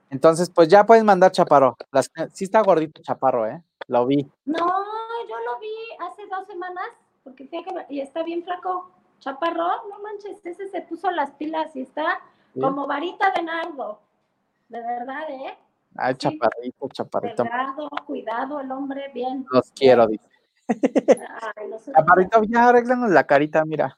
Entonces, 0.10 0.50
pues 0.50 0.68
ya 0.68 0.86
puedes 0.86 1.04
mandar 1.04 1.32
Chaparro. 1.32 1.76
Las, 1.92 2.12
sí 2.34 2.44
está 2.46 2.62
gordito 2.62 3.02
Chaparro, 3.02 3.48
¿eh? 3.48 3.64
Lo 3.88 4.06
vi. 4.06 4.30
No, 4.46 4.58
yo 4.58 5.36
lo 5.40 5.60
vi 5.60 5.74
hace 6.00 6.28
dos 6.28 6.46
semanas, 6.48 6.88
porque 7.24 7.48
fíjate 7.48 7.86
y 7.90 8.00
está 8.00 8.24
bien 8.24 8.44
flaco. 8.44 8.92
Chaparro, 9.20 9.88
no 9.90 10.00
manches, 10.04 10.46
ese 10.46 10.68
se 10.68 10.82
puso 10.82 11.10
las 11.10 11.32
pilas 11.32 11.76
y 11.76 11.82
está 11.82 12.22
como 12.60 12.86
varita 12.86 13.32
de 13.32 13.42
nardo. 13.42 14.00
De 14.70 14.82
verdad, 14.82 15.30
¿eh? 15.30 15.58
Ay, 15.96 16.16
chaparrito, 16.16 16.88
chaparrito. 16.90 17.44
Cuidado, 17.44 17.90
cuidado, 18.06 18.60
el 18.60 18.72
hombre, 18.72 19.12
bien. 19.14 19.46
Los 19.50 19.72
quiero, 19.72 20.08
dice. 20.08 20.33
Chaparrito, 21.94 22.44
ya 22.44 22.70
arreglanos 22.70 23.12
la 23.12 23.26
carita, 23.26 23.64
mira. 23.66 23.96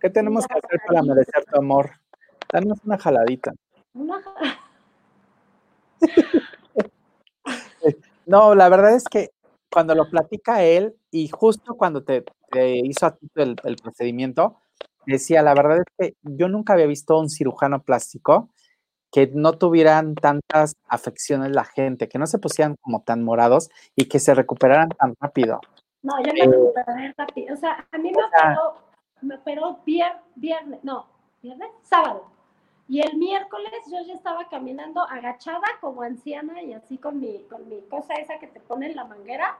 ¿Qué 0.00 0.08
tenemos 0.08 0.46
que 0.46 0.58
hacer 0.58 0.80
para 0.86 1.02
merecer 1.02 1.44
tu 1.44 1.58
amor? 1.58 1.90
Danos 2.52 2.78
una 2.84 2.98
jaladita. 2.98 3.52
Una 3.92 4.22
no, 8.26 8.54
la 8.54 8.68
verdad 8.68 8.94
es 8.94 9.04
que 9.04 9.30
cuando 9.70 9.94
lo 9.94 10.08
platica 10.08 10.62
él 10.62 10.96
y 11.10 11.28
justo 11.28 11.76
cuando 11.76 12.02
te, 12.02 12.24
hizo 12.54 13.06
a 13.06 13.16
ti 13.16 13.28
el, 13.36 13.76
procedimiento, 13.82 14.56
decía, 15.06 15.42
la 15.42 15.54
verdad 15.54 15.78
es 15.78 15.84
que 15.98 16.14
yo 16.22 16.48
nunca 16.48 16.72
había 16.72 16.86
visto 16.86 17.18
un 17.18 17.28
cirujano 17.28 17.82
plástico 17.82 18.48
que 19.12 19.30
no 19.32 19.58
tuvieran 19.58 20.14
tantas 20.14 20.74
afecciones 20.88 21.50
la 21.50 21.64
gente, 21.64 22.08
que 22.08 22.18
no 22.18 22.26
se 22.26 22.38
pusieran 22.38 22.76
como 22.80 23.02
tan 23.02 23.22
morados 23.22 23.68
y 23.96 24.06
que 24.06 24.20
se 24.20 24.34
recuperaran 24.34 24.88
tan 24.90 25.14
rápido. 25.20 25.60
No, 26.02 26.14
yo 26.22 26.32
me 26.32 26.46
recuperé 26.46 27.14
rápido. 27.16 27.54
O 27.54 27.56
sea, 27.56 27.86
a 27.90 27.98
mí 27.98 28.10
me 28.10 28.24
operó, 28.24 28.74
me 29.20 29.34
operó 29.36 29.78
viernes, 29.84 30.82
no, 30.82 31.06
viernes, 31.42 31.68
sábado. 31.82 32.26
Y 32.88 33.00
el 33.00 33.16
miércoles 33.18 33.70
yo 33.86 33.98
ya 34.04 34.14
estaba 34.14 34.48
caminando 34.48 35.02
agachada 35.02 35.66
como 35.80 36.02
anciana 36.02 36.60
y 36.62 36.72
así 36.72 36.98
con 36.98 37.20
mi, 37.20 37.44
con 37.44 37.68
mi 37.68 37.82
cosa 37.82 38.14
esa 38.14 38.38
que 38.38 38.48
te 38.48 38.58
pone 38.60 38.86
en 38.86 38.96
la 38.96 39.04
manguera. 39.04 39.58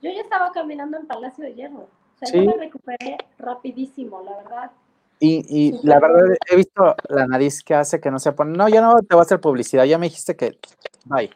Yo 0.00 0.10
ya 0.10 0.22
estaba 0.22 0.50
caminando 0.52 0.96
en 0.96 1.06
Palacio 1.06 1.44
de 1.44 1.54
Hierro. 1.54 1.80
O 1.80 2.18
sea, 2.18 2.32
yo 2.32 2.46
me 2.46 2.56
recuperé 2.56 3.18
rapidísimo, 3.38 4.22
la 4.22 4.36
verdad. 4.36 4.70
Y, 5.18 5.44
y 5.48 5.86
la 5.86 6.00
verdad, 6.00 6.34
he 6.50 6.56
visto 6.56 6.94
la 7.10 7.26
nariz 7.26 7.62
que 7.62 7.74
hace 7.74 8.00
que 8.00 8.10
no 8.10 8.18
se 8.18 8.32
pone. 8.32 8.56
No, 8.56 8.66
ya 8.70 8.80
no 8.80 8.94
te 9.00 9.14
voy 9.14 9.20
a 9.20 9.22
hacer 9.22 9.40
publicidad. 9.40 9.84
Ya 9.84 9.98
me 9.98 10.06
dijiste 10.06 10.34
que. 10.34 10.58
Bye. 11.04 11.30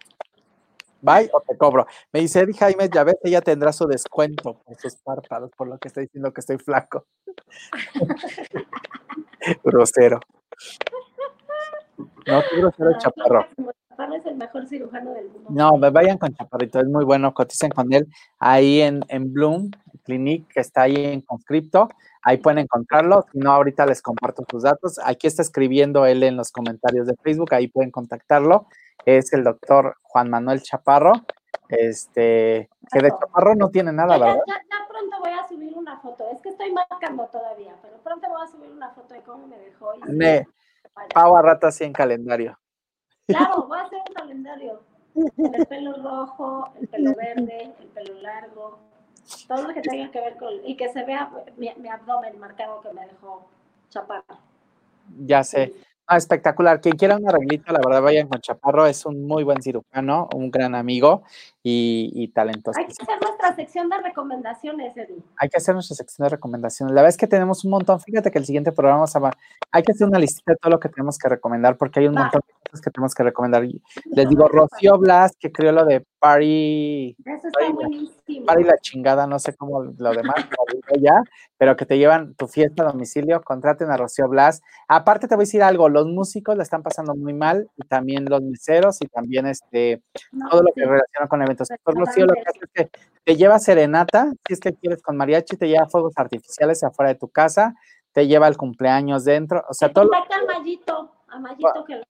Bye 1.05 1.29
o 1.35 1.41
te 1.43 1.55
cobro. 1.59 1.87
Me 2.13 2.21
dice 2.21 2.41
Eddie 2.41 2.55
Jaime, 2.55 2.89
ya 2.89 3.05
ves, 3.05 3.17
ella 3.23 3.43
tendrá 3.43 3.75
su 3.75 3.87
descuento 3.87 4.63
por 4.65 4.77
sus 4.77 4.97
párpados, 4.97 5.51
por 5.55 5.69
lo 5.69 5.77
que 5.77 5.89
está 5.89 6.01
diciendo 6.01 6.33
que 6.33 6.41
estoy 6.41 6.57
flaco. 6.57 7.05
Grosero. 9.65 10.19
No, 12.27 12.43
qué 12.49 12.57
grosero 12.57 12.89
el 12.89 12.97
chaparro. 12.97 13.47
Chaparro 13.91 14.15
es 14.15 14.25
el 14.25 14.37
mejor 14.37 14.67
cirujano 14.67 15.13
del 15.13 15.29
mundo. 15.29 15.51
No, 15.51 15.77
me 15.77 15.91
vayan 15.91 16.17
con 16.17 16.33
Chaparrito, 16.33 16.81
es 16.81 16.87
muy 16.87 17.05
bueno, 17.05 17.35
coticen 17.35 17.71
con 17.71 17.93
él 17.93 18.07
ahí 18.39 18.81
en, 18.81 19.05
en 19.09 19.31
Bloom, 19.31 19.73
Clinique, 20.05 20.55
que 20.55 20.61
está 20.61 20.83
ahí 20.83 20.97
en 20.97 21.21
conscripto. 21.21 21.91
Ahí 22.23 22.39
pueden 22.39 22.61
encontrarlo. 22.61 23.27
Si 23.31 23.39
no, 23.39 23.53
ahorita 23.53 23.85
les 23.85 24.01
comparto 24.01 24.47
sus 24.51 24.63
datos. 24.63 24.99
Aquí 25.05 25.27
está 25.27 25.43
escribiendo 25.43 26.07
él 26.07 26.23
en 26.23 26.39
los 26.39 26.51
comentarios 26.51 27.07
de 27.07 27.15
Facebook. 27.23 27.53
Ahí 27.53 27.69
pueden 27.69 27.91
contactarlo. 27.91 28.69
Es 29.05 29.33
el 29.33 29.45
doctor 29.45 29.97
Juan 30.03 30.31
Manuel 30.31 30.63
Chaparro. 30.63 31.13
Este, 31.69 32.69
que 32.93 32.99
de 33.01 33.11
Chaparro 33.11 33.55
no 33.55 33.71
tiene 33.71 33.93
nada, 33.93 34.19
¿verdad? 34.19 34.43
Ya, 34.47 34.61
pronto 34.89 35.17
voy 35.21 35.33
a 35.33 35.49
subir 35.49 35.77
una 35.77 35.99
foto. 35.99 36.29
Es 36.31 36.41
que 36.41 36.51
estoy 36.51 36.73
marcando 36.73 37.27
todavía, 37.27 37.75
pero 37.83 37.97
pronto 37.99 38.29
voy 38.29 38.43
a 38.43 38.47
subir 38.47 38.71
una 38.71 38.91
foto 38.91 39.15
de 39.15 39.23
cómo 39.23 39.47
me 39.47 39.59
dejó. 39.59 39.93
me, 40.07 40.47
Pau 41.13 41.37
a 41.37 41.43
rato 41.43 41.67
así 41.67 41.85
en 41.85 41.93
calendario. 41.93 42.59
Claro, 43.27 43.67
voy 43.67 43.79
a 43.79 43.83
hacer 43.83 43.99
un 44.09 44.15
calendario. 44.15 44.83
El 45.15 45.67
pelo 45.67 45.95
rojo, 46.03 46.73
el 46.81 46.89
pelo 46.89 47.15
verde, 47.15 47.75
el 47.81 47.87
pelo 47.89 48.21
largo, 48.21 48.79
todo 49.47 49.63
lo 49.63 49.75
que 49.75 49.81
tenga 49.81 50.11
que 50.11 50.21
ver 50.21 50.37
con. 50.37 50.53
y 50.65 50.77
que 50.77 50.93
se 50.93 51.05
vea 51.05 51.31
mi, 51.57 51.73
mi 51.77 51.89
abdomen 51.89 52.39
marcado 52.39 52.81
que 52.81 52.93
me 52.93 53.07
dejó 53.07 53.49
chaparro. 53.89 54.39
Ya 55.25 55.45
sé. 55.45 55.73
Ah, 56.07 56.19
espectacular. 56.19 56.83
Quien 56.83 56.97
quiera 56.97 57.17
una 57.17 57.31
arreglito, 57.31 57.73
la 57.73 57.81
verdad, 57.85 58.03
vayan 58.03 58.29
con 58.29 58.39
Chaparro. 58.41 58.87
Es 58.87 59.07
un 59.07 59.27
muy 59.27 59.43
buen 59.43 59.63
cirujano, 59.63 60.29
un 60.35 60.51
gran 60.51 60.75
amigo 60.75 61.23
y, 61.63 62.29
talentoso. 62.29 62.79
Hay 62.79 62.87
que 62.87 62.93
hacer 62.93 63.19
nuestra 63.23 63.57
sección 63.57 63.89
de 63.89 63.97
recomendaciones, 64.03 64.95
Eddie. 64.97 65.23
Hay 65.39 65.49
que 65.49 65.57
hacer 65.57 65.75
nuestra 65.75 65.97
sección 65.97 66.27
de 66.27 66.31
recomendaciones. 66.31 66.95
La 66.95 67.01
verdad 67.01 67.09
es 67.09 67.17
que 67.17 67.27
tenemos 67.27 67.65
un 67.65 67.71
montón. 67.71 68.01
Fíjate 68.01 68.31
que 68.31 68.39
el 68.39 68.45
siguiente 68.45 68.71
programa 68.71 69.07
vamos 69.07 69.17
a... 69.17 69.31
Hay 69.71 69.83
que 69.83 69.93
hacer 69.93 70.07
una 70.07 70.19
listita 70.19 70.53
de 70.53 70.59
todo 70.59 70.73
lo 70.73 70.79
que 70.81 70.91
tenemos 70.91 71.17
que 71.17 71.29
recomendar 71.29 71.79
porque 71.79 72.01
hay 72.01 72.09
un 72.09 72.15
montón 72.15 72.43
de 72.47 72.55
cosas 72.75 72.85
que 72.85 72.91
tenemos 72.91 73.15
que 73.15 73.23
recomendar. 73.23 73.63
Les 73.63 74.29
digo, 74.29 74.49
Rocío 74.49 74.99
Blas, 74.99 75.37
que 75.39 75.53
creó 75.53 75.73
lo 75.73 75.85
de 75.85 76.05
Party. 76.19 77.17
Eso 77.25 77.49
está 77.49 77.71
buenísimo. 77.73 78.47
Party 78.47 78.65
la 78.65 78.79
chingada, 78.79 79.27
no 79.27 79.39
sé 79.39 79.55
cómo 79.55 79.83
lo 79.83 80.13
demás, 80.13 80.37
ya, 81.01 81.23
pero 81.57 81.77
que 81.77 81.87
te 81.87 81.99
llevan 81.99 82.35
tu 82.35 82.49
fiesta 82.49 82.83
a 82.83 82.87
domicilio, 82.87 83.43
contraten 83.43 83.91
a 83.91 83.97
Rocío 83.97 84.29
Blas. 84.29 84.63
Aparte 84.89 85.29
te 85.29 85.35
voy 85.35 85.43
a 85.43 85.47
decir 85.47 85.63
algo, 85.63 85.89
los 85.89 86.07
músicos 86.07 86.57
la 86.57 86.63
están 86.63 86.83
pasando 86.83 87.15
muy 87.15 87.35
mal 87.35 87.69
y 87.77 87.87
también 87.87 88.25
los 88.25 88.43
miseros 88.43 89.01
y 89.01 89.07
también 89.07 89.47
este 89.47 90.03
todo 90.51 90.63
lo 90.63 90.73
que 90.75 90.83
relaciona 90.83 91.29
con 91.29 91.43
eventos. 91.43 91.69
Rocío 91.85 92.27
lo 92.27 92.35
que 92.35 92.41
hace 92.41 92.59
es 92.63 92.71
que 92.75 92.91
te 93.25 93.37
lleva 93.37 93.59
serenata, 93.59 94.33
si 94.47 94.55
es 94.55 94.61
que 94.61 94.75
quieres 94.75 95.03
con 95.03 95.17
mariachi, 95.17 95.57
te 95.57 95.69
lleva 95.69 95.89
fuegos 95.89 96.15
artificiales 96.17 96.83
afuera 96.83 97.13
de 97.13 97.19
tu 97.19 97.29
casa, 97.29 97.75
te 98.13 98.27
lleva 98.27 98.49
el 98.49 98.57
cumpleaños 98.57 99.25
dentro, 99.25 99.65
o 99.69 99.75
sea, 99.75 99.93
todo. 99.93 100.05
Lo... 100.05 100.11
Mayito, 100.47 101.11
a 101.29 101.39
Mayito 101.39 101.85
que 101.87 101.97
lo 101.97 102.05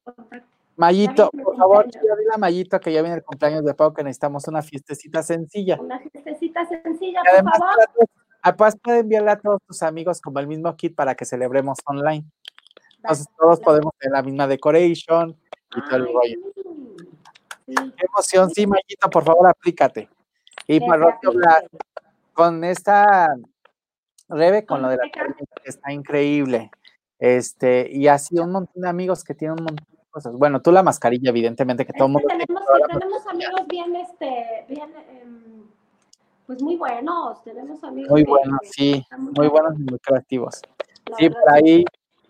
Mayito, 0.76 1.30
por 1.30 1.56
favor, 1.56 1.86
dile 1.86 2.34
a 2.34 2.38
Mayito 2.38 2.80
que 2.80 2.92
ya 2.92 3.00
viene 3.02 3.16
el 3.16 3.22
cumpleaños 3.22 3.64
de 3.64 3.74
Pau, 3.74 3.94
que 3.94 4.02
necesitamos 4.02 4.48
una 4.48 4.62
fiestecita 4.62 5.22
sencilla. 5.22 5.78
Una 5.80 6.00
fiestecita 6.00 6.66
sencilla, 6.66 7.20
por 7.22 7.52
favor. 7.52 7.68
Además, 8.42 8.76
puede 8.82 8.98
enviarle 9.00 9.30
a 9.30 9.38
todos 9.38 9.60
tus 9.66 9.82
amigos 9.82 10.20
como 10.20 10.38
el 10.40 10.46
mismo 10.46 10.74
kit 10.76 10.94
para 10.94 11.14
que 11.14 11.24
celebremos 11.24 11.78
online. 11.86 12.24
Entonces, 12.96 13.26
todos 13.38 13.60
podemos 13.60 13.92
tener 13.98 14.12
la 14.12 14.22
misma 14.22 14.46
decoration 14.46 15.36
y 15.76 15.84
todo 15.84 15.96
el 15.96 16.06
rollo. 16.06 16.38
Qué 17.66 18.06
emoción, 18.06 18.50
sí, 18.50 18.66
Mayito, 18.66 19.08
por 19.10 19.24
favor, 19.24 19.46
aplícate. 19.46 20.08
Y 20.66 20.80
para 20.80 21.18
con 22.32 22.64
esta 22.64 23.28
Rebe, 24.28 24.64
con 24.64 24.82
lo 24.82 24.88
de 24.88 24.96
la 24.96 25.04
que 25.04 25.20
está 25.64 25.92
increíble. 25.92 26.70
Este, 27.18 27.88
y 27.90 28.08
así 28.08 28.38
un 28.38 28.52
montón 28.52 28.82
de 28.82 28.88
amigos 28.88 29.22
que 29.22 29.34
tienen 29.34 29.58
un 29.58 29.64
montón 29.64 29.86
bueno, 30.32 30.62
tú 30.62 30.72
la 30.72 30.82
mascarilla, 30.82 31.30
evidentemente, 31.30 31.84
que 31.84 31.92
todo 31.92 32.08
mundo. 32.08 32.26
Tenemos, 32.28 32.62
tenemos 32.92 33.26
amigos 33.26 33.66
bien, 33.68 33.96
este, 33.96 34.64
bien, 34.68 34.92
em, 35.10 35.64
pues 36.46 36.62
muy 36.62 36.76
buenos, 36.76 37.42
tenemos 37.42 37.82
amigos. 37.82 38.10
Muy 38.10 38.22
buenos, 38.24 38.60
sí, 38.70 39.04
muy, 39.18 39.48
buenos 39.48 39.74
y 39.78 39.82
muy 39.82 39.98
creativos. 39.98 40.60
sí, 41.18 41.30
por 41.30 41.52
ahí 41.52 41.84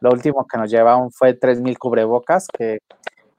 lo 0.00 0.10
último 0.10 0.46
que 0.46 0.58
nos 0.58 0.70
llevaron 0.70 1.10
fue 1.10 1.38
3.000 1.38 1.76
cubrebocas, 1.78 2.46
que 2.56 2.78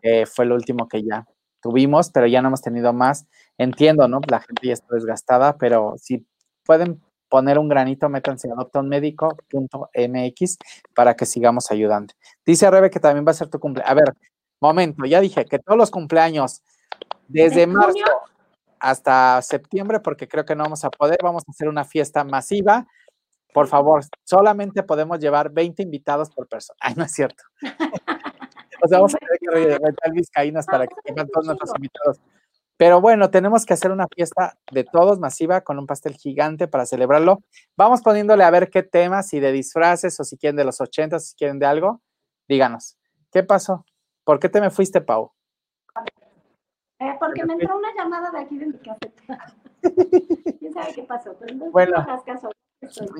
eh, 0.02 0.26
fue 0.26 0.46
lo 0.46 0.56
último 0.56 0.88
que 0.88 1.04
ya 1.04 1.26
tuvimos, 1.62 2.10
pero 2.12 2.28
ya 2.28 2.42
no 2.42 2.50
hemos 2.50 2.62
tenido 2.62 2.94
más. 2.94 3.26
Entiendo, 3.58 4.08
¿no? 4.08 4.22
La 4.28 4.40
gente 4.40 4.68
ya 4.68 4.74
está 4.74 4.96
desgastada, 4.96 5.58
pero 5.58 5.96
si 5.98 6.26
pueden 6.66 7.02
poner 7.30 7.60
un 7.60 7.70
granito, 7.70 8.10
métanse 8.10 8.50
a 8.50 8.54
adoptaunmedico.mx 8.54 10.58
para 10.94 11.16
que 11.16 11.26
sigamos 11.26 11.72
ayudando. 11.72 12.14
Dice 12.46 12.70
Rebe 12.72 12.90
que 12.90 13.00
también 13.00 13.26
va 13.26 13.32
a 13.32 13.36
ser 13.36 13.48
tu 13.50 13.60
cumpleaños. 13.60 13.92
A 13.92 13.94
ver, 13.94 14.14
momento, 14.60 15.06
ya 15.06 15.22
dije 15.22 15.46
que 15.46 15.60
todos 15.60 15.78
los 15.78 15.92
cumpleaños, 15.92 16.64
desde 17.28 17.68
marzo 17.68 18.00
hasta 18.80 19.42
septiembre, 19.42 20.00
porque 20.00 20.28
creo 20.28 20.46
que 20.46 20.56
no 20.56 20.64
vamos 20.64 20.84
a 20.86 20.90
poder, 20.90 21.20
vamos 21.22 21.44
a 21.48 21.52
hacer 21.52 21.68
una 21.68 21.86
fiesta 21.86 22.24
masiva 22.24 22.88
por 23.54 23.68
favor, 23.68 24.04
solamente 24.24 24.84
podemos 24.84 25.20
llevar 25.20 25.52
20 25.52 25.84
invitados 25.84 26.30
por 26.30 26.48
persona. 26.48 26.78
Ay, 26.82 26.94
no 26.96 27.04
es 27.04 27.12
cierto. 27.12 27.44
o 28.84 28.88
sea, 28.88 28.98
vamos 29.00 29.16
a 29.16 29.18
tener 29.18 29.40
que 29.40 29.78
rentar 29.78 30.12
vizcaínas 30.12 30.66
para 30.66 30.88
que 30.88 30.96
tengan 31.04 31.28
todos 31.28 31.48
nuestros 31.48 31.72
invitados. 31.76 32.20
Pero 32.78 33.02
bueno, 33.02 33.30
tenemos 33.30 33.66
que 33.66 33.74
hacer 33.74 33.92
una 33.92 34.08
fiesta 34.08 34.58
de 34.72 34.86
todos 34.86 35.20
masiva 35.20 35.62
con 35.62 35.80
un 35.80 35.86
pastel 35.86 36.16
gigante 36.16 36.70
para 36.70 36.86
celebrarlo. 36.86 37.44
Vamos 37.76 38.02
poniéndole 38.02 38.46
a 38.46 38.52
ver 38.52 38.70
qué 38.70 38.84
temas, 38.84 39.28
si 39.28 39.42
de 39.42 39.52
disfraces 39.52 40.18
o 40.20 40.24
si 40.24 40.38
quieren 40.38 40.56
de 40.56 40.64
los 40.64 40.80
80, 40.80 41.20
si 41.20 41.36
quieren 41.36 41.60
de 41.60 41.66
algo. 41.66 42.02
Díganos, 42.48 42.98
¿qué 43.34 43.44
pasó? 43.44 43.86
¿Por 44.24 44.40
qué 44.40 44.48
te 44.48 44.62
me 44.62 44.70
fuiste, 44.70 45.02
Pau? 45.02 45.34
Eh, 47.00 47.16
porque 47.20 47.46
me 47.46 47.54
entró 47.54 47.78
una 47.78 47.94
llamada 47.96 48.32
de 48.32 48.40
aquí 48.40 48.58
de 48.58 48.68
mi 48.68 48.78
casa. 48.78 49.00
¿Quién 50.60 50.74
sabe 50.74 50.94
qué 50.94 51.04
pasó? 51.04 51.36
Pero 51.40 51.56
no 51.56 51.72
bueno, 51.72 52.06
caso. 52.26 52.50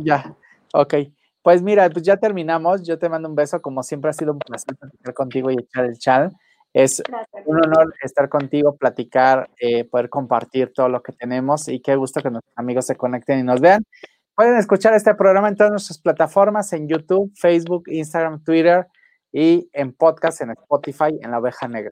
Ya, 0.04 0.36
ok. 0.74 0.96
Pues 1.42 1.62
mira, 1.62 1.90
pues 1.90 2.04
ya 2.06 2.18
terminamos. 2.18 2.84
Yo 2.84 3.00
te 3.00 3.10
mando 3.10 3.30
un 3.30 3.36
beso. 3.36 3.62
Como 3.62 3.84
siempre 3.84 4.10
ha 4.10 4.14
sido 4.14 4.34
un 4.34 4.40
placer 4.40 4.76
platicar 4.76 5.14
contigo 5.14 5.52
y 5.52 5.56
echar 5.60 5.86
el 5.86 5.98
chat. 5.98 6.34
Es 6.74 7.02
un 7.46 7.58
honor 7.58 7.96
estar 8.04 8.30
contigo, 8.30 8.76
platicar, 8.78 9.50
eh, 9.60 9.86
poder 9.86 10.10
compartir 10.10 10.72
todo 10.74 10.88
lo 10.88 11.02
que 11.02 11.12
tenemos 11.14 11.68
y 11.68 11.82
qué 11.82 11.96
gusto 11.96 12.22
que 12.22 12.30
nuestros 12.30 12.58
amigos 12.58 12.86
se 12.86 12.96
conecten 12.96 13.40
y 13.40 13.44
nos 13.44 13.60
vean. 13.60 13.84
Pueden 14.36 14.56
escuchar 14.58 14.94
este 14.94 15.16
programa 15.16 15.50
en 15.50 15.56
todas 15.56 15.72
nuestras 15.72 15.98
plataformas, 16.00 16.72
en 16.74 16.88
YouTube, 16.88 17.32
Facebook, 17.36 17.84
Instagram, 17.88 18.44
Twitter 18.44 18.88
y 19.32 19.68
en 19.74 19.94
podcast, 19.94 20.42
en 20.42 20.52
Spotify, 20.52 21.18
en 21.22 21.32
La 21.32 21.40
Oveja 21.40 21.68
Negra. 21.68 21.92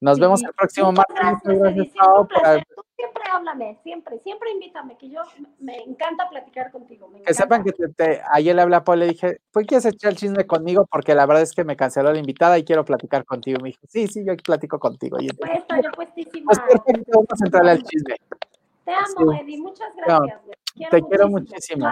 Nos 0.00 0.18
vemos 0.18 0.42
el 0.42 0.52
próximo 0.52 0.92
martes. 0.92 1.16
Gracias, 1.16 1.94
gracias 2.28 2.64
siempre 2.98 3.22
háblame, 3.30 3.78
siempre, 3.84 4.18
siempre 4.24 4.50
invítame, 4.50 4.98
que 4.98 5.08
yo 5.08 5.22
me 5.60 5.76
encanta 5.84 6.28
platicar 6.28 6.72
contigo. 6.72 7.08
que 7.24 7.32
sepan 7.32 7.62
que 7.62 7.72
te, 7.72 8.20
ayer 8.32 8.56
le 8.56 8.62
hablé 8.62 8.74
a 8.74 8.82
Paul, 8.82 8.98
le 8.98 9.06
dije, 9.06 9.40
¿por 9.52 9.62
qué 9.62 9.68
quieres 9.68 9.84
echar 9.84 10.10
el 10.10 10.16
chisme 10.16 10.46
conmigo? 10.48 10.84
Porque 10.90 11.14
la 11.14 11.24
verdad 11.24 11.44
es 11.44 11.52
que 11.52 11.62
me 11.62 11.76
canceló 11.76 12.12
la 12.12 12.18
invitada 12.18 12.58
y 12.58 12.64
quiero 12.64 12.84
platicar 12.84 13.24
contigo. 13.24 13.60
Me 13.62 13.68
dijo, 13.68 13.80
sí, 13.88 14.08
sí, 14.08 14.24
yo 14.24 14.36
platico 14.36 14.80
contigo. 14.80 15.18
Y 15.20 15.28
pues, 15.28 15.64
yo 15.82 15.92
puestísima. 15.92 16.46
Pues 16.46 16.58
perfecto, 16.58 17.10
vamos 17.14 17.40
a 17.40 17.44
entrarle 17.44 17.70
al 17.70 17.82
chisme. 17.84 18.16
Te 18.84 18.92
amo, 18.92 19.32
Eddie, 19.32 19.58
muchas 19.58 19.94
gracias. 19.94 20.40
te 20.90 21.02
quiero 21.02 21.28
muchísimo. 21.28 21.86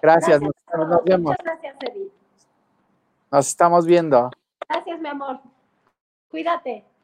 Gracias, 0.00 0.40
nos, 0.40 0.52
nos, 0.72 1.04
vemos. 1.04 1.32
Muchas 1.32 1.44
gracias, 1.44 1.76
Eddie. 1.82 2.10
Nos 3.30 3.46
estamos 3.46 3.84
viendo. 3.84 4.30
Gracias, 4.66 5.00
mi 5.00 5.08
amor. 5.08 5.40
Cuídate. 6.30 6.95